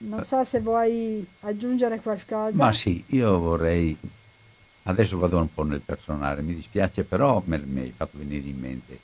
Non 0.00 0.24
so 0.24 0.44
se 0.44 0.60
vuoi 0.60 1.26
aggiungere 1.40 2.00
qualcosa. 2.00 2.62
Ma 2.62 2.70
sì, 2.74 3.02
io 3.06 3.38
vorrei... 3.38 3.96
Adesso 4.82 5.16
vado 5.16 5.38
un 5.38 5.54
po' 5.54 5.62
nel 5.62 5.80
personale, 5.80 6.42
mi 6.42 6.54
dispiace 6.54 7.02
però 7.02 7.42
mi 7.46 7.80
hai 7.80 7.94
fatto 7.96 8.18
venire 8.18 8.46
in 8.46 8.58
mente. 8.58 9.00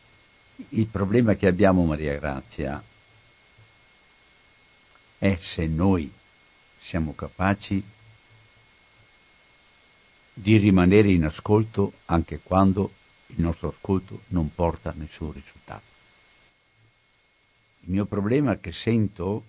Il 0.68 0.87
problema 0.87 1.32
che 1.32 1.47
abbiamo, 1.47 1.82
Maria 1.87 2.18
Grazia, 2.18 2.82
è 5.16 5.39
se 5.41 5.66
noi 5.66 6.12
siamo 6.85 7.14
capaci 7.14 7.82
di 10.35 10.57
rimanere 10.59 11.11
in 11.11 11.24
ascolto 11.24 11.95
anche 12.05 12.41
quando 12.43 12.93
il 13.28 13.41
nostro 13.41 13.68
ascolto 13.68 14.20
non 14.28 14.55
porta 14.55 14.93
nessun 14.95 15.32
risultato. 15.32 15.82
Il 17.80 17.91
mio 17.91 18.05
problema 18.05 18.53
è 18.53 18.61
che 18.61 18.70
sento 18.70 19.45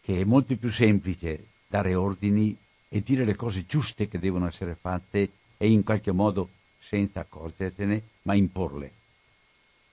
che 0.00 0.22
è 0.22 0.24
molto 0.24 0.56
più 0.56 0.70
semplice 0.70 1.48
dare 1.66 1.94
ordini 1.94 2.56
e 2.88 3.02
dire 3.02 3.26
le 3.26 3.36
cose 3.36 3.66
giuste 3.66 4.08
che 4.08 4.18
devono 4.18 4.46
essere 4.46 4.74
fatte 4.74 5.30
e 5.58 5.70
in 5.70 5.84
qualche 5.84 6.12
modo 6.12 6.48
senza 6.80 7.20
accorgertene, 7.20 8.02
ma 8.22 8.32
imporle. 8.32 8.90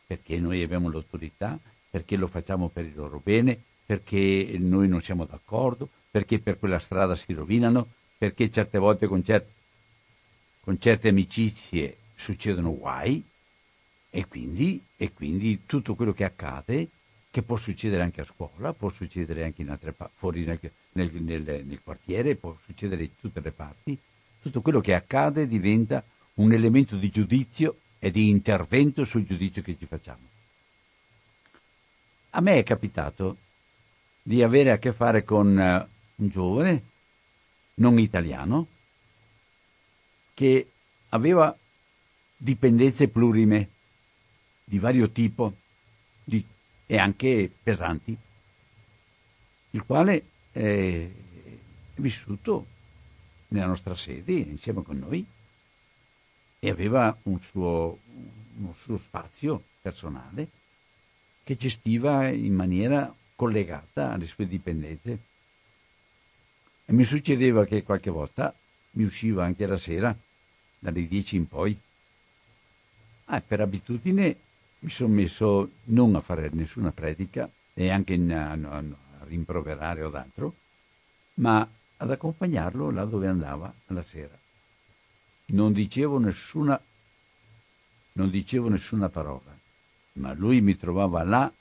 Perché 0.08 0.40
noi 0.40 0.64
abbiamo 0.64 0.90
l'autorità, 0.90 1.60
perché 1.90 2.16
lo 2.16 2.28
facciamo 2.28 2.70
per 2.70 2.86
il 2.86 2.96
loro 2.96 3.20
bene, 3.22 3.60
perché 3.86 4.56
noi 4.58 4.88
non 4.88 5.02
siamo 5.02 5.26
d'accordo, 5.26 5.90
perché 6.16 6.40
per 6.40 6.58
quella 6.58 6.80
strada 6.80 7.14
si 7.14 7.34
rovinano, 7.34 7.90
perché 8.18 8.50
certe 8.50 8.78
volte 8.78 9.06
con, 9.06 9.22
cer- 9.22 9.52
con 10.62 10.80
certe 10.80 11.10
amicizie 11.10 11.98
succedono 12.16 12.74
guai? 12.74 13.22
E 14.12 14.26
quindi, 14.26 14.82
e 14.96 15.12
quindi, 15.12 15.66
tutto 15.66 15.94
quello 15.94 16.14
che 16.14 16.24
accade, 16.24 16.88
che 17.30 17.42
può 17.42 17.58
succedere 17.58 18.02
anche 18.02 18.22
a 18.22 18.24
scuola, 18.24 18.72
può 18.72 18.88
succedere 18.88 19.44
anche 19.44 19.62
in 19.62 19.70
altre 19.70 19.92
pa- 19.92 20.10
fuori 20.14 20.46
nel, 20.46 20.58
nel, 20.94 21.12
nel, 21.16 21.66
nel 21.66 21.82
quartiere, 21.84 22.38
può 22.38 22.56
succedere 22.64 23.04
in 23.04 23.18
tutte 23.20 23.42
le 23.42 23.52
parti, 23.52 24.00
tutto 24.42 24.62
quello 24.62 24.80
che 24.80 24.94
accade 24.94 25.50
diventa 25.50 26.02
un 26.36 26.54
elemento 26.54 26.96
di 26.96 27.10
giudizio 27.10 27.80
e 28.00 28.10
di 28.10 28.30
intervento 28.30 29.04
sul 29.04 29.26
giudizio 29.26 29.62
che 29.62 29.78
ci 29.78 29.86
facciamo. 29.86 30.30
A 32.30 32.40
me 32.40 32.58
è 32.58 32.64
capitato 32.64 33.36
di 34.22 34.42
avere 34.42 34.72
a 34.72 34.78
che 34.78 34.94
fare 34.94 35.26
con 35.26 35.58
uh, 35.58 35.94
un 36.16 36.28
giovane 36.30 36.84
non 37.76 38.00
italiano 38.00 38.68
che 40.34 40.72
aveva 41.10 41.58
dipendenze 42.38 43.08
plurime 43.08 43.70
di 44.64 44.80
vario 44.80 45.10
tipo 45.12 45.56
di, 46.24 46.44
e 46.86 46.98
anche 46.98 47.52
pesanti, 47.62 48.18
il 49.72 49.84
quale 49.84 50.26
è 50.52 51.10
vissuto 51.96 52.66
nella 53.50 53.68
nostra 53.68 53.96
sede 53.96 54.34
insieme 54.34 54.84
con 54.84 54.98
noi 54.98 55.26
e 56.60 56.70
aveva 56.70 57.16
un 57.24 57.40
suo, 57.42 58.00
un 58.58 58.74
suo 58.74 58.98
spazio 58.98 59.64
personale 59.82 60.50
che 61.44 61.56
gestiva 61.56 62.28
in 62.28 62.56
maniera 62.56 63.14
collegata 63.36 64.14
alle 64.14 64.26
sue 64.26 64.48
dipendenze. 64.48 65.20
E 66.86 66.94
mi 66.94 67.04
succedeva 67.04 67.66
che 67.66 67.84
qualche 67.84 68.10
volta 68.10 68.54
mi 68.92 69.04
usciva 69.04 69.44
anche 69.44 69.66
la 69.66 69.78
sera, 69.78 70.16
dalle 70.80 71.08
10 71.08 71.36
in 71.36 71.48
poi, 71.48 71.78
Ah, 73.30 73.42
per 73.42 73.60
abitudine 73.60 74.38
mi 74.80 74.90
sono 74.90 75.14
messo 75.14 75.72
non 75.86 76.14
a 76.16 76.22
fare 76.22 76.50
nessuna 76.54 76.92
predica 76.92 77.50
e 77.74 77.90
anche 77.90 78.14
a, 78.14 78.52
a, 78.52 78.78
a 78.78 78.84
rimproverare 79.24 80.04
o 80.04 80.10
d'altro, 80.12 80.54
ma 81.36 81.68
ad 81.98 82.12
accompagnarlo 82.12 82.92
là 82.92 83.04
dove 83.06 83.28
andava 83.28 83.74
la 83.88 84.04
sera. 84.04 84.38
Non 85.48 85.74
dicevo 85.74 86.20
nessuna, 86.20 86.80
non 88.14 88.30
dicevo 88.30 88.70
nessuna 88.70 89.10
parola, 89.10 89.58
ma 90.14 90.34
lui 90.34 90.62
mi 90.62 90.78
trovava 90.78 91.24
là, 91.24 91.52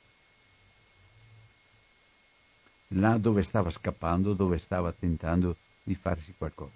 là 2.89 3.17
dove 3.19 3.43
stava 3.43 3.71
scappando, 3.71 4.35
dove 4.35 4.59
stava 4.59 4.93
tentando 4.93 5.57
di 5.83 5.95
farsi 5.95 6.35
qualcosa. 6.37 6.73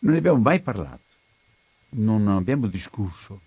Non 0.00 0.12
ne 0.12 0.18
abbiamo 0.18 0.40
mai 0.40 0.60
parlato 0.60 1.12
non 1.94 2.26
abbiamo 2.28 2.66
discusso. 2.66 3.40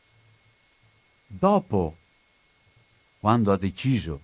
Dopo, 1.26 1.98
quando 3.20 3.52
ha 3.52 3.58
deciso 3.58 4.22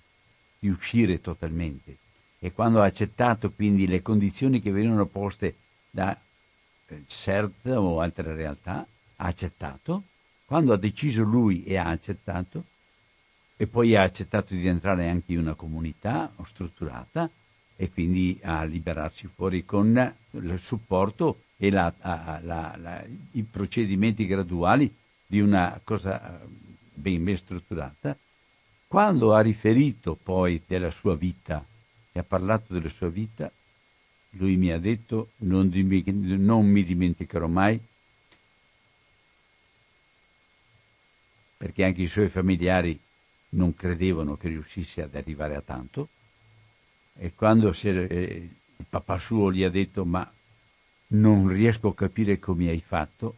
di 0.60 0.70
uscire 0.70 1.20
totalmente 1.20 1.98
e 2.40 2.52
quando 2.54 2.82
ha 2.82 2.86
accettato 2.86 3.52
quindi 3.52 3.88
le 3.88 4.02
condizioni 4.02 4.62
che 4.62 4.72
venivano 4.72 5.06
poste 5.06 5.56
da 5.90 6.18
eh, 6.88 7.04
CERT 7.08 7.66
o 7.68 8.00
altre 8.00 8.34
realtà, 8.34 8.86
ha 9.16 9.26
accettato, 9.26 10.04
quando 10.46 10.74
ha 10.74 10.78
deciso 10.78 11.24
lui 11.24 11.64
e 11.64 11.78
ha 11.78 11.88
accettato, 11.88 12.66
e 13.64 13.68
poi 13.68 13.96
ha 13.96 14.02
accettato 14.02 14.54
di 14.54 14.68
entrare 14.68 15.08
anche 15.08 15.32
in 15.32 15.40
una 15.40 15.54
comunità 15.54 16.30
strutturata 16.46 17.30
e 17.78 17.90
quindi 17.90 18.38
a 18.44 18.66
liberarsi 18.66 19.30
fuori 19.34 19.64
con 19.64 20.16
il 20.32 20.60
supporto 20.60 21.44
e 21.56 21.72
la, 21.72 21.94
la, 22.02 22.76
la, 22.78 23.06
i 23.32 23.44
procedimenti 23.44 24.26
graduali 24.26 24.94
di 25.26 25.40
una 25.40 25.80
cosa 25.82 26.42
eh, 26.42 26.46
ben, 26.94 27.24
ben 27.24 27.38
strutturata, 27.38 28.18
quando 28.86 29.34
ha 29.34 29.40
riferito 29.40 30.20
poi 30.22 30.62
della 30.68 30.92
sua 30.92 31.16
vita 31.16 31.66
e 32.12 32.20
ha 32.20 32.24
parlato 32.24 32.74
della 32.74 32.90
sua 32.90 33.08
vita, 33.08 33.50
lui 34.32 34.58
mi 34.58 34.72
ha 34.74 34.78
detto 34.78 35.30
non, 35.38 35.72
non 35.72 36.68
mi 36.68 36.84
dimenticherò 36.84 37.48
mai. 37.48 37.80
Perché 41.56 41.86
anche 41.86 42.02
i 42.02 42.08
suoi 42.08 42.28
familiari 42.28 43.00
non 43.54 43.74
credevano 43.76 44.38
che 44.38 44.48
riuscisse 44.48 45.02
ad 45.02 45.16
arrivare 45.16 45.56
a 45.56 45.62
tanto 45.62 46.10
e 47.18 47.34
quando 47.36 47.74
eh, 47.84 48.50
il 48.76 48.86
papà 48.90 49.18
suo 49.18 49.52
gli 49.52 49.64
ha 49.64 49.70
detto 49.70 50.06
ma 50.06 50.32
non 51.08 51.48
riesco 51.48 51.90
a 51.90 51.96
capire 51.96 52.40
come 52.40 52.70
hai 52.70 52.80
fatto, 52.80 53.38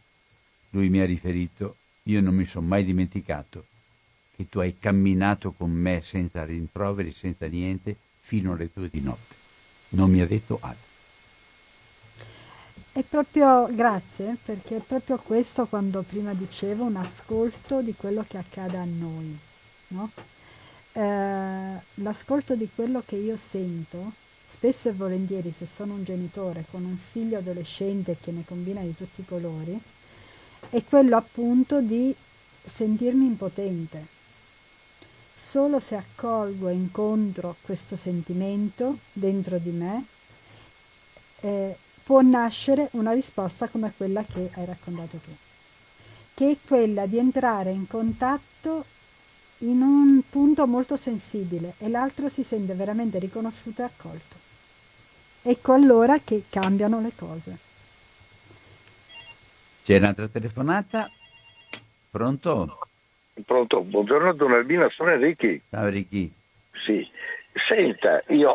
lui 0.70 0.88
mi 0.88 1.00
ha 1.00 1.04
riferito, 1.04 1.76
io 2.04 2.20
non 2.20 2.34
mi 2.34 2.44
sono 2.44 2.66
mai 2.66 2.84
dimenticato 2.84 3.66
che 4.34 4.48
tu 4.48 4.58
hai 4.58 4.78
camminato 4.78 5.52
con 5.52 5.70
me 5.70 6.00
senza 6.02 6.44
rimproveri, 6.44 7.12
senza 7.12 7.46
niente, 7.46 7.96
fino 8.20 8.52
alle 8.52 8.70
due 8.72 8.88
di 8.90 9.00
notte. 9.00 9.34
Non 9.90 10.10
mi 10.10 10.20
ha 10.20 10.26
detto 10.26 10.58
altro. 10.60 10.84
È 12.92 13.02
proprio, 13.02 13.68
grazie, 13.74 14.36
perché 14.42 14.76
è 14.76 14.80
proprio 14.80 15.16
questo 15.18 15.66
quando 15.66 16.02
prima 16.02 16.34
dicevo 16.34 16.84
un 16.84 16.96
ascolto 16.96 17.82
di 17.82 17.94
quello 17.94 18.24
che 18.26 18.36
accade 18.38 18.76
a 18.76 18.84
noi, 18.84 19.38
no? 19.88 20.10
eh, 20.96 21.80
l'ascolto 21.94 22.54
di 22.54 22.68
quello 22.74 23.02
che 23.04 23.16
io 23.16 23.36
sento, 23.36 24.12
spesso 24.48 24.88
e 24.88 24.92
volentieri 24.92 25.52
se 25.56 25.66
sono 25.66 25.92
un 25.92 26.04
genitore 26.04 26.64
con 26.70 26.84
un 26.84 26.96
figlio 26.96 27.38
adolescente 27.38 28.16
che 28.20 28.32
ne 28.32 28.44
combina 28.46 28.80
di 28.80 28.96
tutti 28.96 29.20
i 29.20 29.26
colori, 29.26 29.78
è 30.70 30.82
quello 30.84 31.16
appunto 31.16 31.80
di 31.80 32.14
sentirmi 32.64 33.26
impotente. 33.26 34.14
Solo 35.34 35.80
se 35.80 35.96
accolgo 35.96 36.68
e 36.68 36.72
incontro 36.72 37.56
questo 37.60 37.96
sentimento 37.96 38.98
dentro 39.12 39.58
di 39.58 39.70
me, 39.70 40.04
eh, 41.40 41.76
può 42.02 42.22
nascere 42.22 42.88
una 42.92 43.12
risposta 43.12 43.68
come 43.68 43.92
quella 43.94 44.24
che 44.24 44.50
hai 44.54 44.64
raccontato 44.64 45.18
tu, 45.18 45.30
che 46.32 46.52
è 46.52 46.56
quella 46.66 47.04
di 47.04 47.18
entrare 47.18 47.70
in 47.70 47.86
contatto 47.86 48.86
in 49.58 49.80
un 49.80 50.20
punto 50.28 50.66
molto 50.66 50.96
sensibile 50.96 51.74
e 51.78 51.88
l'altro 51.88 52.28
si 52.28 52.42
sente 52.42 52.74
veramente 52.74 53.18
riconosciuto 53.18 53.82
e 53.82 53.84
accolto. 53.84 54.36
Ecco 55.42 55.72
allora 55.72 56.18
che 56.22 56.44
cambiano 56.50 57.00
le 57.00 57.12
cose. 57.16 57.58
C'è 59.84 59.96
un'altra 59.98 60.28
telefonata? 60.28 61.10
Pronto? 62.10 62.78
Pronto, 63.44 63.82
buongiorno 63.82 64.32
Don 64.32 64.52
Albino, 64.52 64.88
sono 64.90 65.10
Enrichi. 65.10 65.62
Ciao 65.70 65.86
Enrichi. 65.86 66.32
Sì, 66.84 67.08
senta, 67.68 68.22
io 68.28 68.54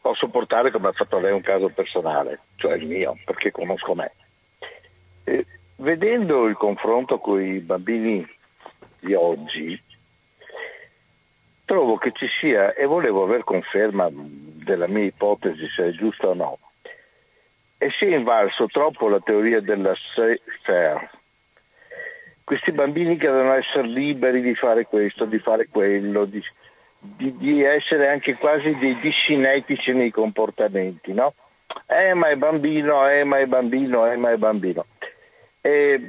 posso 0.00 0.28
portare 0.28 0.70
come 0.70 0.88
ha 0.88 0.92
fatto 0.92 1.18
lei 1.18 1.32
un 1.32 1.40
caso 1.40 1.68
personale, 1.68 2.40
cioè 2.56 2.76
il 2.76 2.86
mio, 2.86 3.18
perché 3.24 3.50
conosco 3.50 3.94
me. 3.94 4.12
Eh, 5.24 5.44
vedendo 5.76 6.46
il 6.46 6.56
confronto 6.56 7.18
con 7.18 7.42
i 7.42 7.58
bambini 7.58 8.24
di 9.06 9.14
oggi, 9.14 9.80
trovo 11.64 11.96
che 11.96 12.12
ci 12.12 12.26
sia, 12.40 12.74
e 12.74 12.84
volevo 12.86 13.22
aver 13.22 13.44
conferma 13.44 14.08
della 14.10 14.88
mia 14.88 15.04
ipotesi 15.04 15.68
se 15.68 15.88
è 15.88 15.90
giusta 15.92 16.28
o 16.28 16.34
no, 16.34 16.58
e 17.78 17.90
si 17.90 18.06
è 18.06 18.16
invalso 18.16 18.66
troppo 18.66 19.08
la 19.08 19.20
teoria 19.20 19.60
della 19.60 19.94
fair. 20.62 21.10
Questi 22.42 22.72
bambini 22.72 23.16
che 23.16 23.26
devono 23.26 23.54
essere 23.54 23.88
liberi 23.88 24.40
di 24.40 24.54
fare 24.54 24.86
questo, 24.86 25.24
di 25.24 25.38
fare 25.38 25.66
quello, 25.68 26.24
di, 26.24 26.40
di, 26.98 27.36
di 27.36 27.62
essere 27.62 28.08
anche 28.08 28.34
quasi 28.34 28.72
dei 28.76 28.98
discinetici 29.00 29.92
nei 29.92 30.10
comportamenti, 30.10 31.12
no? 31.12 31.34
Eh 31.86 32.14
ma 32.14 32.28
è 32.28 32.36
bambino, 32.36 33.08
eh 33.08 33.24
ma 33.24 33.38
è 33.38 33.46
bambino, 33.46 34.10
eh 34.10 34.16
ma 34.16 34.30
è 34.30 34.36
bambino. 34.36 34.86
E 35.60 36.00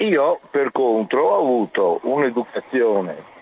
io, 0.00 0.40
per 0.50 0.72
contro, 0.72 1.28
ho 1.28 1.38
avuto 1.38 2.00
un'educazione 2.02 3.38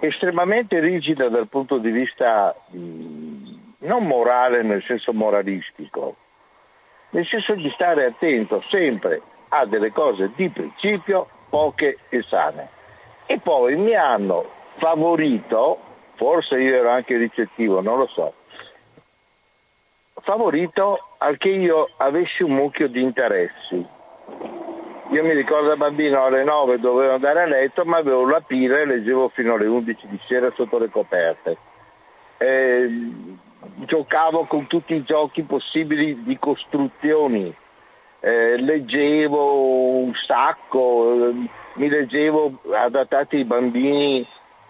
estremamente 0.00 0.80
rigida 0.80 1.28
dal 1.28 1.48
punto 1.48 1.78
di 1.78 1.90
vista 1.90 2.54
non 2.70 4.06
morale 4.06 4.62
nel 4.62 4.82
senso 4.82 5.12
moralistico, 5.12 6.16
nel 7.10 7.26
senso 7.26 7.54
di 7.54 7.70
stare 7.70 8.06
attento 8.06 8.62
sempre 8.68 9.20
a 9.48 9.66
delle 9.66 9.92
cose 9.92 10.30
di 10.34 10.48
principio, 10.48 11.28
poche 11.48 11.98
e 12.08 12.22
sane. 12.22 12.68
E 13.26 13.38
poi 13.38 13.76
mi 13.76 13.94
hanno 13.94 14.48
favorito, 14.76 15.78
forse 16.14 16.58
io 16.58 16.74
ero 16.74 16.90
anche 16.90 17.16
ricettivo, 17.16 17.80
non 17.80 17.98
lo 17.98 18.06
so, 18.06 18.34
favorito 20.22 21.14
al 21.18 21.36
che 21.36 21.48
io 21.48 21.88
avessi 21.96 22.42
un 22.42 22.52
mucchio 22.52 22.88
di 22.88 23.02
interessi 23.02 23.98
io 25.10 25.24
mi 25.24 25.34
ricordo 25.34 25.68
da 25.68 25.76
bambino 25.76 26.24
alle 26.24 26.44
9 26.44 26.78
dovevo 26.78 27.14
andare 27.14 27.42
a 27.42 27.46
letto, 27.46 27.84
ma 27.84 27.98
avevo 27.98 28.28
la 28.28 28.40
pila 28.40 28.78
e 28.78 28.86
leggevo 28.86 29.28
fino 29.30 29.54
alle 29.54 29.66
11 29.66 30.06
di 30.08 30.20
sera 30.26 30.52
sotto 30.54 30.78
le 30.78 30.88
coperte. 30.88 31.56
Eh, 32.38 32.88
giocavo 33.86 34.44
con 34.46 34.66
tutti 34.66 34.94
i 34.94 35.02
giochi 35.02 35.42
possibili 35.42 36.22
di 36.22 36.38
costruzioni, 36.38 37.54
eh, 38.20 38.56
leggevo 38.56 39.98
un 39.98 40.12
sacco, 40.14 41.28
eh, 41.28 41.34
mi 41.74 41.88
leggevo 41.88 42.60
adattati 42.72 43.36
ai 43.36 43.44
bambini 43.44 44.26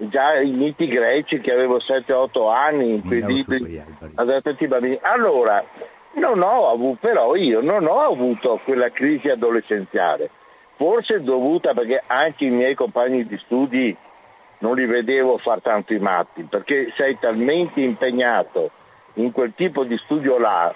già 0.08 0.40
i 0.40 0.50
miti 0.50 0.88
greci 0.88 1.40
che 1.40 1.52
avevo 1.52 1.78
7-8 1.78 2.50
anni, 2.50 3.02
quei 3.02 3.22
libri 3.22 3.82
adattati 4.14 4.64
ai 4.64 4.68
bambini. 4.68 4.98
Allora, 5.02 5.62
non 6.14 6.42
ho 6.42 6.70
avuto, 6.70 6.98
però 7.00 7.34
io 7.36 7.60
non 7.60 7.86
ho 7.86 8.00
avuto 8.00 8.60
quella 8.64 8.90
crisi 8.90 9.28
adolescenziale, 9.28 10.30
forse 10.76 11.22
dovuta 11.22 11.72
perché 11.74 12.02
anche 12.06 12.46
i 12.46 12.50
miei 12.50 12.74
compagni 12.74 13.26
di 13.26 13.38
studi 13.44 13.96
non 14.58 14.74
li 14.74 14.86
vedevo 14.86 15.38
far 15.38 15.60
tanto 15.60 15.94
i 15.94 15.98
matti, 15.98 16.42
perché 16.42 16.92
sei 16.96 17.18
talmente 17.18 17.80
impegnato 17.80 18.70
in 19.14 19.32
quel 19.32 19.52
tipo 19.54 19.84
di 19.84 19.96
studio 19.98 20.38
là, 20.38 20.74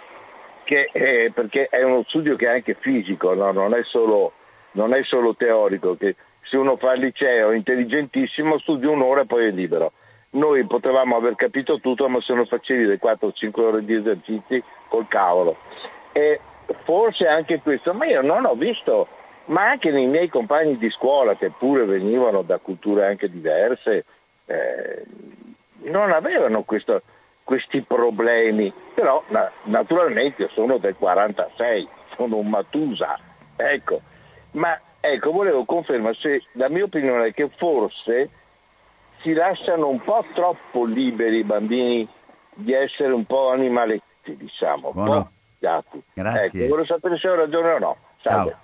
che, 0.64 0.89
eh, 0.93 1.30
perché 1.35 1.66
è 1.68 1.82
uno 1.82 2.05
studio 2.07 2.37
che 2.37 2.47
è 2.47 2.55
anche 2.55 2.74
fisico, 2.74 3.35
no? 3.35 3.53
non, 3.53 3.74
è 3.74 3.82
solo, 3.82 4.32
non, 4.72 4.95
è 4.95 5.03
solo, 5.03 5.35
teorico, 5.35 5.97
che 5.97 6.16
se 6.43 6.57
uno 6.57 6.76
fa 6.76 6.95
il 6.95 7.01
liceo 7.01 7.51
è 7.51 7.57
intelligentissimo, 7.57 8.59
studia 8.59 8.91
un'ora 8.91 9.22
e 9.22 9.26
poi 9.26 9.47
è 9.47 9.51
libero 9.51 9.93
noi 10.35 10.64
potevamo 10.66 11.16
aver 11.16 11.35
capito 11.35 11.80
tutto, 11.80 12.09
ma 12.09 12.20
se 12.20 12.35
non 12.35 12.47
facevi 12.47 12.85
le 12.85 13.01
4-5 13.01 13.61
ore 13.61 13.85
di 13.85 13.95
esercizi 13.95 14.62
col 14.95 15.09
cavolo. 15.09 15.57
E 16.12 16.40
forse 16.84 17.26
anche 17.26 17.61
questo, 17.61 17.92
ma 17.92 18.07
io 18.07 18.22
non 18.22 18.45
ho 18.45 18.55
visto, 18.55 19.09
ma 19.47 19.70
anche 19.70 19.90
nei 19.90 20.07
miei 20.07 20.28
compagni 20.28 20.78
di 20.78 20.88
scuola, 20.90 21.34
che 21.34 21.51
pure 21.51 21.84
venivano 21.84 22.42
da 22.42 22.59
culture 22.59 23.07
anche 23.07 23.28
diverse, 23.28 24.05
eh, 24.47 25.03
non 25.82 26.12
avevano 26.12 26.62
questo, 26.62 27.03
questi 27.42 27.82
problemi. 27.82 28.72
Però 28.95 29.22
na, 29.28 29.51
naturalmente 29.64 30.49
sono 30.53 30.78
del 30.78 30.95
46, 30.97 31.88
sono 32.16 32.36
un 32.36 32.49
Matusa, 32.49 33.18
ecco. 33.57 34.01
Ma 34.53 34.78
ecco, 35.01 35.32
volevo 35.32 35.64
confermare 35.64 36.14
se 36.14 36.42
la 36.53 36.68
mia 36.68 36.84
opinione 36.84 37.26
è 37.26 37.34
che 37.34 37.51
forse 37.57 38.30
si 39.22 39.32
lasciano 39.32 39.88
un 39.88 40.01
po' 40.01 40.24
troppo 40.34 40.84
liberi 40.84 41.38
i 41.38 41.45
bambini 41.45 42.09
di 42.55 42.72
essere 42.72 43.12
un 43.12 43.24
po' 43.24 43.51
animaletti, 43.51 44.14
diciamo, 44.33 44.93
un 44.95 45.05
po' 45.05 45.29
gatti. 45.59 46.03
Grazie. 46.12 46.45
Ecco, 46.45 46.68
volevo 46.68 46.87
sapere 46.87 47.18
se 47.18 47.29
ho 47.29 47.35
ragione 47.35 47.72
o 47.72 47.79
no. 47.79 47.97
Salve. 48.22 48.51
Ciao. 48.51 48.62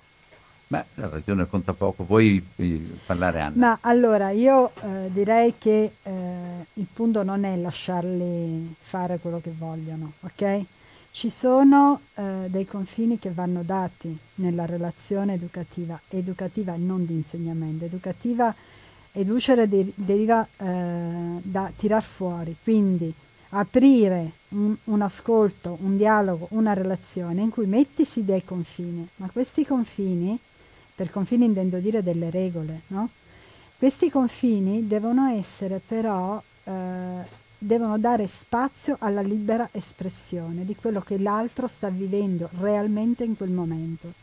Beh, 0.67 0.85
la 0.95 1.09
ragione 1.09 1.47
conta 1.47 1.73
poco, 1.73 2.05
vuoi 2.05 2.41
eh, 2.55 2.81
parlare 3.05 3.41
Anna? 3.41 3.53
Ma 3.55 3.77
allora 3.81 4.29
io 4.29 4.71
eh, 4.81 5.09
direi 5.09 5.55
che 5.57 5.91
eh, 6.01 6.11
il 6.73 6.87
punto 6.93 7.23
non 7.23 7.43
è 7.43 7.57
lasciarli 7.57 8.73
fare 8.79 9.17
quello 9.17 9.41
che 9.41 9.51
vogliono, 9.53 10.13
ok? 10.21 10.61
Ci 11.11 11.29
sono 11.29 11.99
eh, 12.15 12.23
dei 12.47 12.65
confini 12.65 13.19
che 13.19 13.31
vanno 13.31 13.63
dati 13.63 14.17
nella 14.35 14.65
relazione 14.65 15.33
educativa, 15.33 15.99
educativa 16.07 16.73
non 16.77 17.05
di 17.05 17.15
insegnamento, 17.15 17.83
educativa 17.83 18.55
educere 19.13 19.67
deriva 19.67 20.47
eh, 20.57 20.65
da 21.41 21.69
tirar 21.75 22.01
fuori, 22.01 22.55
quindi 22.63 23.13
aprire 23.51 24.31
un, 24.49 24.75
un, 24.85 25.01
ascolto, 25.01 25.77
un 25.81 25.97
dialogo, 25.97 26.47
una 26.51 26.73
relazione 26.73 27.41
in 27.41 27.49
cui 27.49 27.65
mettisi 27.65 28.23
dei 28.23 28.43
confini, 28.43 29.07
ma 29.17 29.29
questi 29.31 29.65
confini, 29.65 30.37
per 30.95 31.09
confini 31.09 31.45
intendo 31.45 31.77
dire 31.77 32.03
delle 32.03 32.29
regole, 32.29 32.81
no? 32.87 33.09
Questi 33.77 34.11
confini 34.11 34.87
devono 34.87 35.27
essere 35.29 35.81
però, 35.83 36.41
eh, 36.65 37.39
devono 37.57 37.97
dare 37.97 38.27
spazio 38.27 38.95
alla 38.99 39.21
libera 39.21 39.67
espressione 39.71 40.65
di 40.65 40.75
quello 40.75 41.01
che 41.01 41.17
l'altro 41.17 41.67
sta 41.67 41.89
vivendo 41.89 42.49
realmente 42.59 43.23
in 43.23 43.35
quel 43.35 43.49
momento. 43.49 44.13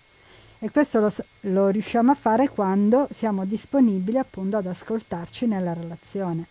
E 0.61 0.71
questo 0.71 1.01
lo, 1.01 1.13
lo 1.41 1.69
riusciamo 1.69 2.13
a 2.13 2.15
fare 2.15 2.49
quando 2.49 3.09
siamo 3.11 3.45
disponibili 3.45 4.19
appunto 4.19 4.57
ad 4.57 4.67
ascoltarci 4.67 5.47
nella 5.47 5.73
relazione. 5.73 6.47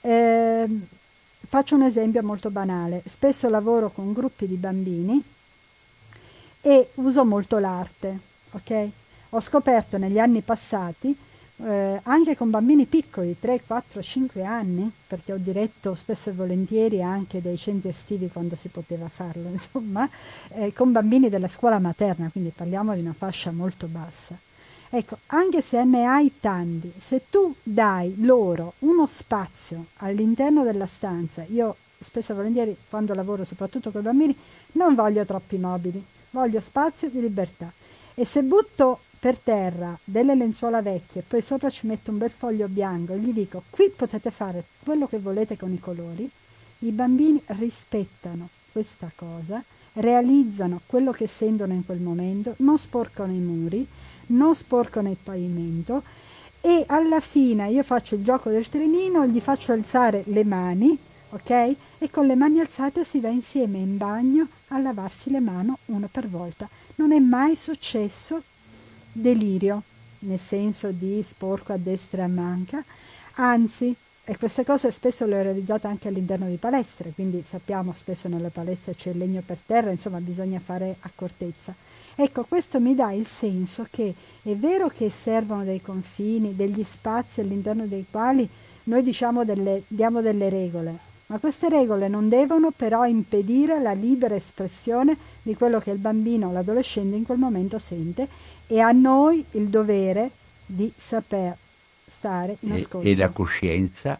Eh, 0.00 0.66
faccio 1.50 1.74
un 1.74 1.82
esempio 1.82 2.22
molto 2.22 2.48
banale. 2.50 3.02
Spesso 3.06 3.48
lavoro 3.48 3.90
con 3.90 4.12
gruppi 4.12 4.46
di 4.46 4.54
bambini 4.54 5.20
e 6.60 6.90
uso 6.94 7.24
molto 7.24 7.58
l'arte. 7.58 8.18
Okay? 8.52 8.88
Ho 9.30 9.40
scoperto 9.40 9.98
negli 9.98 10.20
anni 10.20 10.42
passati 10.42 11.16
eh, 11.56 12.00
anche 12.04 12.36
con 12.36 12.50
bambini 12.50 12.86
piccoli, 12.86 13.36
3, 13.38 13.62
4, 13.66 14.00
5 14.00 14.44
anni, 14.44 14.90
perché 15.08 15.32
ho 15.32 15.38
diretto 15.38 15.96
spesso 15.96 16.30
e 16.30 16.34
volentieri 16.34 17.02
anche 17.02 17.42
dei 17.42 17.56
centri 17.56 17.88
estivi 17.88 18.28
quando 18.28 18.54
si 18.54 18.68
poteva 18.68 19.08
farlo, 19.08 19.48
insomma, 19.50 20.08
eh, 20.50 20.72
con 20.72 20.92
bambini 20.92 21.28
della 21.28 21.48
scuola 21.48 21.80
materna, 21.80 22.30
quindi 22.30 22.52
parliamo 22.54 22.94
di 22.94 23.00
una 23.00 23.12
fascia 23.12 23.50
molto 23.50 23.88
bassa. 23.88 24.38
Ecco, 24.92 25.18
anche 25.26 25.62
se 25.62 25.84
ne 25.84 26.04
hai 26.04 26.32
tanti, 26.40 26.92
se 26.98 27.22
tu 27.30 27.54
dai 27.62 28.12
loro 28.24 28.74
uno 28.80 29.06
spazio 29.06 29.86
all'interno 29.98 30.64
della 30.64 30.86
stanza, 30.86 31.44
io 31.48 31.76
spesso 32.00 32.32
e 32.32 32.34
volentieri 32.34 32.76
quando 32.88 33.14
lavoro 33.14 33.44
soprattutto 33.44 33.92
con 33.92 34.00
i 34.00 34.04
bambini 34.04 34.36
non 34.72 34.96
voglio 34.96 35.24
troppi 35.24 35.58
mobili, 35.58 36.04
voglio 36.30 36.58
spazio 36.58 37.08
di 37.08 37.20
libertà. 37.20 37.70
E 38.14 38.24
se 38.24 38.42
butto 38.42 38.98
per 39.20 39.36
terra 39.36 39.96
delle 40.02 40.34
lenzuola 40.34 40.82
vecchie 40.82 41.20
e 41.20 41.24
poi 41.26 41.40
sopra 41.40 41.70
ci 41.70 41.86
metto 41.86 42.10
un 42.10 42.18
bel 42.18 42.30
foglio 42.30 42.66
bianco 42.66 43.12
e 43.12 43.18
gli 43.18 43.32
dico 43.32 43.62
qui 43.70 43.92
potete 43.94 44.32
fare 44.32 44.64
quello 44.82 45.06
che 45.06 45.20
volete 45.20 45.56
con 45.56 45.72
i 45.72 45.78
colori, 45.78 46.28
i 46.80 46.90
bambini 46.90 47.40
rispettano 47.46 48.48
questa 48.72 49.08
cosa, 49.14 49.62
realizzano 49.94 50.80
quello 50.86 51.12
che 51.12 51.28
sentono 51.28 51.74
in 51.74 51.84
quel 51.86 52.00
momento, 52.00 52.54
non 52.58 52.76
sporcano 52.76 53.32
i 53.32 53.38
muri, 53.38 53.86
non 54.30 54.54
sporcano 54.54 55.10
il 55.10 55.16
pavimento 55.22 56.02
e 56.60 56.84
alla 56.86 57.20
fine 57.20 57.70
io 57.70 57.82
faccio 57.82 58.14
il 58.16 58.24
gioco 58.24 58.50
del 58.50 58.68
trenino, 58.68 59.26
gli 59.26 59.40
faccio 59.40 59.72
alzare 59.72 60.22
le 60.26 60.44
mani, 60.44 60.96
ok? 61.30 61.50
E 61.98 62.10
con 62.10 62.26
le 62.26 62.34
mani 62.34 62.60
alzate 62.60 63.04
si 63.04 63.20
va 63.20 63.28
insieme 63.28 63.78
in 63.78 63.96
bagno 63.96 64.46
a 64.68 64.78
lavarsi 64.78 65.30
le 65.30 65.40
mani 65.40 65.72
una 65.86 66.08
per 66.10 66.28
volta. 66.28 66.68
Non 66.96 67.12
è 67.12 67.18
mai 67.18 67.56
successo 67.56 68.42
delirio, 69.12 69.82
nel 70.20 70.38
senso 70.38 70.90
di 70.90 71.22
sporco 71.22 71.72
a 71.72 71.76
destra 71.78 72.22
e 72.22 72.24
a 72.24 72.28
manca, 72.28 72.84
anzi, 73.34 73.94
e 74.22 74.36
queste 74.36 74.64
cose 74.64 74.90
spesso 74.92 75.26
le 75.26 75.40
ho 75.40 75.42
realizzate 75.42 75.86
anche 75.86 76.08
all'interno 76.08 76.46
di 76.46 76.56
palestre, 76.56 77.12
quindi 77.14 77.42
sappiamo 77.48 77.94
spesso 77.96 78.28
nelle 78.28 78.50
palestre 78.50 78.94
c'è 78.94 79.10
il 79.10 79.18
legno 79.18 79.42
per 79.44 79.56
terra, 79.64 79.90
insomma 79.90 80.20
bisogna 80.20 80.60
fare 80.60 80.96
accortezza. 81.00 81.74
Ecco, 82.14 82.44
questo 82.44 82.80
mi 82.80 82.94
dà 82.94 83.12
il 83.12 83.26
senso 83.26 83.86
che 83.90 84.14
è 84.42 84.54
vero 84.54 84.88
che 84.88 85.10
servono 85.10 85.64
dei 85.64 85.80
confini, 85.80 86.54
degli 86.54 86.84
spazi 86.84 87.40
all'interno 87.40 87.86
dei 87.86 88.06
quali 88.10 88.48
noi 88.84 89.02
diciamo 89.02 89.44
delle, 89.44 89.82
diamo 89.86 90.20
delle 90.20 90.48
regole, 90.48 90.98
ma 91.26 91.38
queste 91.38 91.68
regole 91.68 92.08
non 92.08 92.28
devono 92.28 92.72
però 92.72 93.06
impedire 93.06 93.80
la 93.80 93.92
libera 93.92 94.34
espressione 94.34 95.16
di 95.42 95.54
quello 95.54 95.78
che 95.78 95.90
il 95.90 95.98
bambino 95.98 96.48
o 96.48 96.52
l'adolescente 96.52 97.16
in 97.16 97.24
quel 97.24 97.38
momento 97.38 97.78
sente 97.78 98.28
e 98.66 98.80
a 98.80 98.90
noi 98.90 99.44
il 99.52 99.68
dovere 99.68 100.30
di 100.66 100.92
saper 100.96 101.56
stare 102.16 102.56
in 102.60 102.72
ascolto. 102.72 103.06
E, 103.06 103.12
e 103.12 103.16
la 103.16 103.28
coscienza 103.28 104.18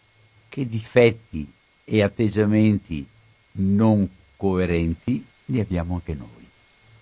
che 0.49 0.67
difetti 0.67 1.51
e 1.85 2.03
atteggiamenti 2.03 3.07
non 3.53 4.09
coerenti 4.37 5.25
li 5.47 5.61
abbiamo 5.61 5.95
anche 5.95 6.15
noi 6.15 6.40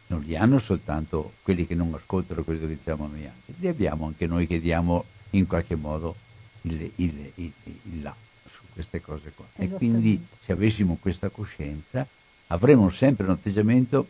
non 0.09 0.21
li 0.23 0.37
hanno 0.37 0.59
soltanto 0.59 1.35
quelli 1.43 1.67
che 1.67 1.75
non 1.75 1.93
ascoltano 1.95 2.43
quello 2.43 2.61
che 2.61 2.69
diciamo 2.69 3.07
noi 3.07 3.27
altri, 3.27 3.55
li 3.59 3.69
abbiamo 3.69 4.07
anche 4.07 4.27
noi 4.27 4.47
che 4.47 4.61
diamo 4.61 5.05
in 5.31 5.47
qualche 5.47 5.77
modo 5.77 6.17
il, 6.63 6.91
il, 6.97 7.33
il, 7.35 7.53
il 7.65 8.03
là 8.03 8.15
su 8.47 8.63
queste 8.73 9.01
cose 9.01 9.33
qua. 9.35 9.45
E 9.57 9.69
quindi 9.69 10.25
se 10.41 10.53
avessimo 10.53 10.97
questa 11.01 11.29
coscienza 11.29 12.07
avremmo 12.49 12.91
sempre 12.91 13.27
un 13.27 13.33
atteggiamento 13.33 14.07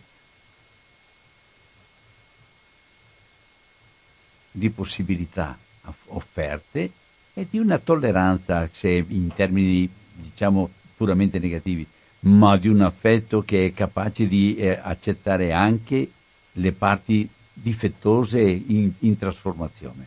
di 4.53 4.71
possibilità 4.71 5.59
offerte 6.07 6.91
e 7.35 7.47
di 7.49 7.59
una 7.59 7.79
tolleranza, 7.79 8.69
se 8.73 9.05
in 9.09 9.33
termini 9.35 9.89
diciamo 10.15 10.71
puramente 10.97 11.39
negativi, 11.39 11.87
ma 12.21 12.57
di 12.57 12.69
un 12.69 12.81
affetto 12.81 13.43
che 13.43 13.67
è 13.67 13.73
capace 13.73 14.27
di 14.27 14.57
eh, 14.57 14.79
accettare 14.83 15.53
anche 15.53 16.11
le 16.53 16.73
parti 16.73 17.29
difettose 17.53 18.41
in, 18.41 18.91
in 19.01 19.19
trasformazione. 19.19 20.07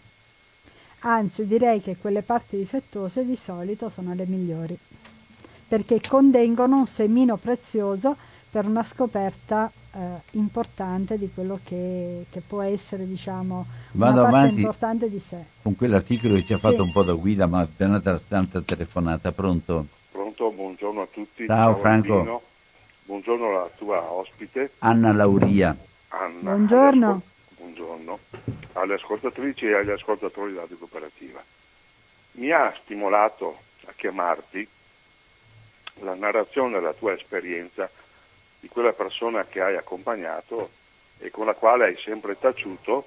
Anzi, 1.00 1.46
direi 1.46 1.82
che 1.82 1.98
quelle 1.98 2.22
parti 2.22 2.58
difettose 2.58 3.26
di 3.26 3.36
solito 3.36 3.90
sono 3.90 4.14
le 4.14 4.26
migliori, 4.28 4.78
perché 5.68 6.00
contengono 6.06 6.78
un 6.78 6.88
semino 6.88 7.38
prezioso 7.38 8.16
per 8.52 8.66
una 8.66 8.84
scoperta 8.84 9.72
eh, 9.94 10.00
importante 10.32 11.18
di 11.18 11.30
quello 11.34 11.60
che, 11.64 12.26
che 12.30 12.42
può 12.42 12.62
essere, 12.62 13.08
diciamo, 13.08 13.66
Vado 13.94 14.22
una 14.22 14.30
parte 14.30 14.60
importante 14.60 15.10
di 15.10 15.22
sé. 15.26 15.38
Con 15.62 15.76
quell'articolo 15.76 16.36
che 16.36 16.46
ci 16.46 16.54
ha 16.54 16.58
Sì. 16.58 16.62
fatto 16.62 16.84
un 16.84 16.92
po' 16.92 17.04
da 17.04 17.14
guida, 17.14 17.48
ma 17.48 17.62
appena 17.62 18.00
tanta 18.00 18.62
telefonata, 18.62 19.32
pronto? 19.32 19.88
Pronto, 20.42 20.56
buongiorno 20.56 21.02
a 21.04 21.06
tutti. 21.06 21.46
Ciao, 21.46 21.76
Franco. 21.76 22.16
Albino. 22.16 22.42
Buongiorno 23.04 23.50
alla 23.50 23.70
tua 23.78 24.12
ospite, 24.12 24.72
Anna 24.80 25.14
Lauria. 25.14 25.76
Anna. 26.08 26.40
Buongiorno. 26.40 27.06
Alle 27.06 27.22
ascol- 27.22 27.58
buongiorno. 27.58 28.20
Alle 28.74 28.94
ascoltatrici 28.96 29.68
e 29.68 29.76
agli 29.76 29.92
ascoltatori 29.92 30.54
della 30.54 30.66
Cooperativa. 30.80 31.44
Mi 32.34 32.50
ha 32.50 32.74
stimolato 32.76 33.60
a 33.86 33.94
chiamarti 33.96 34.68
la 36.00 36.16
narrazione 36.16 36.80
della 36.80 36.94
tua 36.94 37.14
esperienza 37.14 37.88
di 38.60 38.68
quella 38.68 38.94
persona 38.94 39.46
che 39.46 39.62
hai 39.62 39.76
accompagnato 39.76 40.72
e 41.20 41.30
con 41.30 41.46
la 41.46 41.54
quale 41.54 41.86
hai 41.86 41.98
sempre 41.98 42.40
taciuto, 42.40 43.06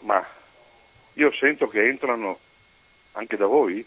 ma 0.00 0.26
io 1.12 1.32
sento 1.32 1.68
che 1.68 1.86
entrano 1.86 2.36
anche 3.12 3.36
da 3.36 3.46
voi 3.46 3.86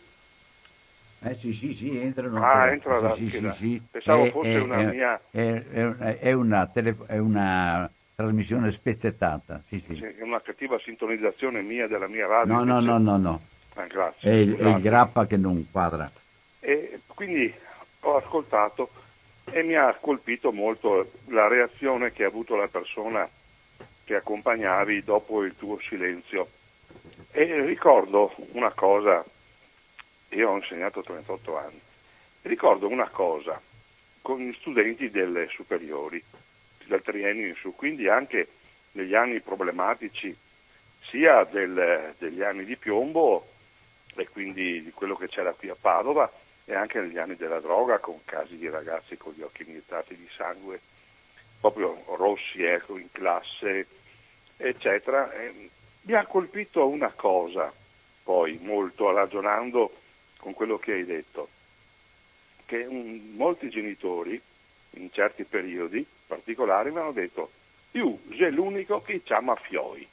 Eh 1.23 1.35
sì, 1.35 1.53
sì, 1.53 1.73
sì, 1.73 1.99
entrano. 1.99 2.43
Ah, 2.43 2.63
ancora. 2.63 2.95
entra 2.95 3.15
sì, 3.15 3.29
sì, 3.29 3.37
sì, 3.37 3.51
sì. 3.51 3.81
pensavo 3.91 4.25
È- 4.25 4.31
fosse 4.31 4.49
è- 4.55 4.59
una 4.59 4.77
è- 4.77 4.85
mia- 4.91 5.21
È, 5.29 5.63
è- 6.19 6.31
una 6.31 6.65
tele- 6.65 6.97
è 7.05 7.17
una 7.19 7.89
trasmissione 8.15 8.71
spezzettata, 8.71 9.61
sì, 9.65 9.77
sì. 9.79 9.99
È 9.99 10.21
una 10.23 10.41
cattiva 10.41 10.79
sintonizzazione 10.79 11.61
mia 11.61 11.87
della 11.87 12.07
mia 12.07 12.25
radio. 12.25 12.53
No, 12.53 12.63
no, 12.63 12.79
no, 12.79 12.97
no, 12.97 13.17
no. 13.17 13.41
Ah, 13.75 13.83
È 13.83 13.87
grazie. 13.87 14.31
il, 14.41 14.49
è 14.49 14.53
il 14.53 14.57
Scusate. 14.57 14.81
grappa 14.81 15.27
che 15.27 15.37
non 15.37 15.65
quadra. 15.71 16.09
E 16.59 16.99
quindi 17.07 17.53
ho 18.01 18.15
ascoltato 18.17 18.89
e 19.51 19.61
mi 19.63 19.75
ha 19.75 19.95
colpito 19.99 20.51
molto 20.51 21.11
la 21.27 21.47
reazione 21.47 22.11
che 22.11 22.23
ha 22.23 22.27
avuto 22.27 22.55
la 22.55 22.67
persona 22.67 23.27
che 24.03 24.15
accompagnavi 24.15 25.03
dopo 25.03 25.43
il 25.43 25.55
tuo 25.55 25.79
silenzio. 25.87 26.47
E 27.31 27.61
ricordo 27.65 28.33
una 28.53 28.71
cosa, 28.71 29.23
io 30.31 30.49
ho 30.49 30.55
insegnato 30.55 31.01
38 31.01 31.57
anni, 31.57 31.79
ricordo 32.43 32.87
una 32.87 33.09
cosa 33.09 33.59
con 34.21 34.39
gli 34.39 34.53
studenti 34.53 35.09
delle 35.09 35.47
superiori, 35.47 36.23
dal 36.85 37.01
triennio 37.01 37.47
in 37.47 37.55
su, 37.55 37.75
quindi 37.75 38.07
anche 38.07 38.47
negli 38.91 39.15
anni 39.15 39.39
problematici 39.39 40.35
sia 41.09 41.43
del- 41.45 42.13
degli 42.17 42.41
anni 42.41 42.65
di 42.65 42.75
piombo 42.75 43.47
e 44.15 44.27
quindi 44.29 44.83
di 44.83 44.91
quello 44.91 45.15
che 45.15 45.27
c'era 45.27 45.53
qui 45.53 45.69
a 45.69 45.75
Padova 45.79 46.31
e 46.65 46.75
anche 46.75 46.99
negli 46.99 47.17
anni 47.17 47.35
della 47.35 47.59
droga 47.59 47.99
con 47.99 48.19
casi 48.25 48.57
di 48.57 48.69
ragazzi 48.69 49.17
con 49.17 49.33
gli 49.33 49.41
occhi 49.41 49.63
iniettati 49.63 50.15
di 50.15 50.27
sangue, 50.35 50.79
proprio 51.59 52.03
rossi 52.15 52.63
ecco, 52.63 52.97
in 52.97 53.11
classe, 53.11 53.87
eccetera. 54.57 55.31
E 55.33 55.69
mi 56.01 56.13
ha 56.13 56.25
colpito 56.25 56.87
una 56.87 57.11
cosa 57.11 57.73
poi 58.23 58.59
molto 58.61 59.11
ragionando 59.11 60.00
con 60.41 60.53
quello 60.53 60.79
che 60.79 60.93
hai 60.93 61.05
detto, 61.05 61.47
che 62.65 62.83
un- 62.83 63.35
molti 63.35 63.69
genitori 63.69 64.41
in 64.95 65.11
certi 65.11 65.43
periodi 65.43 66.05
particolari 66.25 66.91
mi 66.91 66.97
hanno 66.97 67.11
detto 67.11 67.51
io 67.91 68.17
sei 68.35 68.51
l'unico 68.51 69.01
che 69.01 69.21
chiama 69.21 69.55
fioi. 69.55 70.07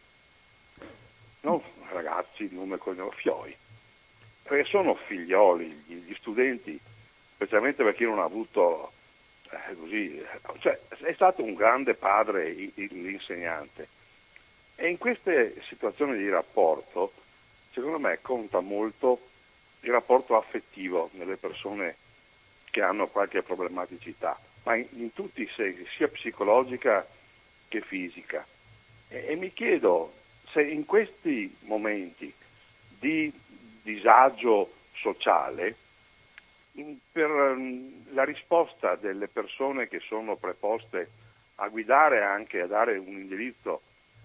Non 1.41 1.63
ragazzi, 1.91 2.49
nome 2.53 2.77
cognome, 2.77 3.15
fioi, 3.15 3.57
perché 4.43 4.69
sono 4.69 4.95
figlioli, 4.95 5.67
gli, 5.87 5.95
gli 5.95 6.15
studenti, 6.15 6.79
specialmente 7.35 7.83
per 7.83 7.95
chi 7.95 8.05
non 8.05 8.19
ha 8.19 8.25
avuto 8.25 8.93
eh, 9.51 9.77
così, 9.77 10.23
cioè 10.59 10.79
è 10.99 11.13
stato 11.15 11.43
un 11.43 11.55
grande 11.55 11.95
padre 11.95 12.51
l'insegnante. 12.51 13.89
E 14.75 14.89
in 14.89 14.99
queste 14.99 15.55
situazioni 15.69 16.19
di 16.19 16.29
rapporto, 16.29 17.13
secondo 17.73 17.99
me 17.99 18.19
conta 18.21 18.61
molto 18.61 19.21
il 19.81 19.91
rapporto 19.91 20.37
affettivo 20.37 21.11
nelle 21.13 21.37
persone 21.37 21.97
che 22.71 22.83
hanno 22.83 23.07
qualche 23.09 23.43
problematicità, 23.43 24.39
ma 24.65 24.77
in, 24.77 24.87
in 24.93 25.13
tutti 25.13 25.43
i 25.43 25.51
sensi, 25.55 25.87
sia 25.97 26.09
psicologica 26.09 27.07
che 27.69 27.81
fisica. 27.81 28.45
E, 29.09 29.27
e 29.29 29.37
mi 29.37 29.53
chiedo 29.53 30.13
se 30.51 30.63
in 30.63 30.85
questi 30.85 31.55
momenti 31.61 32.33
di 32.99 33.33
disagio 33.83 34.73
sociale, 34.93 35.75
per 37.13 37.29
mm, 37.29 38.15
la 38.15 38.25
risposta 38.25 38.95
delle 38.97 39.29
persone 39.29 39.89
che 39.89 40.01
sono 40.01 40.37
preposte 40.37 41.11
a 41.57 41.69
guidare 41.69 42.23
anche 42.23 42.61
a 42.61 42.67
dare 42.67 42.97
un 42.99 43.09
indirizzo 43.09 43.83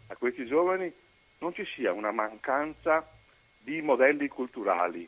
a 0.08 0.16
questi 0.16 0.46
giovani, 0.46 0.92
non 1.40 1.54
ci 1.54 1.66
sia 1.66 1.92
una 1.92 2.12
mancanza 2.12 3.08
di 3.58 3.82
modelli 3.82 4.28
culturali 4.28 5.08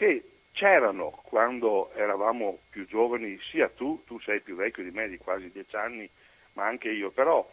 che 0.00 0.24
c'erano 0.52 1.10
quando 1.24 1.92
eravamo 1.92 2.60
più 2.70 2.86
giovani, 2.86 3.38
sia 3.50 3.68
tu, 3.68 4.02
tu 4.06 4.18
sei 4.20 4.40
più 4.40 4.56
vecchio 4.56 4.82
di 4.82 4.90
me 4.90 5.06
di 5.10 5.18
quasi 5.18 5.50
dieci 5.50 5.76
anni, 5.76 6.08
ma 6.54 6.64
anche 6.64 6.88
io, 6.88 7.10
però 7.10 7.46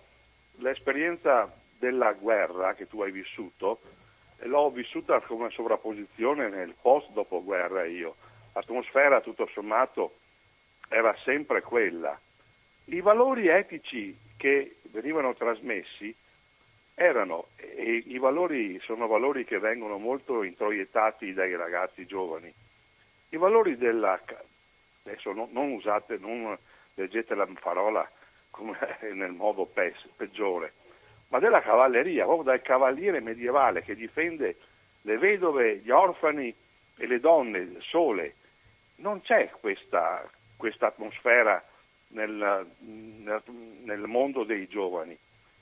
l'esperienza 0.60 1.54
della 1.78 2.14
guerra 2.14 2.74
che 2.74 2.88
tu 2.88 3.02
hai 3.02 3.12
vissuto 3.12 3.82
l'ho 4.44 4.70
vissuta 4.70 5.20
come 5.20 5.50
sovrapposizione 5.50 6.48
nel 6.48 6.74
post 6.82 7.10
dopoguerra 7.12 7.84
io. 7.84 8.16
L'atmosfera 8.54 9.20
tutto 9.20 9.50
sommato 9.52 10.14
era 10.88 11.14
sempre 11.26 11.62
quella. 11.62 12.18
I 12.86 13.02
valori 13.02 13.48
etici 13.48 14.18
che 14.38 14.78
venivano 14.84 15.34
trasmessi 15.34 16.16
erano, 17.00 17.50
e 17.58 18.04
i 18.08 18.18
valori 18.18 18.80
sono 18.80 19.06
valori 19.06 19.46
che 19.46 19.60
vengono 19.60 20.00
molto 20.00 20.42
introiettati 20.42 21.32
dai 21.32 21.56
ragazzi 21.56 22.08
giovani, 22.08 22.52
i 23.30 23.38
valori 23.38 23.78
della, 23.78 24.20
adesso 25.04 25.32
non, 25.32 25.50
non 25.52 25.74
usate, 25.74 26.18
non 26.18 26.58
leggete 26.96 27.36
la 27.36 27.48
parola 27.62 28.10
come 28.50 28.76
nel 29.14 29.32
modo 29.32 29.66
pes- 29.66 30.10
peggiore, 30.16 30.74
ma 31.28 31.38
della 31.38 31.62
cavalleria, 31.62 32.24
proprio 32.24 32.46
dal 32.46 32.64
cavaliere 32.64 33.20
medievale 33.20 33.84
che 33.84 33.94
difende 33.94 34.56
le 35.02 35.20
vedove, 35.20 35.78
gli 35.78 35.92
orfani 35.92 36.52
e 36.98 37.06
le 37.06 37.20
donne 37.20 37.76
sole. 37.82 38.34
Non 38.96 39.22
c'è 39.22 39.52
questa, 39.60 40.28
questa 40.58 40.88
atmosfera 40.88 41.64
nel, 42.08 42.68
nel, 42.80 43.44
nel 43.84 44.08
mondo 44.08 44.44
dei 44.44 44.68
giovani, 44.68 45.16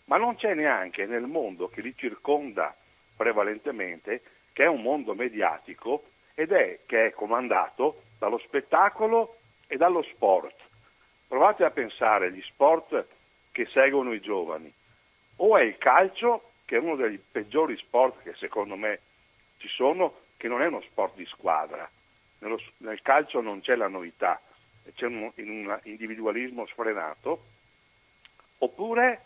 ma 0.05 0.17
non 0.17 0.35
c'è 0.35 0.53
neanche 0.53 1.05
nel 1.05 1.25
mondo 1.25 1.67
che 1.67 1.81
li 1.81 1.95
circonda 1.95 2.75
prevalentemente, 3.15 4.21
che 4.53 4.63
è 4.63 4.67
un 4.67 4.81
mondo 4.81 5.13
mediatico 5.15 6.05
ed 6.33 6.51
è 6.51 6.81
che 6.85 7.07
è 7.07 7.11
comandato 7.11 8.03
dallo 8.19 8.37
spettacolo 8.39 9.37
e 9.67 9.77
dallo 9.77 10.03
sport. 10.03 10.55
Provate 11.27 11.63
a 11.63 11.71
pensare 11.71 12.27
agli 12.27 12.41
sport 12.43 13.07
che 13.51 13.65
seguono 13.67 14.13
i 14.13 14.21
giovani. 14.21 14.71
O 15.37 15.57
è 15.57 15.63
il 15.63 15.77
calcio, 15.77 16.51
che 16.65 16.77
è 16.77 16.79
uno 16.79 16.95
dei 16.95 17.17
peggiori 17.17 17.75
sport 17.77 18.21
che 18.21 18.33
secondo 18.35 18.75
me 18.75 18.99
ci 19.57 19.67
sono, 19.67 20.21
che 20.37 20.47
non 20.47 20.61
è 20.61 20.67
uno 20.67 20.81
sport 20.81 21.15
di 21.15 21.25
squadra. 21.25 21.89
Nello, 22.39 22.61
nel 22.77 23.01
calcio 23.01 23.41
non 23.41 23.61
c'è 23.61 23.75
la 23.75 23.87
novità, 23.87 24.39
c'è 24.93 25.05
un, 25.05 25.31
un 25.35 25.79
individualismo 25.83 26.65
sfrenato. 26.67 27.43
Oppure 28.59 29.24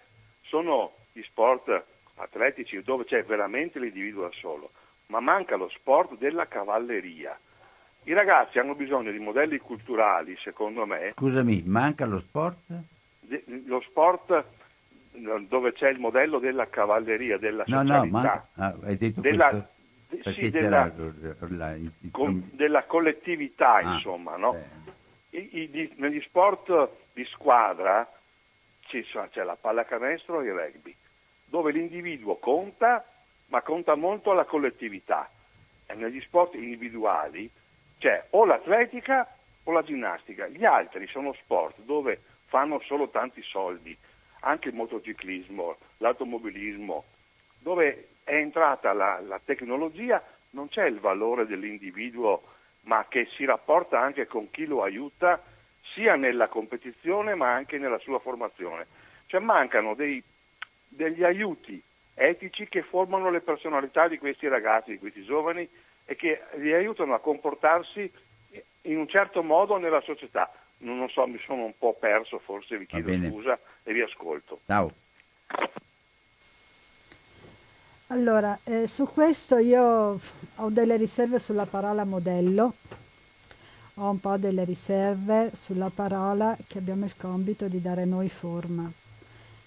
sono 0.50 0.94
gli 1.14 1.22
sport 1.22 1.84
atletici 2.16 2.82
dove 2.82 3.06
c'è 3.06 3.24
veramente 3.24 3.80
l'individuo 3.80 4.24
da 4.24 4.32
solo, 4.34 4.72
ma 5.08 5.20
manca 5.20 5.56
lo 5.56 5.70
sport 5.70 6.18
della 6.18 6.48
cavalleria. 6.48 7.40
I 8.04 8.14
ragazzi 8.14 8.60
hanno 8.60 8.76
bisogno 8.76 9.12
di 9.12 9.20
modelli 9.20 9.60
culturali, 9.60 10.36
secondo 10.42 10.86
me. 10.86 11.10
Scusami, 11.10 11.64
manca 11.66 12.06
lo 12.06 12.18
sport? 12.18 12.58
lo 13.66 13.80
sport 13.82 14.44
dove 15.48 15.74
c'è 15.74 15.90
il 15.90 16.00
modello 16.00 16.40
della 16.40 16.68
cavalleria, 16.68 17.38
della 17.38 17.64
no, 17.68 17.82
socialità. 17.82 18.04
No, 18.04 18.12
manca, 18.12 18.48
ah, 18.56 18.76
hai 18.84 18.98
detto 18.98 19.22
della, 19.22 19.50
questo? 20.08 20.32
Sì, 20.32 20.50
della, 20.50 20.92
la, 21.50 21.76
il, 21.76 21.92
il, 22.00 22.12
con, 22.12 22.50
della, 22.54 22.84
collettività, 22.86 23.76
ah, 23.76 23.94
insomma, 23.94 24.38
no? 24.38 24.58
I, 25.32 25.70
i, 25.72 25.94
negli 25.98 26.22
sport 26.22 26.90
di 27.14 27.24
squadra 27.26 28.10
c'è 29.30 29.44
la 29.44 29.56
pallacanestro 29.56 30.42
e 30.42 30.46
il 30.46 30.54
rugby, 30.54 30.96
dove 31.46 31.72
l'individuo 31.72 32.38
conta, 32.38 33.06
ma 33.48 33.62
conta 33.62 33.96
molto 33.96 34.34
la 34.34 34.46
collettività. 34.46 35.30
E 35.86 35.94
negli 35.96 36.20
sport 36.22 36.56
individuali 36.56 37.50
c'è 38.00 38.26
o 38.32 38.46
l'atletica 38.46 39.28
o 39.64 39.72
la 39.72 39.84
ginnastica. 39.84 40.48
Gli 40.48 40.66
altri 40.66 41.08
sono 41.08 41.34
sport 41.34 41.80
dove 41.82 42.22
fanno 42.46 42.80
solo 42.82 43.10
tanti 43.10 43.42
soldi, 43.44 43.96
anche 44.42 44.70
il 44.70 44.76
motociclismo, 44.76 45.78
l'automobilismo, 45.98 47.04
dove 47.60 48.08
è 48.24 48.34
entrata 48.34 48.94
la, 48.94 49.20
la 49.20 49.40
tecnologia 49.44 50.24
non 50.52 50.70
c'è 50.70 50.86
il 50.86 51.00
valore 51.00 51.46
dell'individuo, 51.46 52.42
ma 52.84 53.06
che 53.08 53.28
si 53.36 53.46
rapporta 53.46 54.00
anche 54.00 54.26
con 54.26 54.50
chi 54.50 54.66
lo 54.66 54.82
aiuta 54.82 55.42
sia 55.94 56.16
nella 56.16 56.48
competizione 56.48 57.36
ma 57.36 57.54
anche 57.54 57.78
nella 57.78 58.00
sua 58.00 58.20
formazione. 58.20 58.88
Cioè 59.26 59.40
mancano 59.40 59.94
dei, 59.94 60.22
degli 60.88 61.24
aiuti 61.24 61.82
etici 62.14 62.68
che 62.68 62.82
formano 62.82 63.30
le 63.30 63.40
personalità 63.40 64.08
di 64.08 64.18
questi 64.18 64.48
ragazzi, 64.48 64.92
di 64.92 65.00
questi 65.00 65.24
giovani 65.24 65.68
e 66.06 66.16
che 66.16 66.42
li 66.56 66.74
aiutano 66.74 67.14
a 67.14 67.20
comportarsi 67.20 68.12
in 68.84 68.98
un 68.98 69.08
certo 69.08 69.44
modo 69.44 69.78
nella 69.78 70.02
società. 70.02 70.52
Non, 70.80 70.98
non 70.98 71.10
so, 71.10 71.26
mi 71.28 71.40
sono 71.46 71.64
un 71.66 71.78
po' 71.78 71.94
perso, 71.94 72.40
forse 72.40 72.78
vi 72.78 72.86
chiedo 72.86 73.14
scusa 73.30 73.60
e 73.84 73.94
vi 73.94 74.02
ascolto. 74.02 74.62
Ciao. 74.66 74.92
Allora, 78.08 78.58
eh, 78.64 78.88
su 78.88 79.06
questo 79.06 79.58
io 79.58 80.20
ho 80.56 80.70
delle 80.70 80.98
riserve 80.98 81.38
sulla 81.38 81.68
parola 81.68 82.06
modello, 82.06 82.74
ho 84.02 84.10
un 84.10 84.20
po' 84.20 84.38
delle 84.38 84.64
riserve 84.64 85.52
sulla 85.54 85.92
parola 85.94 86.58
che 86.68 86.78
abbiamo 86.78 87.04
il 87.06 87.16
compito 87.18 87.68
di 87.68 87.82
dare 87.82 88.06
noi 88.06 88.30
forma. 88.30 88.90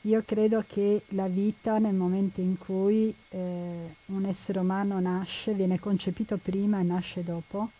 Io 0.03 0.23
credo 0.25 0.65
che 0.67 1.03
la 1.09 1.29
vita 1.29 1.79
nel 1.79 1.95
momento 1.95 2.41
in 2.41 2.57
cui 2.57 3.15
eh, 3.29 3.95
un 4.07 4.25
essere 4.25 4.59
umano 4.59 4.99
nasce, 5.01 5.53
viene 5.53 5.79
concepito 5.79 6.39
prima 6.39 6.81
e 6.81 6.83
nasce 6.83 7.23
dopo, 7.23 7.71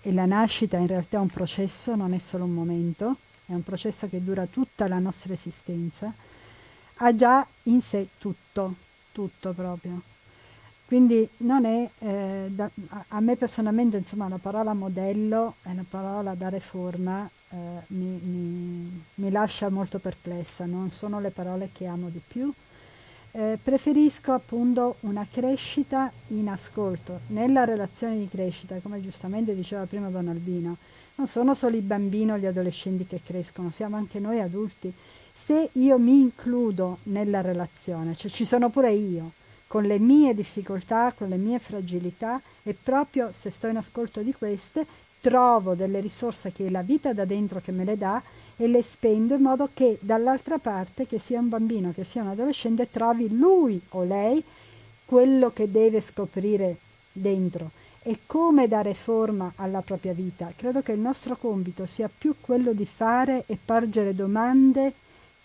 e 0.00 0.12
la 0.12 0.24
nascita 0.24 0.78
in 0.78 0.86
realtà 0.86 1.18
è 1.18 1.20
un 1.20 1.28
processo, 1.28 1.94
non 1.94 2.14
è 2.14 2.18
solo 2.18 2.44
un 2.44 2.54
momento, 2.54 3.16
è 3.46 3.52
un 3.52 3.62
processo 3.62 4.08
che 4.08 4.24
dura 4.24 4.46
tutta 4.46 4.88
la 4.88 4.98
nostra 4.98 5.34
esistenza, 5.34 6.12
ha 6.96 7.14
già 7.14 7.46
in 7.64 7.82
sé 7.82 8.08
tutto, 8.18 8.74
tutto 9.12 9.52
proprio. 9.52 10.11
Quindi 10.92 11.26
non 11.38 11.64
è, 11.64 11.88
eh, 12.00 12.48
da, 12.50 12.68
a 13.08 13.20
me 13.20 13.34
personalmente 13.36 13.96
insomma 13.96 14.28
la 14.28 14.36
parola 14.36 14.74
modello 14.74 15.54
e 15.62 15.74
la 15.74 15.86
parola 15.88 16.34
dare 16.34 16.60
forma 16.60 17.26
eh, 17.48 17.56
mi, 17.86 18.20
mi, 18.22 19.02
mi, 19.14 19.30
lascia 19.30 19.70
molto 19.70 19.98
perplessa, 20.00 20.66
non 20.66 20.90
sono 20.90 21.18
le 21.18 21.30
parole 21.30 21.70
che 21.72 21.86
amo 21.86 22.10
di 22.10 22.20
più. 22.28 22.52
Eh, 23.30 23.58
preferisco 23.62 24.32
appunto 24.32 24.96
una 25.00 25.26
crescita 25.32 26.12
in 26.26 26.50
ascolto, 26.50 27.20
nella 27.28 27.64
relazione 27.64 28.18
di 28.18 28.28
crescita, 28.28 28.76
come 28.82 29.00
giustamente 29.00 29.54
diceva 29.54 29.86
prima 29.86 30.10
Don 30.10 30.28
Albino, 30.28 30.76
non 31.14 31.26
sono 31.26 31.54
solo 31.54 31.74
i 31.74 31.80
bambini 31.80 32.32
o 32.32 32.36
gli 32.36 32.44
adolescenti 32.44 33.06
che 33.06 33.22
crescono, 33.24 33.70
siamo 33.70 33.96
anche 33.96 34.20
noi 34.20 34.40
adulti. 34.40 34.92
Se 35.32 35.70
io 35.72 35.98
mi 35.98 36.20
includo 36.20 36.98
nella 37.04 37.40
relazione, 37.40 38.14
cioè 38.14 38.30
ci 38.30 38.44
sono 38.44 38.68
pure 38.68 38.92
io, 38.92 39.32
con 39.72 39.84
le 39.84 39.98
mie 39.98 40.34
difficoltà, 40.34 41.14
con 41.16 41.30
le 41.30 41.38
mie 41.38 41.58
fragilità 41.58 42.38
e 42.62 42.74
proprio 42.74 43.30
se 43.32 43.48
sto 43.48 43.68
in 43.68 43.78
ascolto 43.78 44.20
di 44.20 44.34
queste 44.34 44.84
trovo 45.22 45.72
delle 45.72 46.00
risorse 46.00 46.52
che 46.52 46.68
la 46.68 46.82
vita 46.82 47.14
da 47.14 47.24
dentro 47.24 47.58
che 47.58 47.72
me 47.72 47.86
le 47.86 47.96
dà 47.96 48.22
e 48.58 48.68
le 48.68 48.82
spendo 48.82 49.34
in 49.34 49.40
modo 49.40 49.70
che 49.72 49.96
dall'altra 50.02 50.58
parte, 50.58 51.06
che 51.06 51.18
sia 51.18 51.40
un 51.40 51.48
bambino, 51.48 51.90
che 51.94 52.04
sia 52.04 52.20
un 52.20 52.28
adolescente, 52.28 52.90
trovi 52.90 53.34
lui 53.34 53.80
o 53.92 54.04
lei 54.04 54.44
quello 55.06 55.50
che 55.54 55.70
deve 55.70 56.02
scoprire 56.02 56.76
dentro 57.10 57.70
e 58.02 58.18
come 58.26 58.68
dare 58.68 58.92
forma 58.92 59.54
alla 59.56 59.80
propria 59.80 60.12
vita. 60.12 60.52
Credo 60.54 60.82
che 60.82 60.92
il 60.92 61.00
nostro 61.00 61.34
compito 61.34 61.86
sia 61.86 62.10
più 62.14 62.34
quello 62.42 62.74
di 62.74 62.84
fare 62.84 63.44
e 63.46 63.56
porgere 63.56 64.14
domande 64.14 64.92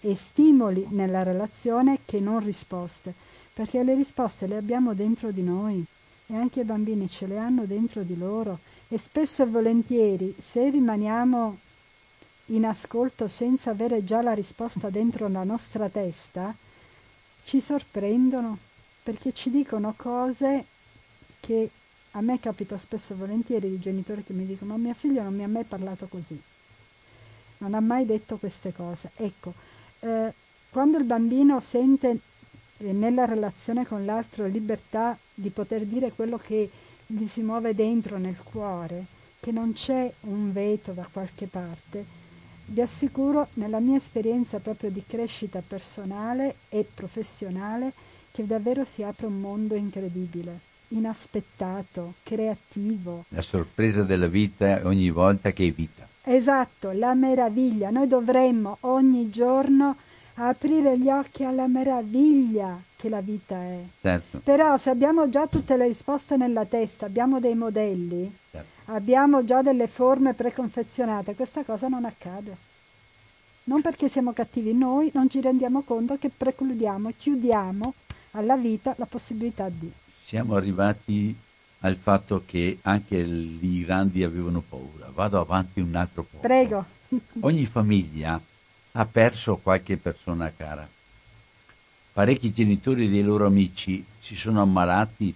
e 0.01 0.15
stimoli 0.15 0.86
nella 0.89 1.23
relazione 1.23 1.99
che 2.03 2.19
non 2.19 2.43
risposte 2.43 3.23
perché 3.58 3.82
le 3.82 3.95
risposte 3.95 4.45
le 4.45 4.55
abbiamo 4.55 4.93
dentro 4.93 5.32
di 5.32 5.41
noi 5.41 5.84
e 6.28 6.36
anche 6.36 6.60
i 6.60 6.64
bambini 6.64 7.10
ce 7.10 7.26
le 7.26 7.39
hanno 7.39 7.66
dentro 7.66 8.03
di 8.03 8.16
loro 8.16 8.60
e 8.88 8.99
spesso 8.99 9.41
e 9.41 9.47
volentieri 9.47 10.36
se 10.39 10.70
rimaniamo 10.70 11.58
in 12.45 12.66
ascolto 12.68 13.28
senza 13.28 13.72
avere 13.72 14.03
già 14.03 14.22
la 14.22 14.34
risposta 14.34 14.91
dentro 14.91 15.28
la 15.28 15.43
nostra 15.43 15.89
testa, 15.89 16.53
ci 17.45 17.60
sorprendono 17.60 18.60
perché 19.01 19.34
ci 19.34 19.49
dicono 19.49 19.91
cose 19.97 20.64
che 21.39 21.72
a 22.12 22.22
me 22.22 22.39
capita 22.39 22.78
spesso 22.78 23.14
e 23.14 23.16
volentieri 23.16 23.72
di 23.72 23.80
genitori 23.80 24.24
che 24.24 24.34
mi 24.34 24.45
dicono 24.45 24.74
ma 24.74 24.78
mia 24.78 24.93
figlia 24.93 25.24
non 25.24 25.34
mi 25.34 25.43
ha 25.43 25.47
mai 25.47 25.64
parlato 25.64 26.05
così, 26.05 26.39
non 27.58 27.74
ha 27.74 27.80
mai 27.80 28.05
detto 28.05 28.38
queste 28.38 28.72
cose. 28.72 29.10
Ecco, 29.16 29.51
eh, 30.01 30.32
quando 30.70 30.99
il 30.99 31.05
bambino 31.05 31.60
sente 31.60 32.20
e 32.78 32.91
nella 32.91 33.25
relazione 33.25 33.86
con 33.86 34.05
l'altro 34.05 34.45
libertà 34.45 35.17
di 35.34 35.49
poter 35.49 35.86
dire 35.86 36.11
quello 36.11 36.38
che 36.38 36.69
gli 37.05 37.28
si 37.28 37.41
muove 37.41 37.73
dentro 37.73 38.17
nel 38.17 38.38
cuore, 38.43 39.05
che 39.39 39.51
non 39.51 39.73
c'è 39.73 40.11
un 40.21 40.51
veto 40.51 40.91
da 40.91 41.07
qualche 41.11 41.47
parte, 41.47 42.05
vi 42.69 42.82
assicuro 42.82 43.47
nella 43.53 43.80
mia 43.80 43.95
esperienza 43.95 44.59
proprio 44.59 44.89
di 44.89 45.01
crescita 45.07 45.63
personale 45.65 46.55
e 46.69 46.86
professionale 46.93 47.93
che 48.32 48.45
davvero 48.45 48.84
si 48.84 49.03
apre 49.03 49.28
un 49.28 49.39
mondo 49.39 49.73
incredibile, 49.73 50.59
inaspettato, 50.89 52.15
creativo. 52.23 53.23
La 53.30 53.41
sorpresa 53.41 54.03
della 54.03 54.28
vita 54.28 54.82
ogni 54.84 55.09
volta 55.09 55.51
che 55.51 55.65
è 55.65 55.71
vita. 55.71 56.07
Esatto, 56.23 56.91
la 56.91 57.13
meraviglia. 57.13 57.89
Noi 57.89 58.07
dovremmo 58.07 58.78
ogni 58.82 59.30
giorno 59.30 59.95
aprire 60.39 60.97
gli 60.99 61.09
occhi 61.09 61.43
alla 61.43 61.67
meraviglia 61.67 62.79
che 62.95 63.09
la 63.09 63.21
vita 63.21 63.55
è. 63.55 63.79
Certo. 64.01 64.39
Però 64.43 64.77
se 64.77 64.89
abbiamo 64.89 65.29
già 65.29 65.47
tutte 65.47 65.77
le 65.77 65.88
risposte 65.88 66.38
nella 66.38 66.65
testa, 66.65 67.05
abbiamo 67.05 67.39
dei 67.39 67.55
modelli, 67.55 68.31
certo. 68.51 68.91
abbiamo 68.91 69.43
già 69.43 69.61
delle 69.61 69.88
forme 69.88 70.33
preconfezionate, 70.33 71.35
questa 71.35 71.63
cosa 71.63 71.88
non 71.88 72.05
accade. 72.05 72.55
Non 73.65 73.81
perché 73.81 74.07
siamo 74.07 74.31
cattivi 74.31 74.73
noi, 74.73 75.11
non 75.13 75.29
ci 75.29 75.41
rendiamo 75.41 75.81
conto 75.81 76.17
che 76.17 76.29
precludiamo, 76.35 77.11
chiudiamo 77.17 77.93
alla 78.31 78.55
vita 78.55 78.93
la 78.97 79.05
possibilità 79.05 79.67
di. 79.69 79.91
Siamo 80.23 80.55
arrivati 80.55 81.35
al 81.81 81.95
fatto 81.95 82.43
che 82.45 82.79
anche 82.83 83.17
i 83.17 83.83
grandi 83.85 84.23
avevano 84.23 84.63
paura. 84.67 85.09
Vado 85.13 85.39
avanti 85.39 85.79
un 85.79 85.95
altro 85.95 86.23
po'. 86.23 86.38
Prego. 86.39 86.85
Ogni 87.41 87.65
famiglia 87.65 88.39
ha 89.00 89.06
perso 89.06 89.58
qualche 89.58 89.95
persona 89.98 90.52
cara. 90.52 90.88
Parecchi 92.14 92.52
genitori 92.52 93.08
dei 93.08 93.22
loro 93.22 93.45
amici 93.45 94.04
si 94.18 94.36
sono 94.36 94.60
ammalati, 94.60 95.32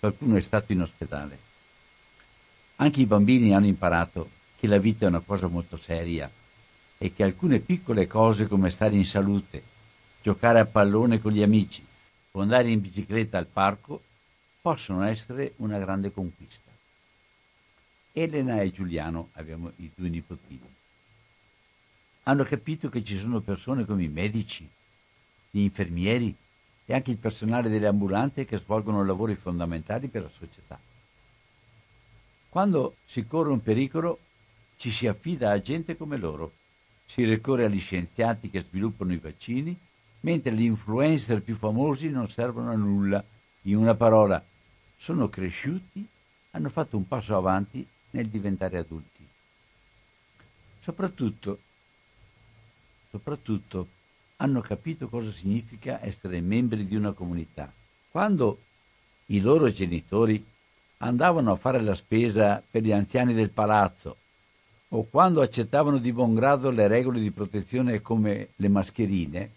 qualcuno 0.00 0.36
è 0.36 0.40
stato 0.40 0.72
in 0.72 0.80
ospedale. 0.80 1.38
Anche 2.76 3.02
i 3.02 3.06
bambini 3.06 3.54
hanno 3.54 3.66
imparato 3.66 4.30
che 4.58 4.66
la 4.66 4.78
vita 4.78 5.04
è 5.04 5.08
una 5.08 5.20
cosa 5.20 5.46
molto 5.46 5.76
seria 5.76 6.30
e 6.96 7.12
che 7.12 7.22
alcune 7.22 7.58
piccole 7.58 8.06
cose 8.06 8.46
come 8.46 8.70
stare 8.70 8.94
in 8.94 9.04
salute, 9.04 9.62
giocare 10.22 10.60
a 10.60 10.64
pallone 10.64 11.20
con 11.20 11.32
gli 11.32 11.42
amici 11.42 11.84
o 12.30 12.40
andare 12.40 12.70
in 12.70 12.80
bicicletta 12.80 13.36
al 13.36 13.46
parco 13.46 14.02
possono 14.62 15.02
essere 15.02 15.52
una 15.56 15.78
grande 15.78 16.12
conquista. 16.12 16.70
Elena 18.12 18.62
e 18.62 18.70
Giuliano, 18.70 19.28
abbiamo 19.32 19.70
i 19.76 19.90
due 19.94 20.08
nipotini, 20.08 20.80
hanno 22.24 22.44
capito 22.44 22.88
che 22.88 23.02
ci 23.02 23.16
sono 23.16 23.40
persone 23.40 23.84
come 23.84 24.04
i 24.04 24.08
medici, 24.08 24.68
gli 25.50 25.60
infermieri 25.60 26.34
e 26.84 26.94
anche 26.94 27.10
il 27.10 27.18
personale 27.18 27.68
delle 27.68 27.86
ambulanze 27.86 28.44
che 28.44 28.58
svolgono 28.58 29.04
lavori 29.04 29.34
fondamentali 29.34 30.08
per 30.08 30.22
la 30.22 30.28
società. 30.28 30.78
Quando 32.48 32.96
si 33.04 33.26
corre 33.26 33.50
un 33.50 33.62
pericolo 33.62 34.18
ci 34.76 34.90
si 34.90 35.06
affida 35.06 35.50
a 35.50 35.60
gente 35.60 35.96
come 35.96 36.16
loro, 36.16 36.52
si 37.04 37.24
ricorre 37.24 37.66
agli 37.66 37.80
scienziati 37.80 38.50
che 38.50 38.60
sviluppano 38.60 39.12
i 39.12 39.18
vaccini, 39.18 39.78
mentre 40.20 40.52
gli 40.52 40.62
influencer 40.62 41.42
più 41.42 41.54
famosi 41.54 42.10
non 42.10 42.28
servono 42.28 42.70
a 42.70 42.76
nulla. 42.76 43.22
In 43.62 43.76
una 43.76 43.94
parola, 43.94 44.44
sono 44.96 45.28
cresciuti, 45.28 46.06
hanno 46.52 46.68
fatto 46.68 46.96
un 46.96 47.06
passo 47.06 47.36
avanti 47.36 47.86
nel 48.10 48.28
diventare 48.28 48.78
adulti. 48.78 49.26
Soprattutto, 50.78 51.60
soprattutto 53.12 53.88
hanno 54.36 54.62
capito 54.62 55.06
cosa 55.06 55.30
significa 55.30 56.02
essere 56.02 56.40
membri 56.40 56.86
di 56.86 56.96
una 56.96 57.12
comunità. 57.12 57.70
Quando 58.10 58.58
i 59.26 59.40
loro 59.40 59.70
genitori 59.70 60.42
andavano 60.98 61.52
a 61.52 61.56
fare 61.56 61.82
la 61.82 61.94
spesa 61.94 62.62
per 62.68 62.82
gli 62.82 62.90
anziani 62.90 63.34
del 63.34 63.50
palazzo 63.50 64.16
o 64.88 65.04
quando 65.04 65.42
accettavano 65.42 65.98
di 65.98 66.10
buon 66.10 66.34
grado 66.34 66.70
le 66.70 66.88
regole 66.88 67.20
di 67.20 67.30
protezione 67.30 68.00
come 68.00 68.48
le 68.56 68.68
mascherine, 68.68 69.52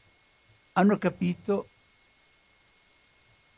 hanno 0.73 0.97
capito 0.97 1.69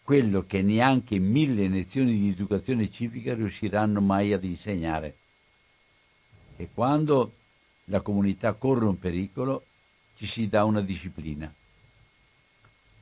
quello 0.04 0.45
che 0.45 0.62
neanche 0.62 1.18
mille 1.18 1.68
lezioni 1.68 2.20
di 2.20 2.30
educazione 2.30 2.89
civica 2.89 3.34
riusciranno 3.34 4.00
mai 4.00 4.32
ad 4.32 4.43
insegnare. 4.43 5.18
E 6.56 6.70
quando 6.72 7.34
la 7.86 8.02
comunità 8.02 8.54
corre 8.54 8.86
un 8.86 8.98
pericolo, 8.98 9.64
ci 10.18 10.26
si 10.26 10.49
dà 10.49 10.63
una 10.63 10.82
disciplina. 10.82 11.53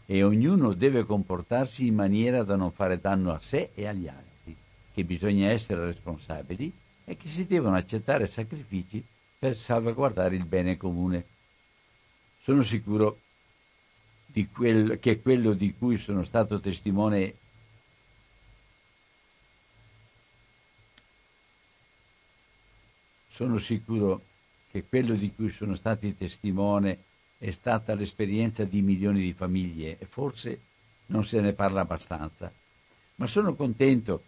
E 0.06 0.24
ognuno 0.24 0.74
deve 0.74 1.06
comportarsi 1.06 1.88
in 1.88 1.96
maniera 1.96 2.44
da 2.44 2.58
non 2.58 2.72
fare 2.72 3.00
danno 3.00 3.32
a 3.32 3.40
sé 3.40 3.72
e 3.74 3.88
agli 3.88 4.08
altri, 4.08 4.56
che 4.94 5.04
bisogna 5.06 5.50
essere 5.50 5.86
responsabili 5.86 6.72
e 7.06 7.16
che 7.16 7.30
si 7.30 7.48
devono 7.48 7.78
accettare 7.78 8.28
sacrifici 8.28 9.04
per 9.40 9.56
salvaguardare 9.56 10.36
il 10.36 10.44
bene 10.44 10.76
comune. 10.76 11.26
Sono 12.42 12.62
sicuro 12.62 13.22
quel, 14.52 15.00
che 15.00 15.22
quello 15.22 15.54
di 15.54 15.74
cui 15.74 15.98
sono 15.98 16.22
stato 16.24 16.60
testimone 16.60 17.36
sono 23.28 23.58
sicuro 23.58 24.22
che 24.76 24.84
quello 24.90 25.14
di 25.16 25.34
cui 25.34 25.48
sono 25.48 25.74
stati 25.74 26.18
testimone 26.18 26.98
è 27.38 27.50
stata 27.52 27.96
l'esperienza 27.96 28.66
di 28.66 28.82
milioni 28.82 29.22
di 29.22 29.32
famiglie 29.32 29.98
e 29.98 30.06
forse 30.06 30.60
non 31.06 31.24
se 31.24 31.40
ne 31.40 31.54
parla 31.54 31.80
abbastanza, 31.80 32.52
ma 33.16 33.26
sono 33.26 33.56
contento 33.56 34.24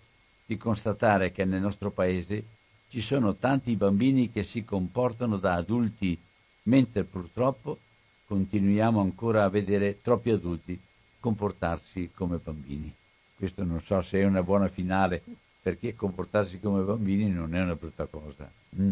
di 0.45 0.55
constatare 0.55 1.33
che 1.33 1.43
nel 1.43 1.59
nostro 1.59 1.91
paese 1.91 2.45
ci 2.87 3.01
sono 3.01 3.35
tanti 3.35 3.75
bambini 3.75 4.31
che 4.31 4.43
si 4.43 4.63
comportano 4.63 5.35
da 5.35 5.55
adulti, 5.55 6.17
mentre 6.63 7.03
purtroppo 7.03 7.79
continuiamo 8.25 9.01
ancora 9.01 9.43
a 9.43 9.49
vedere 9.49 9.99
troppi 9.99 10.29
adulti 10.29 10.79
comportarsi 11.19 12.11
come 12.15 12.37
bambini. 12.37 12.93
Questo 13.35 13.65
non 13.65 13.81
so 13.81 14.01
se 14.01 14.21
è 14.21 14.23
una 14.23 14.43
buona 14.43 14.69
finale, 14.69 15.21
perché 15.61 15.93
comportarsi 15.93 16.61
come 16.61 16.83
bambini 16.83 17.29
non 17.29 17.53
è 17.53 17.61
una 17.61 17.75
brutta 17.75 18.05
cosa. 18.05 18.49
Mm. 18.79 18.91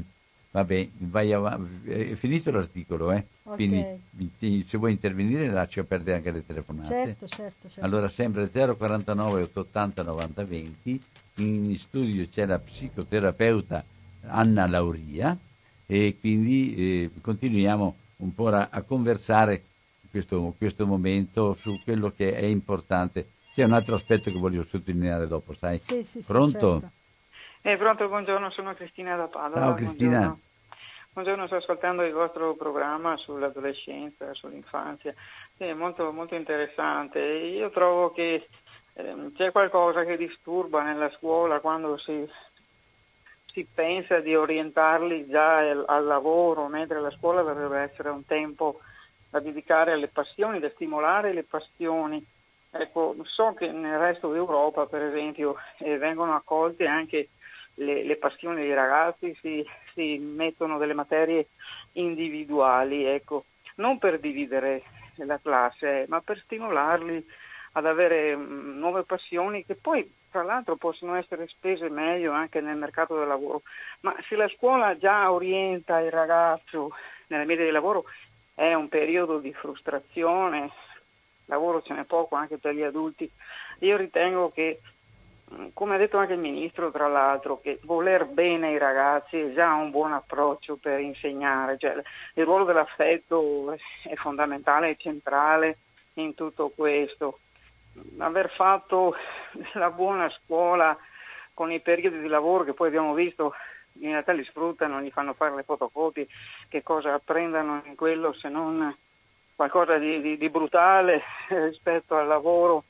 Vabbè, 0.55 0.87
vai 0.99 1.33
avanti. 1.33 1.89
È 1.89 2.13
finito 2.13 2.49
l'articolo, 2.49 3.11
eh? 3.11 3.25
Okay. 3.43 3.99
Quindi 4.37 4.65
se 4.65 4.77
vuoi 4.77 4.93
intervenire 4.93 5.49
lascio 5.49 5.83
perdere 5.83 6.15
anche 6.15 6.31
le 6.31 6.45
telefonate. 6.45 6.87
Certo, 6.87 7.27
certo, 7.27 7.67
certo. 7.67 7.81
Allora 7.81 8.07
sempre 8.07 8.49
049 8.49 9.41
880 9.41 10.03
90 10.03 10.43
20. 10.45 11.01
In 11.39 11.77
studio 11.77 12.25
c'è 12.29 12.45
la 12.45 12.57
psicoterapeuta 12.57 13.83
Anna 14.27 14.65
Lauria 14.65 15.37
e 15.85 16.15
quindi 16.21 16.73
eh, 16.75 17.11
continuiamo 17.19 17.95
un 18.17 18.33
po' 18.33 18.47
a, 18.47 18.69
a 18.71 18.81
conversare 18.83 19.53
in 19.99 20.09
questo, 20.09 20.55
questo, 20.57 20.87
momento 20.87 21.57
su 21.59 21.81
quello 21.83 22.13
che 22.15 22.33
è 22.33 22.45
importante. 22.45 23.31
C'è 23.53 23.65
un 23.65 23.73
altro 23.73 23.95
aspetto 23.95 24.31
che 24.31 24.37
voglio 24.37 24.63
sottolineare 24.63 25.27
dopo, 25.27 25.51
sai? 25.51 25.79
Sì, 25.79 26.01
sì, 26.05 26.21
sì, 26.21 26.23
pronto? 26.25 26.79
certo. 26.79 27.03
Eh, 27.67 27.77
pronto, 27.77 28.07
buongiorno, 28.07 28.51
sono 28.51 28.75
Cristina 28.75 29.15
da 29.15 29.25
Padova. 29.25 29.59
Ciao 29.59 29.73
Cristina. 29.73 30.09
Buongiorno. 30.19 30.39
buongiorno. 31.13 31.45
sto 31.47 31.55
ascoltando 31.55 32.03
il 32.03 32.13
vostro 32.13 32.53
programma 32.53 33.17
sull'adolescenza, 33.17 34.35
sull'infanzia. 34.35 35.15
È 35.57 35.73
molto, 35.73 36.11
molto 36.11 36.35
interessante. 36.35 37.19
Io 37.19 37.71
trovo 37.71 38.11
che 38.11 38.47
eh, 38.93 39.31
c'è 39.35 39.51
qualcosa 39.51 40.03
che 40.03 40.15
disturba 40.15 40.83
nella 40.83 41.09
scuola 41.17 41.59
quando 41.59 41.97
si 41.97 42.29
si 43.47 43.67
pensa 43.73 44.19
di 44.19 44.35
orientarli 44.35 45.27
già 45.27 45.57
al 45.57 46.05
lavoro, 46.05 46.67
mentre 46.67 47.01
la 47.01 47.09
scuola 47.17 47.41
dovrebbe 47.41 47.79
essere 47.79 48.09
un 48.09 48.27
tempo 48.27 48.81
da 49.27 49.39
dedicare 49.39 49.93
alle 49.93 50.09
passioni, 50.09 50.59
da 50.59 50.69
stimolare 50.69 51.33
le 51.33 51.43
passioni. 51.43 52.23
Ecco, 52.69 53.15
so 53.23 53.55
che 53.55 53.71
nel 53.71 53.97
resto 53.97 54.31
d'Europa, 54.31 54.85
per 54.85 55.01
esempio, 55.01 55.55
eh, 55.79 55.97
vengono 55.97 56.35
accolte 56.35 56.85
anche 56.85 57.29
le, 57.75 58.03
le, 58.03 58.15
passioni 58.17 58.61
dei 58.61 58.73
ragazzi, 58.73 59.35
si, 59.41 59.65
si, 59.93 60.17
mettono 60.17 60.77
delle 60.77 60.93
materie 60.93 61.47
individuali, 61.93 63.05
ecco, 63.05 63.45
non 63.75 63.97
per 63.97 64.19
dividere 64.19 64.83
la 65.15 65.39
classe, 65.39 66.05
ma 66.07 66.21
per 66.21 66.39
stimolarli 66.39 67.25
ad 67.73 67.85
avere 67.85 68.35
mh, 68.35 68.77
nuove 68.77 69.03
passioni 69.03 69.65
che 69.65 69.75
poi 69.75 70.09
tra 70.29 70.43
l'altro 70.43 70.75
possono 70.75 71.15
essere 71.15 71.47
spese 71.47 71.89
meglio 71.89 72.33
anche 72.33 72.59
nel 72.59 72.77
mercato 72.77 73.17
del 73.17 73.27
lavoro, 73.27 73.61
ma 74.01 74.13
se 74.27 74.35
la 74.35 74.49
scuola 74.49 74.97
già 74.97 75.31
orienta 75.31 75.99
il 75.99 76.11
ragazzo 76.11 76.91
nella 77.27 77.45
media 77.45 77.63
di 77.63 77.71
lavoro 77.71 78.03
è 78.53 78.73
un 78.73 78.89
periodo 78.89 79.39
di 79.39 79.53
frustrazione, 79.53 80.71
lavoro 81.45 81.81
ce 81.81 81.93
n'è 81.93 82.03
poco 82.03 82.35
anche 82.35 82.57
per 82.57 82.73
gli 82.73 82.81
adulti, 82.81 83.29
io 83.79 83.95
ritengo 83.97 84.51
che, 84.51 84.81
come 85.73 85.95
ha 85.95 85.97
detto 85.97 86.17
anche 86.17 86.33
il 86.33 86.39
Ministro 86.39 86.91
tra 86.91 87.07
l'altro, 87.07 87.59
che 87.61 87.79
voler 87.83 88.25
bene 88.25 88.67
ai 88.67 88.77
ragazzi 88.77 89.39
è 89.39 89.53
già 89.53 89.73
un 89.73 89.91
buon 89.91 90.13
approccio 90.13 90.77
per 90.77 90.99
insegnare, 90.99 91.77
cioè, 91.77 91.95
il 92.33 92.43
ruolo 92.43 92.65
dell'affetto 92.65 93.71
è 94.03 94.15
fondamentale, 94.15 94.91
è 94.91 94.95
centrale 94.97 95.77
in 96.15 96.33
tutto 96.33 96.71
questo 96.75 97.39
aver 98.17 98.49
fatto 98.51 99.15
la 99.73 99.89
buona 99.89 100.29
scuola 100.29 100.97
con 101.53 101.71
i 101.71 101.79
periodi 101.79 102.19
di 102.19 102.27
lavoro 102.27 102.63
che 102.63 102.73
poi 102.73 102.87
abbiamo 102.87 103.13
visto 103.13 103.53
in 103.99 104.09
realtà 104.09 104.33
li 104.33 104.43
sfruttano, 104.43 104.99
gli 104.99 105.09
fanno 105.09 105.33
fare 105.33 105.55
le 105.55 105.63
fotocopie, 105.63 106.27
che 106.67 106.83
cosa 106.83 107.13
apprendono 107.13 107.81
in 107.85 107.95
quello 107.95 108.33
se 108.33 108.49
non 108.49 108.93
qualcosa 109.55 109.97
di, 109.97 110.19
di, 110.19 110.37
di 110.37 110.49
brutale 110.49 111.21
rispetto 111.47 112.15
al 112.17 112.27
lavoro. 112.27 112.83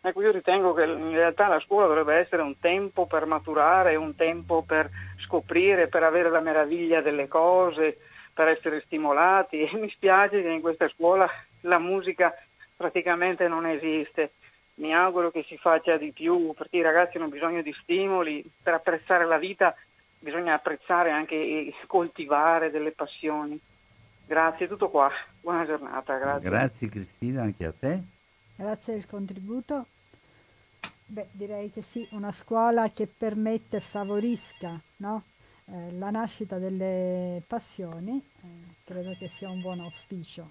Ecco, 0.00 0.22
io 0.22 0.30
ritengo 0.30 0.72
che 0.74 0.84
in 0.84 1.10
realtà 1.10 1.48
la 1.48 1.60
scuola 1.60 1.86
dovrebbe 1.86 2.14
essere 2.14 2.42
un 2.42 2.58
tempo 2.60 3.06
per 3.06 3.26
maturare, 3.26 3.96
un 3.96 4.14
tempo 4.14 4.62
per 4.62 4.88
scoprire, 5.24 5.88
per 5.88 6.04
avere 6.04 6.30
la 6.30 6.40
meraviglia 6.40 7.00
delle 7.00 7.26
cose, 7.26 7.98
per 8.32 8.48
essere 8.48 8.82
stimolati 8.86 9.60
e 9.60 9.76
mi 9.76 9.90
spiace 9.90 10.40
che 10.40 10.48
in 10.48 10.60
questa 10.60 10.88
scuola 10.88 11.28
la 11.62 11.78
musica 11.78 12.32
praticamente 12.76 13.48
non 13.48 13.66
esiste. 13.66 14.32
Mi 14.74 14.94
auguro 14.94 15.32
che 15.32 15.44
si 15.48 15.58
faccia 15.58 15.96
di 15.96 16.12
più 16.12 16.54
perché 16.56 16.76
i 16.76 16.82
ragazzi 16.82 17.16
hanno 17.16 17.26
bisogno 17.26 17.62
di 17.62 17.74
stimoli 17.82 18.48
per 18.62 18.74
apprezzare 18.74 19.26
la 19.26 19.38
vita, 19.38 19.74
bisogna 20.20 20.54
apprezzare 20.54 21.10
anche 21.10 21.34
e 21.34 21.74
coltivare 21.88 22.70
delle 22.70 22.92
passioni. 22.92 23.60
Grazie, 24.24 24.68
tutto 24.68 24.88
qua. 24.88 25.10
Buona 25.40 25.66
giornata, 25.66 26.16
grazie. 26.18 26.48
Grazie 26.48 26.88
Cristina, 26.88 27.42
anche 27.42 27.64
a 27.64 27.72
te. 27.72 28.02
Grazie 28.58 28.94
del 28.94 29.06
contributo. 29.06 29.86
Beh, 31.06 31.28
direi 31.30 31.70
che 31.70 31.80
sì, 31.80 32.06
una 32.10 32.32
scuola 32.32 32.90
che 32.90 33.06
permette 33.06 33.76
e 33.76 33.80
favorisca 33.80 34.78
no? 34.96 35.22
eh, 35.66 35.92
la 35.92 36.10
nascita 36.10 36.58
delle 36.58 37.40
passioni, 37.46 38.18
eh, 38.42 38.74
credo 38.84 39.14
che 39.16 39.28
sia 39.28 39.48
un 39.48 39.60
buon 39.60 39.78
auspicio. 39.80 40.48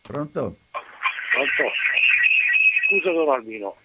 Pronto? 0.00 0.58
Pronto? 0.70 1.70
Scusa 2.86 3.10
Don 3.12 3.28
Albino, 3.30 3.76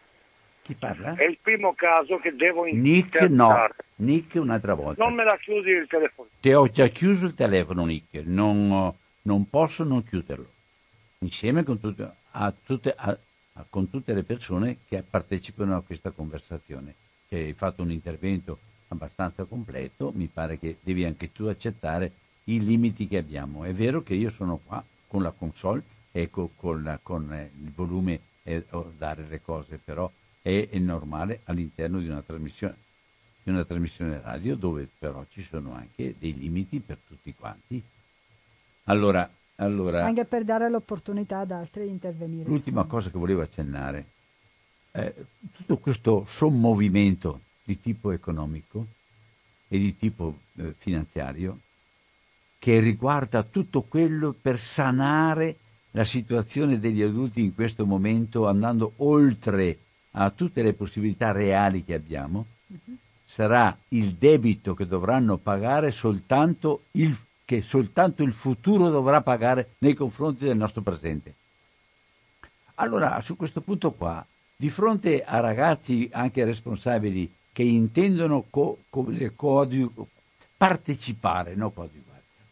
Chi 0.61 0.76
parla? 0.76 1.16
è 1.16 1.24
il 1.24 1.39
primo 1.41 1.74
caso 1.74 2.18
che 2.20 2.36
devo 2.36 2.66
Nick 2.66 3.22
no. 3.30 3.68
Nick 3.95 4.36
un'altra 4.36 4.76
volta. 4.76 5.03
Non 5.03 5.16
me 5.16 5.24
la 5.24 5.38
chiudi 5.38 5.72
il 5.72 5.88
telefono. 5.88 6.30
Ti 6.39 6.53
ho 6.53 6.68
già 6.70 6.88
chiuso 6.88 7.26
il 7.26 7.34
telefono 7.34 7.84
Nick, 7.86 8.22
non, 8.26 8.93
non 9.24 9.49
posso 9.49 9.84
non 9.84 10.03
chiuderlo. 10.03 10.49
Insieme 11.20 11.63
con 11.63 11.80
tutte, 11.80 12.09
a 12.32 12.53
tutte, 12.63 12.93
a- 12.95 13.18
con 13.70 13.89
tutte 13.89 14.14
le 14.14 14.24
persone 14.24 14.78
che 14.88 15.01
partecipano 15.03 15.76
a 15.76 15.82
questa 15.82 16.12
conversazione. 16.12 16.93
Che 17.28 17.36
hai 17.38 17.53
fatto 17.53 17.82
un 17.82 17.91
intervento 17.91 18.60
abbastanza 18.89 19.43
completo, 19.45 20.12
mi 20.16 20.28
pare 20.28 20.60
che 20.60 20.78
devi 20.82 21.03
anche 21.06 21.32
tu 21.32 21.45
accettare 21.45 22.12
i 22.45 22.64
limiti 22.64 23.08
che 23.08 23.18
abbiamo. 23.18 23.64
È 23.64 23.74
vero 23.74 24.03
che 24.03 24.14
io 24.14 24.30
sono 24.30 24.58
qua 24.64 24.84
con 25.08 25.22
la 25.24 25.32
console 25.32 25.84
e 26.12 26.30
co- 26.30 26.51
con, 26.56 26.84
la- 26.84 26.99
con, 27.01 27.32
eh, 27.34 27.51
il 27.62 27.72
volume 27.72 28.20
e 28.43 28.64
dare 28.97 29.26
le 29.28 29.41
cose, 29.41 29.78
però 29.84 30.10
è, 30.41 30.68
è 30.70 30.78
normale 30.78 31.41
all'interno 31.45 31.99
di 31.99 32.08
una 32.08 32.22
trasmissione 32.22 32.84
di 33.43 33.51
una 33.51 33.64
trasmissione 33.64 34.20
radio 34.22 34.56
dove 34.56 34.89
però 34.97 35.24
ci 35.30 35.41
sono 35.41 35.74
anche 35.74 36.16
dei 36.18 36.34
limiti 36.36 36.80
per 36.80 36.97
tutti 37.08 37.34
quanti. 37.34 37.82
Allora, 38.86 39.30
allora 39.56 40.03
Anche 40.03 40.26
per 40.26 40.43
dare 40.43 40.70
l'opportunità 40.70 41.39
ad 41.39 41.51
altri 41.51 41.86
di 41.86 41.89
intervenire. 41.91 42.49
l'ultima 42.49 42.84
cosa 42.86 43.10
che 43.10 43.18
volevo 43.18 43.41
accennare, 43.41 44.06
eh, 44.91 45.14
tutto 45.53 45.78
questo 45.78 46.24
sommovimento 46.26 47.41
di 47.64 47.80
tipo 47.80 48.12
economico 48.12 48.86
e 49.68 49.78
di 49.78 49.95
tipo 49.95 50.39
eh, 50.58 50.74
finanziario 50.78 51.60
che 52.58 52.80
riguarda 52.80 53.43
tutto 53.43 53.84
quello 53.84 54.34
per 54.39 54.60
sanare 54.60 55.58
la 55.91 56.03
situazione 56.03 56.80
degli 56.80 57.01
adulti 57.01 57.41
in 57.41 57.53
questo 57.53 57.86
momento 57.86 58.47
andando 58.47 58.93
oltre 58.97 59.78
a 60.12 60.30
tutte 60.32 60.62
le 60.62 60.74
possibilità 60.74 61.32
reali 61.32 61.84
che 61.84 61.93
abbiamo, 61.93 62.45
sarà 63.24 63.78
il 63.89 64.14
debito 64.14 64.74
che 64.74 64.88
dovranno 64.88 65.38
pagare 65.38 65.91
soltanto 65.91 66.86
il, 66.91 67.16
che 67.46 67.62
soltanto 67.62 68.24
il 68.24 68.34
futuro 68.34 68.89
dovrà 68.89 69.22
pagare 69.22 69.76
nei 69.78 69.93
confronti 69.93 70.43
del 70.43 70.58
nostro 70.58 70.82
presente. 70.82 71.34
Allora, 72.76 73.22
su 73.22 73.38
questo 73.38 73.62
punto 73.62 73.91
qua, 73.91 74.26
di 74.56 74.70
fronte 74.70 75.24
a 75.24 75.39
ragazzi 75.39 76.10
anche 76.12 76.43
responsabili 76.43 77.32
che 77.52 77.64
intendono 77.64 78.46
co- 78.50 78.80
dire, 79.08 79.34
coadiu- 79.36 80.06
partecipare, 80.58 81.56
no 81.56 81.72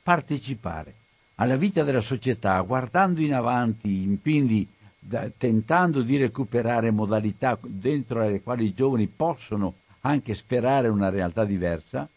partecipare 0.03 0.95
alla 1.35 1.55
vita 1.55 1.83
della 1.83 1.99
società, 1.99 2.59
guardando 2.61 3.21
in 3.21 3.33
avanti, 3.33 4.17
quindi 4.21 4.67
da- 4.99 5.29
tentando 5.35 6.01
di 6.01 6.17
recuperare 6.17 6.91
modalità 6.91 7.57
dentro 7.61 8.21
le 8.21 8.41
quali 8.41 8.65
i 8.65 8.73
giovani 8.73 9.07
possono 9.07 9.75
anche 10.01 10.35
sperare 10.35 10.87
una 10.87 11.09
realtà 11.09 11.43
diversa, 11.43 12.07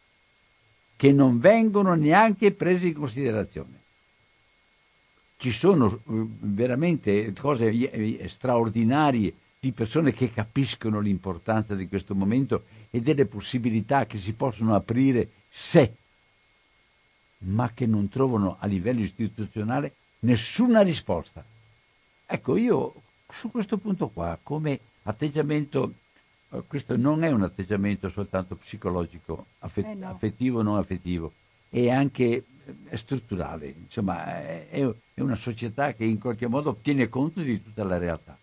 che 0.97 1.13
non 1.13 1.39
vengono 1.39 1.95
neanche 1.95 2.53
prese 2.53 2.89
in 2.89 2.95
considerazione. 2.95 3.81
Ci 5.37 5.53
sono 5.53 5.93
eh, 5.93 6.27
veramente 6.41 7.33
cose 7.35 7.69
eh, 7.69 8.27
straordinarie 8.29 9.35
di 9.61 9.73
persone 9.73 10.13
che 10.13 10.33
capiscono 10.33 11.01
l'importanza 11.01 11.75
di 11.75 11.89
questo 11.89 12.15
momento 12.15 12.65
e 12.91 13.01
delle 13.01 13.27
possibilità 13.27 14.07
che 14.07 14.19
si 14.19 14.33
possono 14.33 14.75
aprire 14.75 15.29
se, 15.49 15.95
ma 17.39 17.71
che 17.73 17.87
non 17.87 18.09
trovano 18.09 18.57
a 18.59 18.67
livello 18.67 19.01
istituzionale 19.01 19.95
nessuna 20.21 20.81
risposta. 20.81 21.45
Ecco, 22.25 22.57
io 22.57 22.95
su 23.29 23.51
questo 23.51 23.77
punto 23.77 24.09
qua, 24.09 24.39
come 24.43 24.79
atteggiamento, 25.03 25.85
eh, 25.85 26.06
questo 26.67 26.97
non 26.97 27.25
è 27.25 27.31
un 27.31 27.43
atteggiamento 27.43 28.09
soltanto 28.09 28.57
psicologico, 28.57 29.47
affet- 29.61 29.89
Eh 29.89 29.95
no. 29.95 30.09
affettivo 30.09 30.61
o 30.61 30.63
non 30.63 30.77
affettivo, 30.79 31.33
è 31.69 31.91
anche 31.91 32.45
eh, 32.91 32.97
strutturale, 32.97 33.75
insomma 33.85 34.25
è, 34.43 34.69
è 34.69 34.95
è 35.17 35.23
una 35.23 35.35
società 35.35 35.95
che 35.95 36.05
in 36.05 36.19
qualche 36.19 36.47
modo 36.47 36.77
tiene 36.83 37.09
conto 37.09 37.41
di 37.41 37.63
tutta 37.63 37.85
la 37.85 37.97
realtà. 37.97 38.37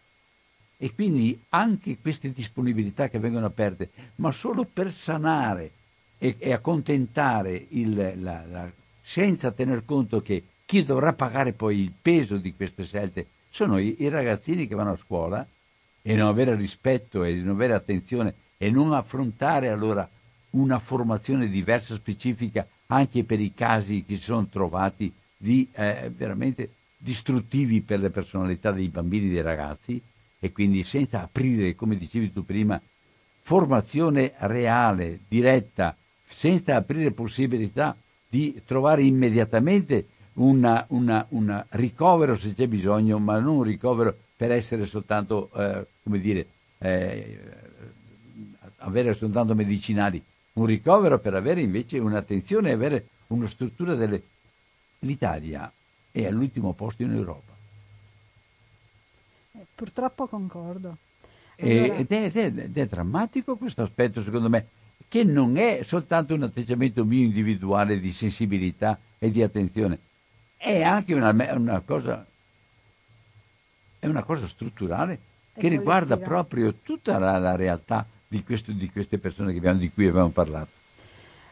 E 0.75 0.91
quindi 0.95 1.39
anche 1.49 1.99
queste 2.01 2.33
disponibilità 2.33 3.09
che 3.09 3.19
vengono 3.19 3.45
aperte, 3.45 3.91
ma 4.15 4.31
solo 4.31 4.65
per 4.65 4.91
sanare 4.91 5.71
e, 6.17 6.35
e 6.39 6.51
accontentare 6.51 7.67
il, 7.69 7.95
la, 8.19 8.43
la- 8.49 8.71
senza 9.03 9.51
tener 9.51 9.85
conto 9.85 10.23
che 10.23 10.43
chi 10.65 10.83
dovrà 10.83 11.13
pagare 11.13 11.53
poi 11.53 11.77
il 11.81 11.91
peso 12.01 12.37
di 12.37 12.55
queste 12.55 12.85
scelte 12.85 13.27
sono 13.49 13.77
i, 13.77 13.97
i 13.99 14.09
ragazzini 14.09 14.65
che 14.67 14.73
vanno 14.73 14.93
a 14.93 14.97
scuola 14.97 15.45
e 16.05 16.15
non 16.15 16.27
avere 16.27 16.55
rispetto 16.55 17.23
e 17.23 17.33
non 17.35 17.55
avere 17.55 17.73
attenzione 17.73 18.35
e 18.57 18.69
non 18.69 18.93
affrontare 18.93 19.69
allora 19.69 20.07
una 20.51 20.77
formazione 20.77 21.47
diversa, 21.47 21.95
specifica, 21.95 22.67
anche 22.87 23.23
per 23.23 23.39
i 23.39 23.53
casi 23.53 24.03
che 24.05 24.17
si 24.17 24.23
sono 24.23 24.47
trovati 24.47 25.11
di 25.35 25.67
eh, 25.73 26.11
veramente 26.15 26.69
distruttivi 26.97 27.81
per 27.81 27.99
le 27.99 28.09
personalità 28.09 28.71
dei 28.71 28.89
bambini 28.89 29.27
e 29.27 29.29
dei 29.29 29.41
ragazzi 29.41 29.99
e 30.39 30.51
quindi 30.51 30.83
senza 30.83 31.21
aprire, 31.21 31.73
come 31.73 31.97
dicevi 31.97 32.31
tu 32.31 32.45
prima, 32.45 32.79
formazione 33.41 34.33
reale, 34.39 35.19
diretta, 35.27 35.95
senza 36.23 36.75
aprire 36.75 37.11
possibilità 37.11 37.95
di 38.27 38.61
trovare 38.65 39.03
immediatamente 39.03 40.07
un 40.33 41.65
ricovero 41.69 42.35
se 42.35 42.53
c'è 42.53 42.67
bisogno, 42.67 43.19
ma 43.19 43.39
non 43.39 43.57
un 43.57 43.63
ricovero 43.63 44.17
per 44.35 44.51
essere 44.51 44.85
soltanto, 44.85 45.49
eh, 45.55 45.87
come 46.03 46.19
dire, 46.19 46.47
eh, 46.79 47.39
avere 48.77 49.13
soltanto 49.13 49.55
medicinali, 49.55 50.23
un 50.53 50.65
ricovero 50.65 51.19
per 51.19 51.33
avere 51.33 51.61
invece 51.61 51.99
un'attenzione 51.99 52.69
e 52.69 52.73
avere 52.73 53.07
una 53.27 53.47
struttura 53.47 53.95
delle... 53.95 54.21
L'Italia 54.99 55.71
è 56.11 56.25
all'ultimo 56.25 56.73
posto 56.73 57.03
in 57.03 57.11
Europa. 57.11 57.51
Eh, 59.53 59.65
Purtroppo 59.73 60.27
concordo. 60.27 60.97
Allora- 61.59 61.95
ed, 61.95 62.11
è, 62.11 62.23
ed 62.23 62.37
è- 62.37 62.45
ed 62.45 62.77
è 62.77 62.85
drammatico 62.85 63.57
questo 63.57 63.81
aspetto, 63.81 64.21
secondo 64.21 64.49
me, 64.49 64.67
che 65.07 65.23
non 65.23 65.57
è 65.57 65.81
soltanto 65.83 66.33
un 66.33 66.43
atteggiamento 66.43 67.05
mio 67.05 67.23
individuale 67.23 67.99
di 67.99 68.11
sensibilità 68.11 68.97
e 69.19 69.29
di 69.29 69.43
attenzione, 69.43 69.99
è 70.57 70.81
anche 70.81 71.13
una, 71.13 71.29
una 71.55 71.79
cosa, 71.81 72.25
è 74.03 74.07
una 74.07 74.23
cosa 74.23 74.47
strutturale 74.47 75.17
che 75.55 75.69
riguarda 75.69 76.17
proprio 76.17 76.73
tutta 76.83 77.17
la, 77.19 77.37
la 77.37 77.55
realtà 77.55 78.05
di, 78.27 78.43
questo- 78.43 78.73
di 78.73 78.89
queste 78.91 79.17
persone 79.17 79.55
abbiamo- 79.55 79.79
di 79.79 79.89
cui 79.91 80.07
abbiamo 80.07 80.29
parlato. 80.29 80.81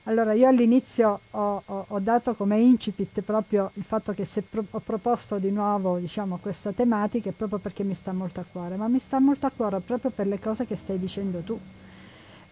Allora, 0.06 0.34
io 0.34 0.48
all'inizio 0.50 1.20
ho, 1.32 1.62
ho- 1.64 1.86
ho 1.88 2.00
dato 2.00 2.34
come 2.34 2.60
incipit 2.60 3.22
proprio 3.22 3.70
il 3.76 3.84
fatto 3.84 4.14
che 4.14 4.26
se 4.26 4.42
pro- 4.42 4.66
ho 4.70 4.80
proposto 4.80 5.38
di 5.38 5.52
nuovo 5.52 5.98
diciamo, 5.98 6.40
questa 6.42 6.72
tematica 6.74 7.30
è 7.30 7.34
proprio 7.34 7.60
perché 7.60 7.84
mi 7.84 7.94
sta 7.94 8.12
molto 8.12 8.42
a 8.42 8.46
cuore, 8.52 8.76
ma 8.76 8.88
mi 8.90 9.00
sta 9.00 9.20
molto 9.20 9.46
a 9.46 9.52
cuore 9.56 9.80
proprio 9.80 10.12
per 10.12 10.28
le 10.28 10.40
cose 10.40 10.66
che 10.66 10.76
stai 10.76 11.00
dicendo 11.00 11.40
tu. 11.40 11.58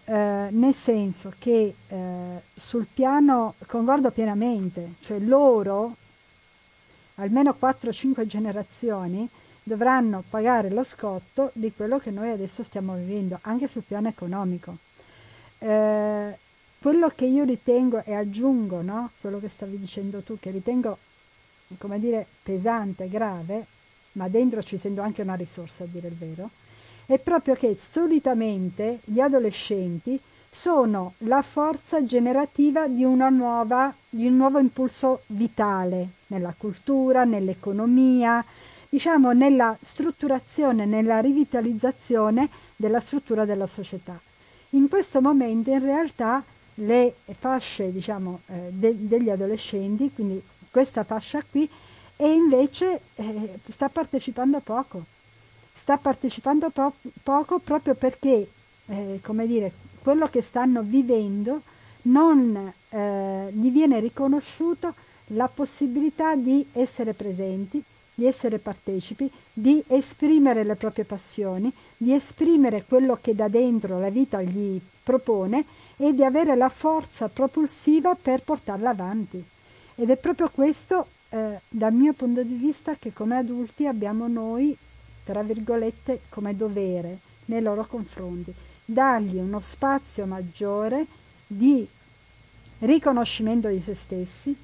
Eh, 0.04 0.46
nel 0.50 0.74
senso 0.74 1.32
che 1.38 1.74
eh, 1.88 2.40
sul 2.54 2.86
piano 2.92 3.54
concordo 3.66 4.10
pienamente, 4.12 4.94
cioè 5.00 5.18
loro, 5.18 5.94
almeno 7.16 7.54
4-5 7.60 8.26
generazioni, 8.26 9.28
dovranno 9.62 10.24
pagare 10.28 10.70
lo 10.70 10.84
scotto 10.84 11.50
di 11.54 11.72
quello 11.72 11.98
che 11.98 12.10
noi 12.10 12.30
adesso 12.30 12.62
stiamo 12.62 12.94
vivendo, 12.94 13.38
anche 13.42 13.68
sul 13.68 13.82
piano 13.86 14.08
economico. 14.08 14.76
Eh, 15.58 16.38
quello 16.78 17.08
che 17.14 17.26
io 17.26 17.44
ritengo 17.44 18.02
e 18.04 18.14
aggiungo, 18.14 18.80
no? 18.82 19.10
quello 19.20 19.38
che 19.38 19.48
stavi 19.48 19.78
dicendo 19.78 20.20
tu, 20.20 20.38
che 20.40 20.50
ritengo, 20.50 20.96
come 21.78 22.00
dire, 22.00 22.26
pesante, 22.42 23.08
grave, 23.08 23.66
ma 24.12 24.28
dentro 24.28 24.62
ci 24.62 24.78
sento 24.78 25.02
anche 25.02 25.22
una 25.22 25.34
risorsa 25.34 25.84
a 25.84 25.86
dire 25.86 26.08
il 26.08 26.14
vero, 26.14 26.50
è 27.06 27.18
proprio 27.18 27.54
che 27.54 27.76
solitamente 27.78 29.00
gli 29.04 29.20
adolescenti 29.20 30.18
sono 30.50 31.14
la 31.18 31.42
forza 31.42 32.04
generativa 32.04 32.88
di, 32.88 33.02
nuova, 33.02 33.94
di 34.08 34.26
un 34.26 34.36
nuovo 34.36 34.58
impulso 34.58 35.22
vitale 35.26 36.08
nella 36.28 36.54
cultura, 36.56 37.24
nell'economia, 37.24 38.44
diciamo 38.90 39.32
nella 39.32 39.76
strutturazione, 39.80 40.84
nella 40.84 41.20
rivitalizzazione 41.20 42.48
della 42.76 43.00
struttura 43.00 43.44
della 43.44 43.68
società. 43.68 44.20
In 44.70 44.88
questo 44.88 45.20
momento 45.20 45.70
in 45.70 45.78
realtà 45.78 46.42
le 46.74 47.14
fasce 47.38 47.92
diciamo, 47.92 48.40
eh, 48.46 48.68
de- 48.70 49.06
degli 49.08 49.30
adolescenti, 49.30 50.10
quindi 50.12 50.42
questa 50.70 51.04
fascia 51.04 51.42
qui, 51.48 51.68
e 52.16 52.32
invece 52.32 53.00
eh, 53.14 53.58
sta 53.70 53.88
partecipando 53.88 54.60
poco. 54.60 55.04
Sta 55.72 55.96
partecipando 55.96 56.70
po- 56.70 56.92
poco 57.22 57.58
proprio 57.60 57.94
perché, 57.94 58.46
eh, 58.86 59.20
come 59.22 59.46
dire, 59.46 59.72
quello 60.02 60.28
che 60.28 60.42
stanno 60.42 60.82
vivendo 60.82 61.62
non 62.02 62.72
eh, 62.88 63.48
gli 63.52 63.70
viene 63.70 64.00
riconosciuto 64.00 64.94
la 65.28 65.48
possibilità 65.48 66.34
di 66.34 66.66
essere 66.72 67.14
presenti, 67.14 67.82
di 68.20 68.26
essere 68.26 68.58
partecipi, 68.58 69.30
di 69.50 69.82
esprimere 69.86 70.62
le 70.62 70.74
proprie 70.74 71.04
passioni, 71.04 71.72
di 71.96 72.12
esprimere 72.12 72.84
quello 72.86 73.16
che 73.18 73.34
da 73.34 73.48
dentro 73.48 73.98
la 73.98 74.10
vita 74.10 74.42
gli 74.42 74.78
propone 75.02 75.64
e 75.96 76.12
di 76.12 76.22
avere 76.22 76.54
la 76.54 76.68
forza 76.68 77.28
propulsiva 77.28 78.14
per 78.14 78.42
portarla 78.42 78.90
avanti. 78.90 79.42
Ed 79.94 80.10
è 80.10 80.18
proprio 80.18 80.50
questo, 80.50 81.06
eh, 81.30 81.60
dal 81.66 81.94
mio 81.94 82.12
punto 82.12 82.42
di 82.42 82.56
vista, 82.56 82.94
che 82.94 83.14
come 83.14 83.38
adulti 83.38 83.86
abbiamo 83.86 84.28
noi, 84.28 84.76
tra 85.24 85.42
virgolette, 85.42 86.20
come 86.28 86.54
dovere 86.54 87.20
nei 87.46 87.62
loro 87.62 87.86
confronti, 87.86 88.52
dargli 88.84 89.38
uno 89.38 89.60
spazio 89.60 90.26
maggiore 90.26 91.06
di 91.46 91.88
riconoscimento 92.80 93.68
di 93.68 93.80
se 93.80 93.94
stessi, 93.94 94.54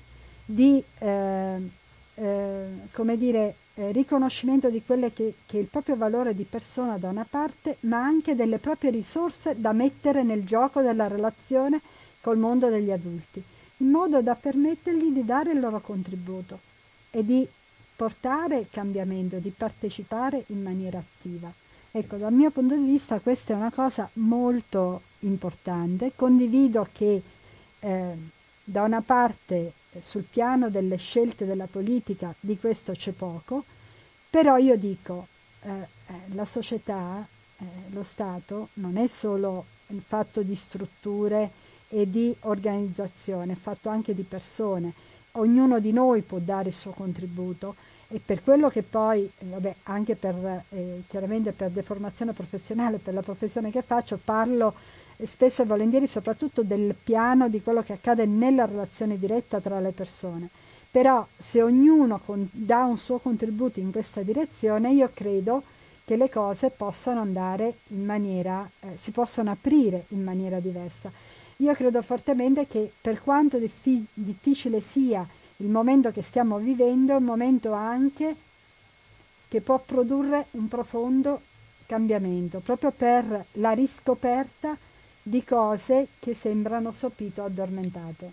di 0.45 0.83
eh, 0.99 1.85
eh, 2.17 2.67
come 2.93 3.17
dire, 3.17 3.55
eh, 3.75 3.93
riconoscimento 3.93 4.71
di 4.71 4.83
quello 4.85 5.11
che, 5.13 5.35
che, 5.47 5.59
è 5.59 5.61
il 5.61 5.67
proprio 5.67 5.97
valore 5.97 6.35
di 6.35 6.45
persona 6.45 6.97
da 6.97 7.11
una 7.11 7.27
parte, 7.29 7.77
ma 7.81 8.03
anche 8.03 8.35
delle 8.35 8.59
proprie 8.59 8.91
risorse 8.91 9.55
da 9.61 9.73
mettere 9.73 10.23
nel 10.23 10.45
gioco 10.45 10.81
della 10.81 11.09
relazione 11.09 11.81
col 12.21 12.39
mondo 12.39 12.69
degli 12.69 12.91
adulti, 12.91 13.43
in 13.79 13.91
modo 13.91 14.21
da 14.23 14.35
permettergli 14.35 15.11
di 15.11 15.25
dare 15.25 15.53
il 15.53 15.61
loro 15.61 15.81
contributo 15.81 16.59
e 17.11 17.25
di 17.25 17.47
portare 17.95 18.67
cambiamento, 18.71 19.39
di 19.39 19.51
partecipare 19.51 20.45
in 20.49 20.63
maniera 20.63 20.99
attiva. 20.99 21.53
Ecco, 21.91 22.17
dal 22.17 22.33
mio 22.33 22.51
punto 22.51 22.75
di 22.75 22.85
vista 22.85 23.21
questa 23.21 23.55
è 23.55 23.57
una 23.57 23.73
cosa 23.73 24.09
molto 24.15 25.03
importante. 25.21 26.13
Condivido 26.15 26.87
che 26.93 27.23
eh, 27.81 28.17
da 28.65 28.83
una 28.83 29.01
parte 29.01 29.73
sul 30.03 30.25
piano 30.25 30.71
delle 30.71 30.97
scelte 30.97 31.45
della 31.45 31.67
politica 31.67 32.35
di 32.39 32.59
questo 32.59 32.93
c'è 32.93 33.13
poco, 33.13 33.65
però 34.29 34.57
io 34.57 34.77
dico 34.77 35.29
eh, 35.63 35.71
eh, 35.71 36.15
la 36.35 36.45
società, 36.45 37.27
eh, 37.59 37.65
lo 37.91 38.03
Stato 38.03 38.69
non 38.75 38.97
è 38.97 39.07
solo 39.07 39.65
il 39.89 40.03
fatto 40.07 40.43
di 40.43 40.55
strutture 40.55 41.51
e 41.89 42.11
di 42.11 42.35
organizzazione, 42.41 43.53
è 43.53 43.57
fatto 43.57 43.89
anche 43.89 44.15
di 44.15 44.23
persone. 44.23 44.93
Ognuno 45.33 45.81
di 45.81 45.93
noi 45.93 46.23
può 46.23 46.39
dare 46.39 46.69
il 46.69 46.75
suo 46.75 46.93
contributo 46.93 47.75
e 48.09 48.21
per 48.25 48.43
quello 48.43 48.69
che 48.69 48.83
poi, 48.83 49.29
vabbè, 49.39 49.75
anche 49.85 50.15
per, 50.15 50.65
eh, 50.71 51.03
chiaramente 51.09 51.53
per 51.53 51.71
deformazione 51.71 52.33
professionale, 52.33 52.99
per 52.99 53.15
la 53.15 53.23
professione 53.23 53.71
che 53.71 53.83
faccio, 53.83 54.19
parlo 54.23 54.75
spesso 55.25 55.63
e 55.63 55.67
volentieri 55.67 56.07
soprattutto 56.07 56.63
del 56.63 56.95
piano 57.03 57.49
di 57.49 57.63
quello 57.63 57.83
che 57.83 57.95
accade 57.95 58.27
nella 58.27 58.67
relazione 58.67 59.19
diretta 59.19 59.61
tra 59.61 59.81
le 59.81 59.93
persone. 59.93 60.49
Però 60.91 61.27
se 61.37 61.63
ognuno 61.63 62.21
con, 62.25 62.49
dà 62.51 62.85
un 62.85 62.99
suo 62.99 63.19
contributo 63.19 63.81
in 63.81 63.93
questa 63.93 64.23
direzione, 64.23 64.93
io 64.93 65.11
credo 65.13 65.63
che 66.05 66.17
le 66.17 66.31
cose 66.31 66.71
possano 66.71 67.21
andare 67.21 67.79
in 67.89 68.05
maniera, 68.05 68.69
eh, 68.81 68.97
si 68.97 69.11
possono 69.11 69.51
aprire 69.51 70.05
in 70.09 70.23
maniera 70.23 70.61
diversa. 70.61 71.11
Io 71.57 71.75
credo 71.75 72.01
fortemente 72.03 72.67
che 72.67 72.93
per 73.01 73.23
quanto 73.23 73.59
diffi- 73.59 74.07
difficile 74.13 74.81
sia 74.81 75.27
il 75.59 75.69
momento 75.69 76.11
che 76.13 76.23
stiamo 76.23 76.59
vivendo, 76.59 77.13
è 77.13 77.17
un 77.17 77.25
momento 77.25 77.73
anche 77.73 78.35
che 79.49 79.61
può 79.61 79.83
produrre 79.85 80.47
un 80.53 80.69
profondo 80.69 81.41
cambiamento, 81.87 82.61
proprio 82.61 82.91
per 82.91 83.47
la 83.53 83.71
riscoperta 83.73 84.77
di 85.29 85.43
cose 85.43 86.07
che 86.21 86.35
sembrano 86.35 86.93
sopito 86.93 87.43
addormentate. 87.43 88.31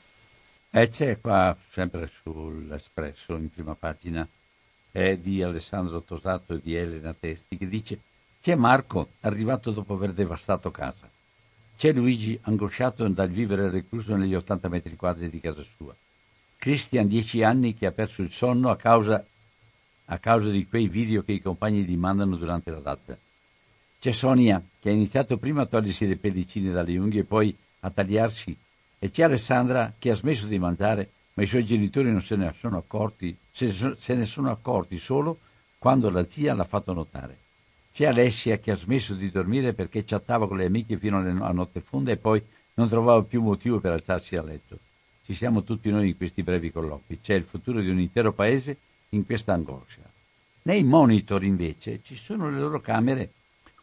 E 0.70 0.90
c'è 0.90 1.20
qua, 1.20 1.58
sempre 1.72 2.08
sull'Espresso, 2.08 3.36
in 3.36 3.50
prima 3.50 3.74
pagina, 3.74 4.28
è 4.92 5.18
di 5.18 5.42
Alessandro 5.42 6.04
Tosato 6.04 6.54
e 6.54 6.62
di 6.62 6.76
Elena 6.76 7.16
Testi, 7.20 7.58
che 7.58 7.68
dice 7.68 8.00
c'è 8.40 8.54
Marco, 8.54 9.10
arrivato 9.22 9.72
dopo 9.72 9.96
aver 9.96 10.14
devastato 10.14 10.70
casa. 10.70 11.10
C'è 11.76 11.92
Luigi, 11.94 12.38
angosciato 12.44 13.08
dal 13.08 13.30
vivere 13.30 13.72
recluso 13.72 14.16
negli 14.16 14.36
80 14.36 14.70
metri 14.70 14.96
quadri 14.96 15.32
di 15.32 15.40
casa 15.40 15.64
sua. 15.64 15.96
Christian, 16.58 17.08
10 17.08 17.42
anni, 17.42 17.74
che 17.74 17.88
ha 17.88 17.92
perso 17.92 18.22
il 18.22 18.32
sonno 18.32 18.70
a 18.70 18.76
causa, 18.76 19.26
a 20.06 20.20
causa 20.20 20.52
di 20.52 20.68
quei 20.68 20.88
video 20.88 21.24
che 21.24 21.32
i 21.32 21.42
compagni 21.42 21.84
gli 21.84 21.98
mandano 21.98 22.36
durante 22.36 22.70
la 22.70 22.80
data. 22.80 23.18
C'è 24.04 24.12
Sonia, 24.12 24.62
che 24.82 24.90
ha 24.90 24.92
iniziato 24.92 25.38
prima 25.38 25.62
a 25.62 25.66
togliersi 25.66 26.06
le 26.06 26.18
pellicine 26.18 26.74
dalle 26.74 26.98
unghie 26.98 27.22
e 27.22 27.24
poi 27.24 27.56
a 27.80 27.90
tagliarsi, 27.90 28.54
e 29.00 29.10
c'è 29.10 29.24
Alessandra, 29.24 29.94
che 29.98 30.10
ha 30.10 30.14
smesso 30.14 30.46
di 30.46 30.60
mangiare, 30.60 31.10
ma 31.36 31.44
i 31.44 31.46
suoi 31.46 31.64
genitori 31.64 32.12
non 32.12 32.22
se 32.22 32.36
ne 32.36 32.54
sono 32.54 32.76
accorti, 32.76 33.34
se 33.50 34.14
ne 34.14 34.26
sono 34.26 34.52
accorti 34.52 34.98
solo 34.98 35.40
quando 35.78 36.10
la 36.10 36.28
zia 36.28 36.54
l'ha 36.54 36.66
fatto 36.66 36.92
notare. 36.92 37.38
C'è 37.94 38.08
Alessia, 38.08 38.58
che 38.58 38.72
ha 38.72 38.76
smesso 38.76 39.14
di 39.14 39.32
dormire 39.32 39.72
perché 39.72 40.04
chattava 40.04 40.50
con 40.50 40.58
le 40.58 40.66
amiche 40.66 40.98
fino 40.98 41.20
a 41.20 41.52
notte 41.54 41.80
fonda 41.80 42.12
e 42.12 42.18
poi 42.18 42.44
non 42.74 42.90
trovava 42.90 43.24
più 43.24 43.42
motivo 43.42 43.80
per 43.80 43.94
alzarsi 43.94 44.36
a 44.36 44.44
letto. 44.44 44.80
Ci 45.24 45.34
siamo 45.34 45.64
tutti 45.64 45.90
noi 45.90 46.10
in 46.10 46.18
questi 46.18 46.44
brevi 46.44 46.74
colloqui. 46.74 47.22
C'è 47.22 47.36
il 47.36 47.44
futuro 47.44 47.80
di 47.80 47.88
un 47.88 48.02
intero 48.02 48.34
paese 48.34 48.80
in 49.12 49.26
questa 49.26 49.54
angoscia. 49.54 50.02
Nei 50.64 50.84
monitor, 50.84 51.42
invece, 51.46 52.02
ci 52.04 52.16
sono 52.16 52.50
le 52.50 52.60
loro 52.60 52.82
camere 52.82 53.32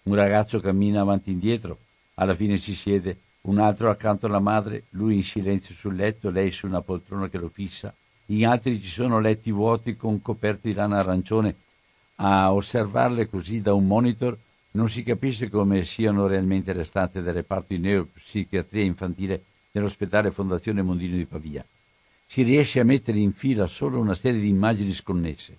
un 0.04 0.14
ragazzo 0.14 0.60
cammina 0.60 1.00
avanti 1.00 1.30
e 1.30 1.32
indietro, 1.34 1.78
alla 2.14 2.34
fine 2.34 2.56
si 2.56 2.74
siede, 2.74 3.18
un 3.42 3.58
altro 3.58 3.90
accanto 3.90 4.26
alla 4.26 4.38
madre, 4.38 4.84
lui 4.90 5.16
in 5.16 5.24
silenzio 5.24 5.74
sul 5.74 5.94
letto, 5.94 6.30
lei 6.30 6.50
su 6.50 6.66
una 6.66 6.82
poltrona 6.82 7.28
che 7.28 7.38
lo 7.38 7.48
fissa. 7.48 7.94
In 8.26 8.46
altri 8.46 8.80
ci 8.80 8.88
sono 8.88 9.18
letti 9.18 9.50
vuoti 9.50 9.96
con 9.96 10.20
coperti 10.20 10.68
di 10.68 10.74
lana 10.74 10.98
arancione. 10.98 11.54
A 12.16 12.52
osservarle 12.52 13.28
così 13.28 13.62
da 13.62 13.72
un 13.72 13.86
monitor 13.86 14.36
non 14.72 14.88
si 14.88 15.02
capisce 15.02 15.48
come 15.48 15.84
siano 15.84 16.26
realmente 16.26 16.72
le 16.72 16.84
stanze 16.84 17.22
del 17.22 17.34
reparto 17.34 17.66
di 17.68 17.78
neuropsichiatria 17.78 18.84
infantile 18.84 19.42
dell'ospedale 19.72 20.30
Fondazione 20.30 20.82
Mondino 20.82 21.16
di 21.16 21.24
Pavia. 21.24 21.64
Si 22.26 22.42
riesce 22.42 22.78
a 22.78 22.84
mettere 22.84 23.18
in 23.18 23.32
fila 23.32 23.66
solo 23.66 23.98
una 23.98 24.14
serie 24.14 24.40
di 24.40 24.48
immagini 24.48 24.92
sconnesse. 24.92 25.56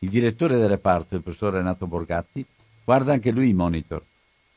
Il 0.00 0.10
direttore 0.10 0.56
del 0.56 0.68
reparto, 0.68 1.14
il 1.14 1.22
professor 1.22 1.54
Renato 1.54 1.86
Borgatti, 1.86 2.44
Guarda 2.90 3.12
anche 3.12 3.30
lui 3.30 3.50
i 3.50 3.54
monitor. 3.54 4.02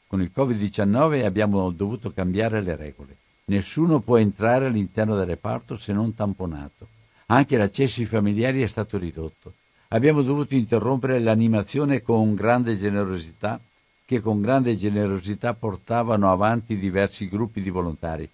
Con 0.07 0.19
il 0.19 0.31
Covid-19 0.35 1.23
abbiamo 1.23 1.69
dovuto 1.69 2.11
cambiare 2.11 2.63
le 2.63 2.75
regole. 2.75 3.15
Nessuno 3.45 3.99
può 3.99 4.17
entrare 4.17 4.65
all'interno 4.65 5.15
del 5.15 5.27
reparto 5.27 5.77
se 5.77 5.93
non 5.93 6.15
tamponato. 6.15 6.87
Anche 7.27 7.57
l'accesso 7.57 7.99
ai 7.99 8.07
familiari 8.07 8.63
è 8.63 8.65
stato 8.65 8.97
ridotto. 8.97 9.53
Abbiamo 9.89 10.23
dovuto 10.23 10.55
interrompere 10.55 11.19
l'animazione 11.19 12.01
con 12.01 12.33
grande 12.33 12.75
generosità 12.75 13.59
che 14.03 14.19
con 14.19 14.41
grande 14.41 14.75
generosità 14.77 15.53
portavano 15.53 16.31
avanti 16.31 16.75
diversi 16.75 17.29
gruppi 17.29 17.61
di 17.61 17.69
volontari. 17.69 18.27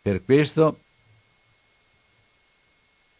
Per 0.00 0.24
questo, 0.24 0.78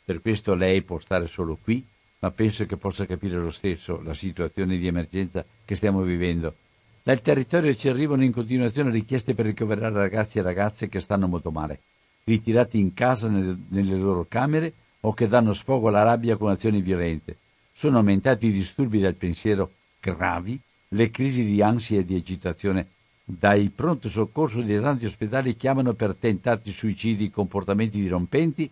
per 0.04 0.22
questo 0.22 0.54
lei 0.54 0.82
può 0.82 1.00
stare 1.00 1.26
solo 1.26 1.58
qui 1.60 1.84
ma 2.20 2.30
penso 2.30 2.66
che 2.66 2.76
possa 2.76 3.06
capire 3.06 3.38
lo 3.38 3.50
stesso 3.50 4.00
la 4.02 4.14
situazione 4.14 4.76
di 4.76 4.86
emergenza 4.86 5.44
che 5.64 5.74
stiamo 5.74 6.02
vivendo. 6.02 6.54
Dal 7.02 7.22
territorio 7.22 7.74
ci 7.74 7.88
arrivano 7.88 8.24
in 8.24 8.32
continuazione 8.32 8.90
richieste 8.90 9.34
per 9.34 9.46
ricoverare 9.46 9.94
ragazzi 9.94 10.38
e 10.38 10.42
ragazze 10.42 10.88
che 10.88 11.00
stanno 11.00 11.26
molto 11.26 11.50
male, 11.50 11.80
ritirati 12.24 12.78
in 12.78 12.92
casa 12.92 13.28
nelle, 13.28 13.96
loro 13.96 14.26
camere 14.28 14.72
o 15.00 15.14
che 15.14 15.26
danno 15.26 15.54
sfogo 15.54 15.88
alla 15.88 16.02
rabbia 16.02 16.36
con 16.36 16.50
azioni 16.50 16.82
violente. 16.82 17.36
Sono 17.72 17.98
aumentati 17.98 18.48
i 18.48 18.52
disturbi 18.52 18.98
del 18.98 19.14
pensiero 19.14 19.72
gravi, 19.98 20.60
le 20.88 21.10
crisi 21.10 21.42
di 21.44 21.62
ansia 21.62 22.00
e 22.00 22.04
di 22.04 22.16
agitazione. 22.16 22.88
Dai 23.24 23.70
pronto 23.70 24.10
soccorso 24.10 24.60
di 24.60 24.78
tanti 24.78 25.06
ospedali 25.06 25.56
chiamano 25.56 25.94
per 25.94 26.14
tentati 26.16 26.70
suicidi, 26.70 27.30
comportamenti 27.30 27.98
dirompenti, 27.98 28.68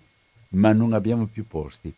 ma 0.50 0.72
non 0.74 0.92
abbiamo 0.92 1.26
più 1.26 1.46
posti. 1.46 1.94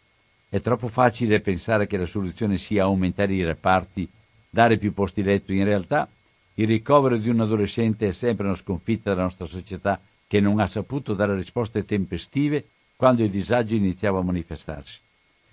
È 0.50 0.60
troppo 0.60 0.88
facile 0.88 1.40
pensare 1.40 1.86
che 1.86 1.96
la 1.96 2.04
soluzione 2.04 2.58
sia 2.58 2.82
aumentare 2.82 3.32
i 3.34 3.44
reparti, 3.44 4.10
dare 4.50 4.78
più 4.78 4.92
posti 4.92 5.22
letto. 5.22 5.52
In 5.52 5.62
realtà 5.62 6.08
il 6.54 6.66
ricovero 6.66 7.16
di 7.16 7.28
un 7.28 7.38
adolescente 7.38 8.08
è 8.08 8.12
sempre 8.12 8.46
una 8.46 8.56
sconfitta 8.56 9.10
della 9.10 9.22
nostra 9.22 9.46
società 9.46 10.00
che 10.26 10.40
non 10.40 10.58
ha 10.58 10.66
saputo 10.66 11.14
dare 11.14 11.36
risposte 11.36 11.84
tempestive 11.84 12.66
quando 12.96 13.22
il 13.22 13.30
disagio 13.30 13.76
iniziava 13.76 14.18
a 14.18 14.24
manifestarsi. 14.24 14.98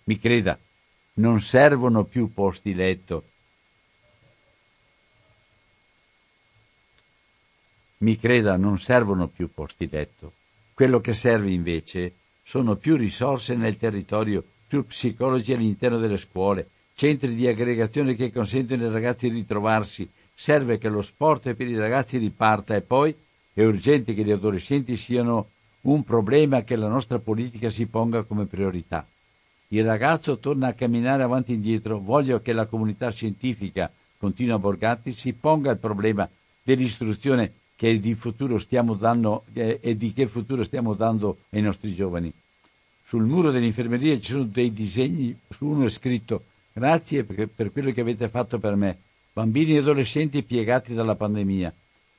Mi 0.05 0.17
creda, 0.17 0.57
non 1.13 1.41
servono 1.41 2.03
più 2.03 2.33
posti 2.33 2.73
letto. 2.73 3.23
Mi 7.99 8.17
creda, 8.17 8.57
non 8.57 8.79
servono 8.79 9.27
più 9.27 9.51
posti 9.53 9.87
letto. 9.91 10.33
Quello 10.73 10.99
che 11.01 11.13
serve 11.13 11.51
invece 11.51 12.13
sono 12.41 12.75
più 12.75 12.95
risorse 12.95 13.55
nel 13.55 13.77
territorio, 13.77 14.43
più 14.67 14.85
psicologi 14.85 15.53
all'interno 15.53 15.97
delle 15.97 16.17
scuole, 16.17 16.69
centri 16.93 17.33
di 17.33 17.47
aggregazione 17.47 18.15
che 18.15 18.31
consentono 18.31 18.85
ai 18.85 18.91
ragazzi 18.91 19.29
di 19.29 19.35
ritrovarsi. 19.35 20.09
Serve 20.33 20.77
che 20.77 20.89
lo 20.89 21.01
sport 21.01 21.53
per 21.53 21.67
i 21.67 21.77
ragazzi 21.77 22.17
riparta 22.17 22.75
e 22.75 22.81
poi 22.81 23.15
è 23.53 23.63
urgente 23.63 24.13
che 24.13 24.23
gli 24.23 24.31
adolescenti 24.31 24.95
siano 24.95 25.49
un 25.81 26.03
problema 26.03 26.63
che 26.63 26.75
la 26.75 26.87
nostra 26.87 27.19
politica 27.19 27.69
si 27.69 27.87
ponga 27.87 28.23
come 28.23 28.45
priorità. 28.45 29.07
Il 29.69 29.83
ragazzo 29.83 30.37
torna 30.37 30.67
a 30.67 30.73
camminare 30.73 31.23
avanti 31.23 31.51
e 31.51 31.55
indietro. 31.55 31.99
Voglio 31.99 32.41
che 32.41 32.53
la 32.53 32.67
comunità 32.67 33.09
scientifica, 33.11 33.91
continua 34.17 34.59
Borgatti, 34.59 35.11
si 35.11 35.33
ponga 35.33 35.71
il 35.71 35.77
problema 35.77 36.29
dell'istruzione 36.63 37.51
che 37.75 37.99
di 37.99 38.13
futuro 38.15 38.57
stiamo 38.57 38.95
dando 38.95 39.43
eh, 39.53 39.79
e 39.81 39.95
di 39.95 40.11
che 40.13 40.27
futuro 40.27 40.63
stiamo 40.63 40.93
dando 40.93 41.37
ai 41.51 41.61
nostri 41.61 41.93
giovani. 41.93 42.33
Sul 43.07 43.23
muro 43.23 43.51
dell'infermeria 43.51 44.19
ci 44.19 44.33
sono 44.33 44.43
dei 44.43 44.73
disegni, 44.73 45.33
su 45.47 45.65
uno 45.65 45.85
è 45.85 45.89
scritto 45.89 46.43
grazie 46.73 47.23
per, 47.23 47.71
quello 47.71 47.93
che 47.93 48.01
avete 48.01 48.27
fatto 48.27 48.59
per 48.59 48.75
me, 48.75 48.97
bambini 49.31 49.75
e 49.75 49.77
adolescenti 49.77 50.43
piegati 50.43 50.93
dalla 50.93 51.15
pandemia. 51.15 51.73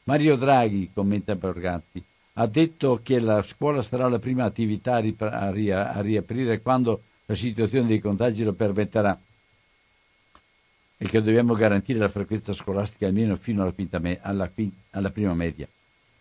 Mario 0.05 0.37
Draghi, 0.37 0.89
commenta 0.95 1.35
Borgatti, 1.35 2.03
ha 2.33 2.47
detto 2.47 3.01
che 3.03 3.21
la 3.21 3.43
scuola 3.43 3.83
sarà 3.83 4.09
la 4.09 4.19
prima 4.19 4.45
attività 4.45 4.95
a, 4.95 5.01
rip- 5.01 5.21
a, 5.21 5.51
ri- 5.51 5.71
a 5.71 6.01
riaprire 6.01 6.63
quando 6.63 7.03
la 7.27 7.35
situazione 7.35 7.87
dei 7.87 8.01
contagi 8.01 8.43
lo 8.43 8.55
permetterà 8.55 9.21
e 10.97 11.07
che 11.07 11.21
dobbiamo 11.21 11.53
garantire 11.53 11.99
la 11.99 12.09
frequenza 12.09 12.55
scolastica 12.55 13.07
almeno 13.07 13.37
fino 13.37 13.61
alla, 13.61 13.99
me- 13.99 14.21
alla, 14.23 14.51
alla 14.93 15.11
prima 15.11 15.35
media. 15.35 15.69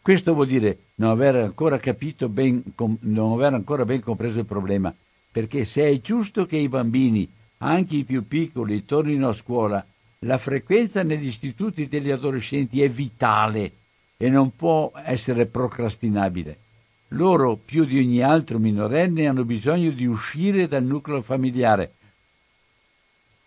Questo 0.07 0.33
vuol 0.33 0.47
dire 0.47 0.77
non 0.95 1.09
aver 1.09 1.35
ancora 1.35 1.79
capito 1.79 2.29
ben, 2.29 2.63
non 3.01 3.33
aver 3.33 3.55
ancora 3.55 3.83
ben 3.83 3.99
compreso 3.99 4.39
il 4.39 4.45
problema, 4.45 4.95
perché 5.29 5.65
se 5.65 5.83
è 5.83 5.99
giusto 5.99 6.45
che 6.45 6.55
i 6.55 6.69
bambini, 6.69 7.29
anche 7.57 7.97
i 7.97 8.05
più 8.05 8.25
piccoli, 8.25 8.85
tornino 8.85 9.27
a 9.27 9.33
scuola, 9.33 9.85
la 10.19 10.37
frequenza 10.37 11.03
negli 11.03 11.27
istituti 11.27 11.89
degli 11.89 12.09
adolescenti 12.09 12.81
è 12.81 12.89
vitale 12.89 13.71
e 14.15 14.29
non 14.29 14.55
può 14.55 14.93
essere 15.03 15.45
procrastinabile. 15.45 16.57
Loro, 17.09 17.57
più 17.57 17.83
di 17.83 17.99
ogni 17.99 18.21
altro 18.21 18.59
minorenne, 18.59 19.27
hanno 19.27 19.43
bisogno 19.43 19.91
di 19.91 20.05
uscire 20.05 20.69
dal 20.69 20.85
nucleo 20.85 21.21
familiare, 21.21 21.95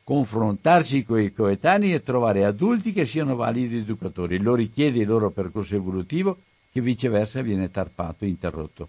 confrontarsi 0.05 1.07
con 1.07 1.23
i 1.23 1.33
coetanei 1.33 1.95
e 1.95 2.03
trovare 2.03 2.45
adulti 2.45 2.93
che 2.93 3.07
siano 3.07 3.35
validi 3.35 3.79
educatori. 3.79 4.39
Lo 4.39 4.55
richiede 4.55 4.99
il 4.99 5.07
loro 5.07 5.31
percorso 5.31 5.75
evolutivo 5.75 6.37
che 6.73 6.81
viceversa 6.81 7.43
viene 7.43 7.71
tarpato 7.71 8.25
e 8.25 8.29
interrotto. 8.29 8.89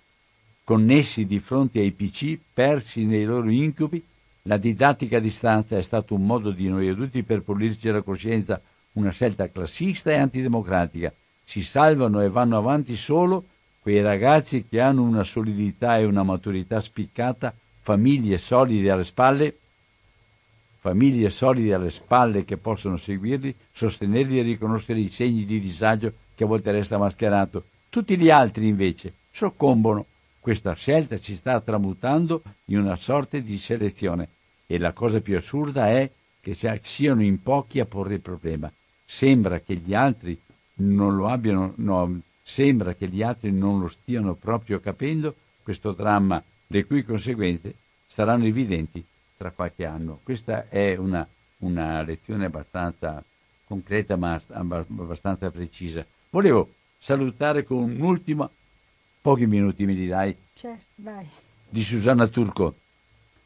Connessi 0.63 1.25
di 1.25 1.39
fronte 1.39 1.79
ai 1.79 1.91
PC, 1.91 2.37
persi 2.53 3.05
nei 3.05 3.25
loro 3.25 3.49
incubi, 3.49 4.03
la 4.43 4.57
didattica 4.57 5.17
a 5.17 5.19
distanza 5.19 5.77
è 5.77 5.81
stato 5.81 6.15
un 6.15 6.25
modo 6.25 6.51
di 6.51 6.67
noi 6.67 6.87
adulti 6.87 7.23
per 7.23 7.41
pulirci 7.41 7.89
la 7.89 8.01
coscienza, 8.01 8.61
una 8.93 9.11
scelta 9.11 9.49
classista 9.49 10.11
e 10.11 10.17
antidemocratica. 10.17 11.13
Si 11.43 11.63
salvano 11.63 12.21
e 12.21 12.29
vanno 12.29 12.57
avanti 12.57 12.95
solo 12.95 13.45
quei 13.81 14.01
ragazzi 14.01 14.65
che 14.67 14.79
hanno 14.79 15.01
una 15.01 15.23
solidità 15.23 15.97
e 15.97 16.05
una 16.05 16.23
maturità 16.23 16.79
spiccata, 16.79 17.53
famiglie 17.79 18.37
solide 18.37 18.91
alle 18.91 19.03
spalle, 19.03 19.57
famiglie 20.77 21.29
solide 21.29 21.73
alle 21.73 21.89
spalle 21.89 22.45
che 22.45 22.57
possono 22.57 22.97
seguirli, 22.97 23.53
sostenerli 23.71 24.39
e 24.39 24.43
riconoscere 24.43 24.99
i 24.99 25.09
segni 25.09 25.45
di 25.45 25.59
disagio 25.59 26.13
che 26.41 26.43
a 26.43 26.47
volte 26.47 26.71
resta 26.71 26.97
mascherato. 26.97 27.65
Tutti 27.89 28.17
gli 28.17 28.31
altri 28.31 28.67
invece 28.67 29.13
soccombono. 29.29 30.07
Questa 30.39 30.73
scelta 30.73 31.19
ci 31.19 31.35
sta 31.35 31.61
tramutando 31.61 32.41
in 32.65 32.79
una 32.79 32.95
sorta 32.95 33.37
di 33.37 33.57
selezione 33.59 34.27
e 34.65 34.79
la 34.79 34.91
cosa 34.91 35.21
più 35.21 35.37
assurda 35.37 35.89
è 35.89 36.09
che 36.39 36.57
siano 36.81 37.21
in 37.21 37.43
pochi 37.43 37.79
a 37.79 37.85
porre 37.85 38.15
il 38.15 38.21
problema. 38.21 38.71
Sembra 39.05 39.59
che 39.59 39.75
gli 39.75 39.93
altri 39.93 40.39
non 40.75 41.15
lo 41.15 41.27
abbiano, 41.27 41.73
no, 41.75 42.21
Sembra 42.43 42.95
che 42.95 43.07
gli 43.07 43.21
altri 43.21 43.51
non 43.51 43.79
lo 43.79 43.87
stiano 43.87 44.33
proprio 44.33 44.79
capendo 44.79 45.35
questo 45.61 45.91
dramma, 45.91 46.43
le 46.67 46.85
cui 46.85 47.03
conseguenze 47.03 47.75
saranno 48.07 48.45
evidenti 48.45 49.05
tra 49.37 49.51
qualche 49.51 49.85
anno. 49.85 50.19
Questa 50.23 50.67
è 50.67 50.95
una, 50.95 51.25
una 51.59 52.01
lezione 52.01 52.45
abbastanza 52.45 53.23
concreta 53.63 54.15
ma 54.15 54.41
abbastanza 54.49 55.51
precisa. 55.51 56.03
Volevo 56.33 56.75
salutare 56.97 57.65
con 57.65 57.79
un'ultima, 57.79 58.49
pochi 59.19 59.45
minuti 59.47 59.85
mi 59.85 60.07
dai, 60.07 60.33
certo, 60.53 60.85
di 61.67 61.81
Susanna 61.81 62.25
Turco, 62.27 62.75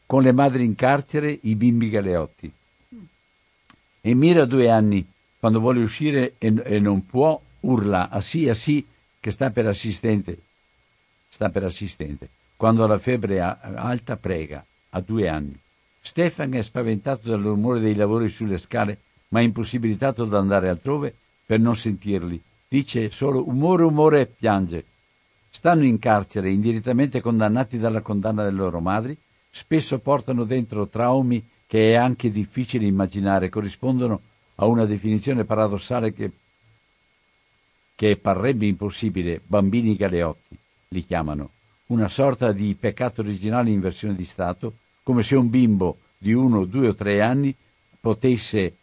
con 0.06 0.22
le 0.22 0.32
madri 0.32 0.64
in 0.64 0.76
carcere, 0.76 1.36
i 1.42 1.56
bimbi 1.56 1.90
galeotti. 1.90 2.54
Mm. 2.94 3.04
Emira 4.02 4.44
ha 4.44 4.46
due 4.46 4.70
anni, 4.70 5.04
quando 5.40 5.60
vuole 5.60 5.82
uscire 5.82 6.36
e, 6.38 6.54
e 6.64 6.80
non 6.80 7.08
può, 7.08 7.42
urla 7.62 8.10
a 8.10 8.22
sì, 8.22 8.48
a 8.50 8.54
sì, 8.54 8.86
che 9.20 9.32
sta 9.32 9.50
per 9.50 9.66
assistente. 9.66 10.38
Sta 11.28 11.50
per 11.50 11.64
assistente. 11.64 12.30
Quando 12.56 12.86
la 12.86 13.00
febbre 13.00 13.38
è 13.38 13.40
alta 13.40 14.16
prega, 14.16 14.64
a 14.90 15.02
due 15.02 15.28
anni. 15.28 15.60
Stefan 16.00 16.54
è 16.54 16.62
spaventato 16.62 17.30
dal 17.30 17.42
rumore 17.42 17.80
dei 17.80 17.96
lavori 17.96 18.30
sulle 18.30 18.60
scale, 18.60 19.00
ma 19.30 19.40
è 19.40 19.44
impossibilitato 19.44 20.26
da 20.26 20.38
andare 20.38 20.70
altrove 20.70 21.16
per 21.48 21.60
non 21.60 21.76
sentirli. 21.76 22.40
Dice 22.76 23.10
solo 23.10 23.48
umore, 23.48 23.86
umore 23.86 24.20
e 24.20 24.26
piange. 24.26 24.84
Stanno 25.50 25.86
in 25.86 25.98
carcere, 25.98 26.52
indirettamente 26.52 27.22
condannati 27.22 27.78
dalla 27.78 28.02
condanna 28.02 28.44
delle 28.44 28.58
loro 28.58 28.82
madri, 28.82 29.18
spesso 29.50 30.00
portano 30.00 30.44
dentro 30.44 30.86
traumi 30.90 31.42
che 31.68 31.94
è 31.94 31.96
anche 31.96 32.30
difficile 32.30 32.86
immaginare, 32.86 33.48
corrispondono 33.48 34.20
a 34.56 34.66
una 34.66 34.84
definizione 34.84 35.46
paradossale 35.46 36.12
che 36.12 36.32
che 37.96 38.18
parrebbe 38.18 38.66
impossibile, 38.66 39.40
bambini 39.42 39.96
galeotti, 39.96 40.58
li 40.90 41.06
chiamano, 41.06 41.52
una 41.86 42.10
sorta 42.10 42.52
di 42.52 42.76
peccato 42.78 43.22
originale 43.22 43.70
in 43.70 43.80
versione 43.80 44.16
di 44.16 44.26
Stato, 44.26 44.80
come 45.02 45.24
se 45.24 45.38
un 45.38 45.50
bimbo 45.50 46.00
di 46.18 46.34
uno, 46.34 46.66
due 46.66 46.90
o 46.90 46.94
tre 46.94 47.22
anni 47.22 47.56
potesse 48.02 48.76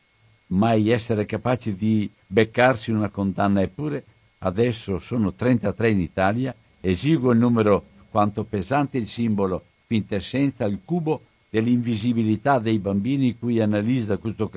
mai 0.46 0.88
essere 0.88 1.26
capace 1.26 1.76
di 1.76 2.10
beccarsi 2.32 2.90
una 2.90 3.10
condanna, 3.10 3.60
eppure 3.60 4.04
adesso 4.38 4.98
sono 4.98 5.34
33 5.34 5.90
in 5.90 6.00
Italia, 6.00 6.54
esiguo 6.80 7.32
il 7.32 7.38
numero 7.38 7.84
quanto 8.10 8.44
pesante 8.44 8.96
il 8.96 9.06
simbolo, 9.06 9.62
quintessenza, 9.86 10.64
il 10.64 10.80
cubo 10.82 11.24
dell'invisibilità 11.50 12.58
dei 12.58 12.78
bambini 12.78 13.36
cui 13.38 13.60
Annalisa 13.60 14.16
Cuzzo, 14.16 14.50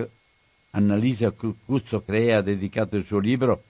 Annalisa 0.72 1.32
Cuzzo 1.32 2.02
Crea 2.02 2.38
ha 2.38 2.42
dedicato 2.42 2.96
il 2.96 3.04
suo 3.04 3.20
libro 3.20 3.64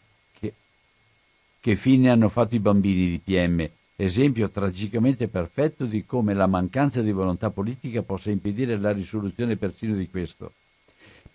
che 1.60 1.76
fine 1.76 2.12
hanno 2.12 2.30
fatto 2.30 2.54
i 2.54 2.60
bambini 2.60 3.10
di 3.10 3.20
PM, 3.24 3.68
esempio 3.96 4.52
tragicamente 4.52 5.28
perfetto 5.28 5.86
di 5.86 6.06
come 6.06 6.36
la 6.36 6.46
mancanza 6.46 7.02
di 7.02 7.12
volontà 7.12 7.50
politica 7.50 8.04
possa 8.04 8.30
impedire 8.30 8.78
la 8.78 8.92
risoluzione 8.92 9.56
persino 9.56 9.96
di 9.96 10.08
questo. 10.08 10.52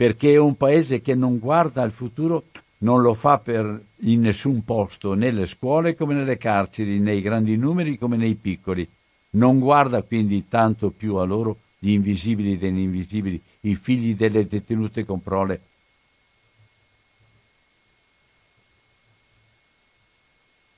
Perché 0.01 0.39
un 0.39 0.57
paese 0.57 1.03
che 1.03 1.15
non 1.15 1.39
guarda 1.39 1.83
al 1.83 1.91
futuro 1.91 2.45
non 2.79 3.03
lo 3.03 3.13
fa 3.13 3.37
per, 3.37 3.85
in 3.97 4.23
nessun 4.23 4.65
posto, 4.65 5.13
nelle 5.13 5.45
scuole 5.45 5.95
come 5.95 6.15
nelle 6.15 6.39
carceri, 6.39 6.99
nei 6.99 7.21
grandi 7.21 7.55
numeri 7.59 7.99
come 7.99 8.17
nei 8.17 8.35
piccoli. 8.35 8.89
Non 9.33 9.59
guarda 9.59 10.01
quindi 10.01 10.49
tanto 10.49 10.89
più 10.89 11.17
a 11.17 11.25
loro 11.25 11.59
gli 11.79 11.91
invisibili 11.91 12.57
degli 12.57 12.79
invisibili, 12.79 13.39
i 13.61 13.75
figli 13.75 14.17
delle 14.17 14.47
detenute 14.47 15.05
con 15.05 15.23
prole, 15.23 15.61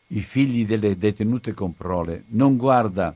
i 0.09 0.21
figli 0.21 0.67
delle 0.67 0.99
detenute 0.99 1.55
con 1.55 1.77
prole, 1.77 2.25
non 2.31 2.57
guarda 2.57 3.15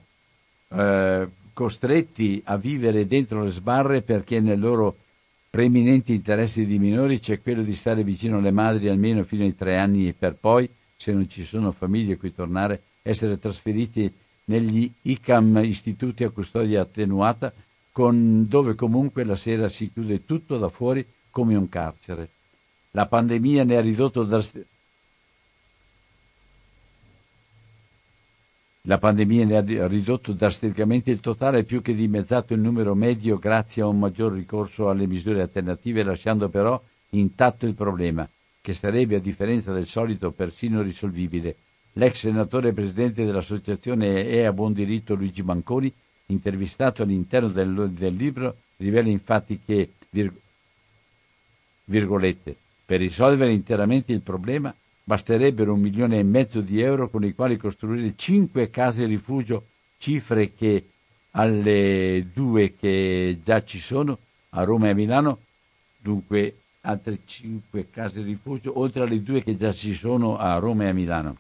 eh, 0.69 1.29
costretti 1.53 2.41
a 2.45 2.57
vivere 2.57 3.09
dentro 3.09 3.43
le 3.43 3.51
sbarre 3.51 4.03
perché 4.03 4.39
nel 4.39 4.61
loro 4.61 4.99
preeminenti 5.49 6.15
interessi 6.15 6.67
di 6.67 6.79
minori 6.79 7.19
c'è 7.19 7.41
quello 7.41 7.63
di 7.63 7.75
stare 7.75 8.05
vicino 8.05 8.39
alle 8.39 8.51
madri 8.51 8.89
almeno 8.89 9.25
fino 9.25 9.45
ai 9.45 9.55
tre 9.55 9.79
anni 9.79 10.09
e 10.09 10.13
per 10.13 10.35
poi, 10.35 10.69
se 10.97 11.13
non 11.13 11.29
ci 11.29 11.45
sono 11.45 11.73
famiglie 11.73 12.15
a 12.15 12.17
cui 12.17 12.35
tornare, 12.35 12.83
essere 13.03 13.39
trasferiti 13.39 14.13
negli 14.45 14.91
ICAM, 15.03 15.63
istituti 15.65 16.25
a 16.25 16.31
custodia 16.31 16.83
attenuata, 16.83 17.53
con, 17.93 18.47
dove 18.49 18.75
comunque 18.75 19.25
la 19.25 19.37
sera 19.37 19.69
si 19.69 19.91
chiude 19.91 20.25
tutto 20.25 20.59
da 20.59 20.69
fuori 20.69 21.05
come 21.31 21.57
un 21.57 21.69
carcere. 21.69 22.29
La 22.91 23.07
pandemia 23.07 23.65
ne 23.65 23.77
ha 23.77 23.81
ridotto 23.81 24.23
La 28.89 28.99
pandemia 28.99 29.45
ne 29.45 29.57
ha 29.57 29.87
ridotto 29.89 30.33
drasticamente 30.33 31.11
il 31.11 31.19
totale, 31.19 31.65
più 31.65 31.83
che 31.83 31.93
dimezzato 31.93 32.55
il 32.55 32.61
numero 32.61 32.95
medio 32.95 33.37
grazie 33.37 33.83
a 33.83 33.89
un 33.89 33.99
maggior 33.99 34.33
ricorso 34.33 34.89
alle 34.89 35.09
misure 35.09 35.43
alternative, 35.43 36.05
lasciando 36.05 36.49
però 36.49 36.81
intatto 37.11 37.67
il 37.67 37.75
problema, 37.75 38.29
che 38.61 38.75
sarebbe 38.75 39.17
a 39.17 39.21
differenza 39.21 39.73
del 39.73 39.87
solito 39.87 40.31
persino 40.31 40.83
risolvibile. 40.83 41.57
L'ex 41.95 42.21
senatore 42.21 42.69
e 42.69 42.75
presidente 42.75 43.25
dell'associazione 43.25 44.25
è 44.29 44.45
a 44.45 44.53
buon 44.53 44.73
diritto 44.73 45.17
Luigi 45.17 45.43
Manconi, 45.43 45.93
intervistato 46.27 47.03
all'interno 47.03 47.49
del, 47.49 47.91
del 47.91 48.15
libro, 48.15 48.55
rivela 48.77 49.09
infatti 49.09 49.61
che, 49.65 49.95
virgolette, 51.87 52.55
per 52.85 53.01
risolvere 53.01 53.53
interamente 53.53 54.13
il 54.13 54.21
problema 54.21 54.73
basterebbero 55.09 55.73
un 55.73 55.79
milione 55.79 56.19
e 56.19 56.25
mezzo 56.25 56.61
di 56.61 56.81
euro 56.81 57.09
con 57.09 57.23
i 57.23 57.33
quali 57.33 57.57
costruire 57.57 58.15
cinque 58.17 58.71
case 58.71 59.07
rifugio, 59.07 59.67
cifre 59.99 60.53
che 60.53 60.89
alle 61.31 62.27
due 62.35 62.75
che 62.75 63.39
già 63.45 63.63
ci 63.63 63.79
sono 63.79 64.19
a 64.51 64.65
Roma 64.65 64.89
e 64.89 64.91
a 64.91 64.95
Milano, 64.95 65.39
dunque 65.97 66.57
altre 66.81 67.21
cinque 67.25 67.87
case 67.89 68.21
rifugio, 68.23 68.81
oltre 68.81 69.05
alle 69.05 69.23
due 69.23 69.45
che 69.45 69.57
già 69.57 69.71
ci 69.71 69.95
sono 69.95 70.39
a 70.39 70.59
Roma 70.59 70.85
e 70.85 70.89
a 70.89 70.93
Milano. 70.93 71.37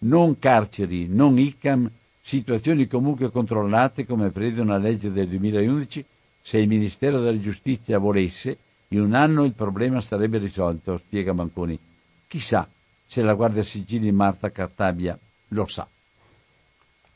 Non 0.00 0.38
carceri, 0.38 1.08
non 1.08 1.38
ICAM, 1.38 1.90
situazioni 2.20 2.86
comunque 2.86 3.30
controllate 3.30 4.04
come 4.04 4.28
prevede 4.28 4.60
una 4.60 4.76
legge 4.76 5.10
del 5.10 5.28
2011, 5.28 6.04
se 6.42 6.58
il 6.58 6.68
Ministero 6.68 7.20
della 7.20 7.40
Giustizia 7.40 7.96
volesse, 7.96 8.58
in 8.88 9.00
un 9.00 9.14
anno 9.14 9.44
il 9.44 9.54
problema 9.54 10.02
sarebbe 10.02 10.36
risolto, 10.36 10.98
spiega 10.98 11.32
Manconi. 11.32 11.78
Chissà 12.26 12.68
se 13.06 13.22
la 13.22 13.34
Guardia 13.34 13.62
Sigilli 13.62 14.10
Marta 14.12 14.50
Cartabia 14.50 15.18
lo 15.48 15.66
sa. 15.66 15.86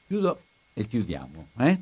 Chiudo 0.06 0.40
e 0.72 0.86
chiudiamo, 0.86 1.48
eh? 1.58 1.78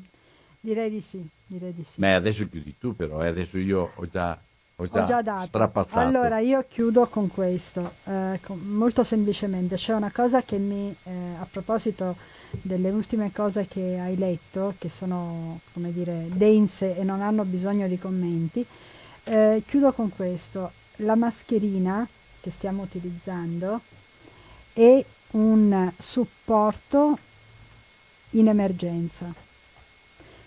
Direi 0.59 0.89
di 0.89 1.01
sì, 1.01 1.25
direi 1.45 1.73
di 1.73 1.83
sì. 1.83 1.99
Beh, 1.99 2.15
adesso 2.15 2.47
chiudi 2.49 2.75
tu 2.77 2.95
però, 2.95 3.23
eh? 3.23 3.27
adesso 3.27 3.57
io 3.57 3.91
ho 3.95 4.09
già, 4.09 4.37
ho 4.75 4.87
già, 4.87 5.03
ho 5.03 5.05
già 5.05 5.21
dato. 5.21 5.45
strapazzato. 5.45 5.99
Allora, 5.99 6.39
io 6.39 6.65
chiudo 6.67 7.07
con 7.07 7.29
questo, 7.29 7.93
eh, 8.03 8.39
con, 8.43 8.59
molto 8.59 9.03
semplicemente. 9.03 9.75
C'è 9.75 9.93
una 9.93 10.11
cosa 10.11 10.41
che 10.41 10.57
mi, 10.57 10.93
eh, 11.03 11.11
a 11.39 11.47
proposito 11.49 12.17
delle 12.51 12.89
ultime 12.89 13.31
cose 13.31 13.67
che 13.67 13.99
hai 13.99 14.17
letto, 14.17 14.73
che 14.77 14.89
sono, 14.89 15.61
come 15.71 15.93
dire, 15.93 16.25
dense 16.27 16.97
e 16.97 17.03
non 17.03 17.21
hanno 17.21 17.45
bisogno 17.45 17.87
di 17.87 17.97
commenti, 17.97 18.65
eh, 19.23 19.63
chiudo 19.65 19.93
con 19.93 20.09
questo. 20.09 20.71
La 20.97 21.15
mascherina 21.15 22.05
che 22.49 22.55
stiamo 22.55 22.81
utilizzando 22.81 23.81
e 24.73 25.05
un 25.31 25.91
supporto 25.97 27.17
in 28.31 28.47
emergenza. 28.47 29.31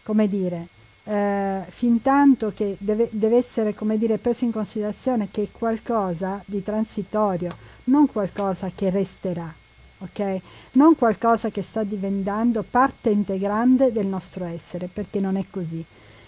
Come 0.03 0.29
dire, 0.29 0.67
eh, 1.05 1.61
fin 1.69 2.03
tanto 2.03 2.53
che 2.55 2.77
deve, 2.79 3.09
deve 3.13 3.37
essere 3.37 3.75
come 3.75 3.97
dire, 3.99 4.19
preso 4.19 4.45
in 4.45 4.53
considerazione 4.53 5.29
che 5.31 5.45
è 5.45 5.49
qualcosa 5.53 6.43
di 6.45 6.63
transitorio, 6.63 7.51
non 7.85 8.07
qualcosa 8.09 8.71
che 8.75 8.91
resterà, 8.91 9.53
ok? 9.99 10.41
Non 10.73 10.97
qualcosa 10.97 11.51
che 11.51 11.63
sta 11.63 11.85
diventando 11.85 12.65
parte 12.69 13.11
integrante 13.11 13.93
del 13.93 14.07
nostro 14.07 14.45
essere, 14.45 14.89
perché 14.89 15.21
non 15.21 15.37
è 15.37 15.45
così. 15.49 15.85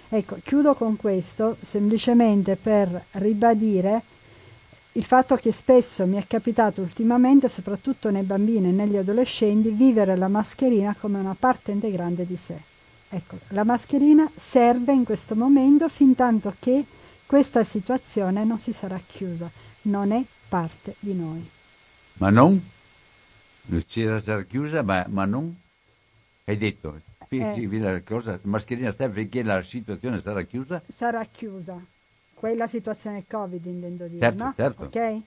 Ecco, 0.09 0.37
chiudo 0.45 0.75
con 0.75 0.97
questo 0.97 1.57
semplicemente 1.61 2.55
per 2.55 3.07
ribadire 3.13 4.03
il 4.97 5.05
fatto 5.05 5.35
che 5.37 5.51
spesso 5.51 6.07
mi 6.07 6.17
è 6.17 6.27
capitato 6.27 6.81
ultimamente, 6.81 7.49
soprattutto 7.49 8.11
nei 8.11 8.23
bambini 8.23 8.69
e 8.69 8.73
negli 8.73 8.97
adolescenti, 8.97 9.71
vivere 9.71 10.17
la 10.17 10.29
mascherina 10.29 10.95
come 10.99 11.19
una 11.19 11.35
parte 11.37 11.73
integrante 11.73 12.25
di 12.25 12.37
sé. 12.37 12.57
Ecco, 13.09 13.39
la 13.49 13.65
mascherina 13.65 14.31
serve 14.37 14.93
in 14.93 15.05
questo 15.05 15.35
momento 15.35 15.89
fin 15.89 16.15
tanto 16.15 16.55
che 16.61 16.85
questa 17.27 17.65
situazione 17.65 18.45
non 18.45 18.61
si 18.61 18.73
sarà 18.73 19.01
chiusa, 19.05 19.51
non 19.83 20.13
è 20.13 20.23
parte 20.49 20.95
di 21.01 21.15
noi. 21.15 21.49
Ma 22.15 22.31
non? 22.31 22.63
Lucia 23.67 24.21
sarà 24.21 24.43
chiusa, 24.43 24.83
ma, 24.83 25.05
ma 25.09 25.25
non? 25.25 25.57
Hai 26.45 26.57
detto, 26.57 27.01
eh. 27.29 27.79
la, 27.79 28.01
cosa, 28.03 28.33
la 28.33 28.39
mascherina 28.43 28.93
serve 28.93 29.23
finché 29.23 29.43
la 29.43 29.61
situazione 29.63 30.21
sarà 30.21 30.43
chiusa? 30.43 30.81
Sarà 30.89 31.25
chiusa 31.25 31.85
quella 32.45 32.67
situazione 32.67 33.25
Covid 33.27 33.65
intendo 33.65 34.07
dire, 34.07 34.21
certo, 34.21 34.45
no? 34.45 34.53
certo. 34.55 34.85
Ok? 34.85 35.21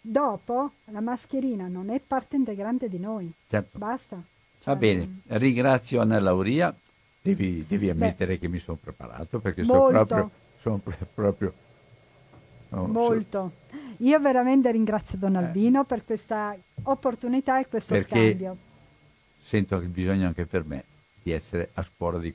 Dopo 0.00 0.72
la 0.86 1.02
mascherina 1.02 1.68
non 1.68 1.90
è 1.90 2.00
parte 2.00 2.36
integrante 2.36 2.88
di 2.88 2.98
noi. 2.98 3.30
Certo. 3.46 3.76
Basta. 3.76 4.16
Cioè, 4.60 4.72
Va 4.72 4.80
bene, 4.80 5.20
ringrazio 5.26 6.00
Anna 6.00 6.18
Lauria. 6.18 6.74
Devi, 7.20 7.66
devi 7.68 7.90
ammettere 7.90 8.34
beh, 8.34 8.38
che 8.38 8.48
mi 8.48 8.58
sono 8.58 8.78
preparato 8.80 9.40
perché 9.40 9.62
sono 9.62 9.88
proprio, 9.88 10.30
sono 10.58 10.80
proprio 11.12 11.52
no, 12.70 12.86
molto. 12.86 13.52
So. 13.70 13.76
Io 13.98 14.18
veramente 14.20 14.72
ringrazio 14.72 15.18
Don 15.18 15.34
eh. 15.34 15.38
Albino 15.38 15.82
eh. 15.82 15.84
per 15.84 16.02
questa 16.02 16.56
opportunità 16.84 17.60
e 17.60 17.66
questo 17.68 17.92
perché 17.92 18.08
scambio. 18.08 18.56
Sento 19.38 19.76
il 19.76 19.88
bisogno 19.88 20.26
anche 20.26 20.46
per 20.46 20.64
me 20.64 20.84
di 21.22 21.30
essere 21.30 21.70
a 21.74 21.82
scuola 21.82 22.18
di, 22.18 22.34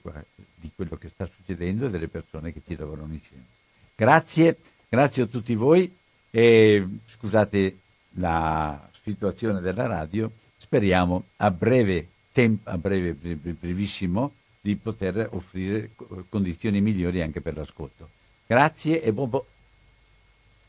di 0.53 0.71
quello 0.75 0.97
che 0.97 1.09
sta 1.09 1.25
succedendo 1.25 1.87
e 1.87 1.89
delle 1.89 2.07
persone 2.07 2.53
che 2.53 2.61
ci 2.63 2.75
lavorano 2.75 3.13
insieme. 3.13 3.57
Grazie, 3.99 4.55
grazie 4.87 5.23
a 5.23 5.25
tutti 5.25 5.55
voi 5.55 5.93
e 6.29 6.87
scusate 7.05 7.79
la 8.11 8.87
situazione 8.93 9.59
della 9.59 9.87
radio, 9.87 10.31
speriamo 10.55 11.25
a 11.35 11.51
breve 11.51 12.07
tempo, 12.31 12.69
a 12.69 12.77
breve 12.77 13.13
brevissimo, 13.13 14.35
di 14.61 14.77
poter 14.77 15.27
offrire 15.33 15.89
condizioni 16.29 16.79
migliori 16.79 17.21
anche 17.21 17.41
per 17.41 17.57
l'ascolto. 17.57 18.07
Grazie 18.47 19.03
e 19.03 19.11
buon, 19.11 19.29
po- 19.31 19.45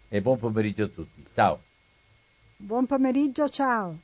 e 0.09 0.21
buon 0.21 0.39
pomeriggio 0.41 0.83
a 0.83 0.89
tutti. 0.89 1.25
Ciao. 1.33 1.63
Buon 2.57 2.87
pomeriggio, 2.87 3.49
ciao. 3.49 3.97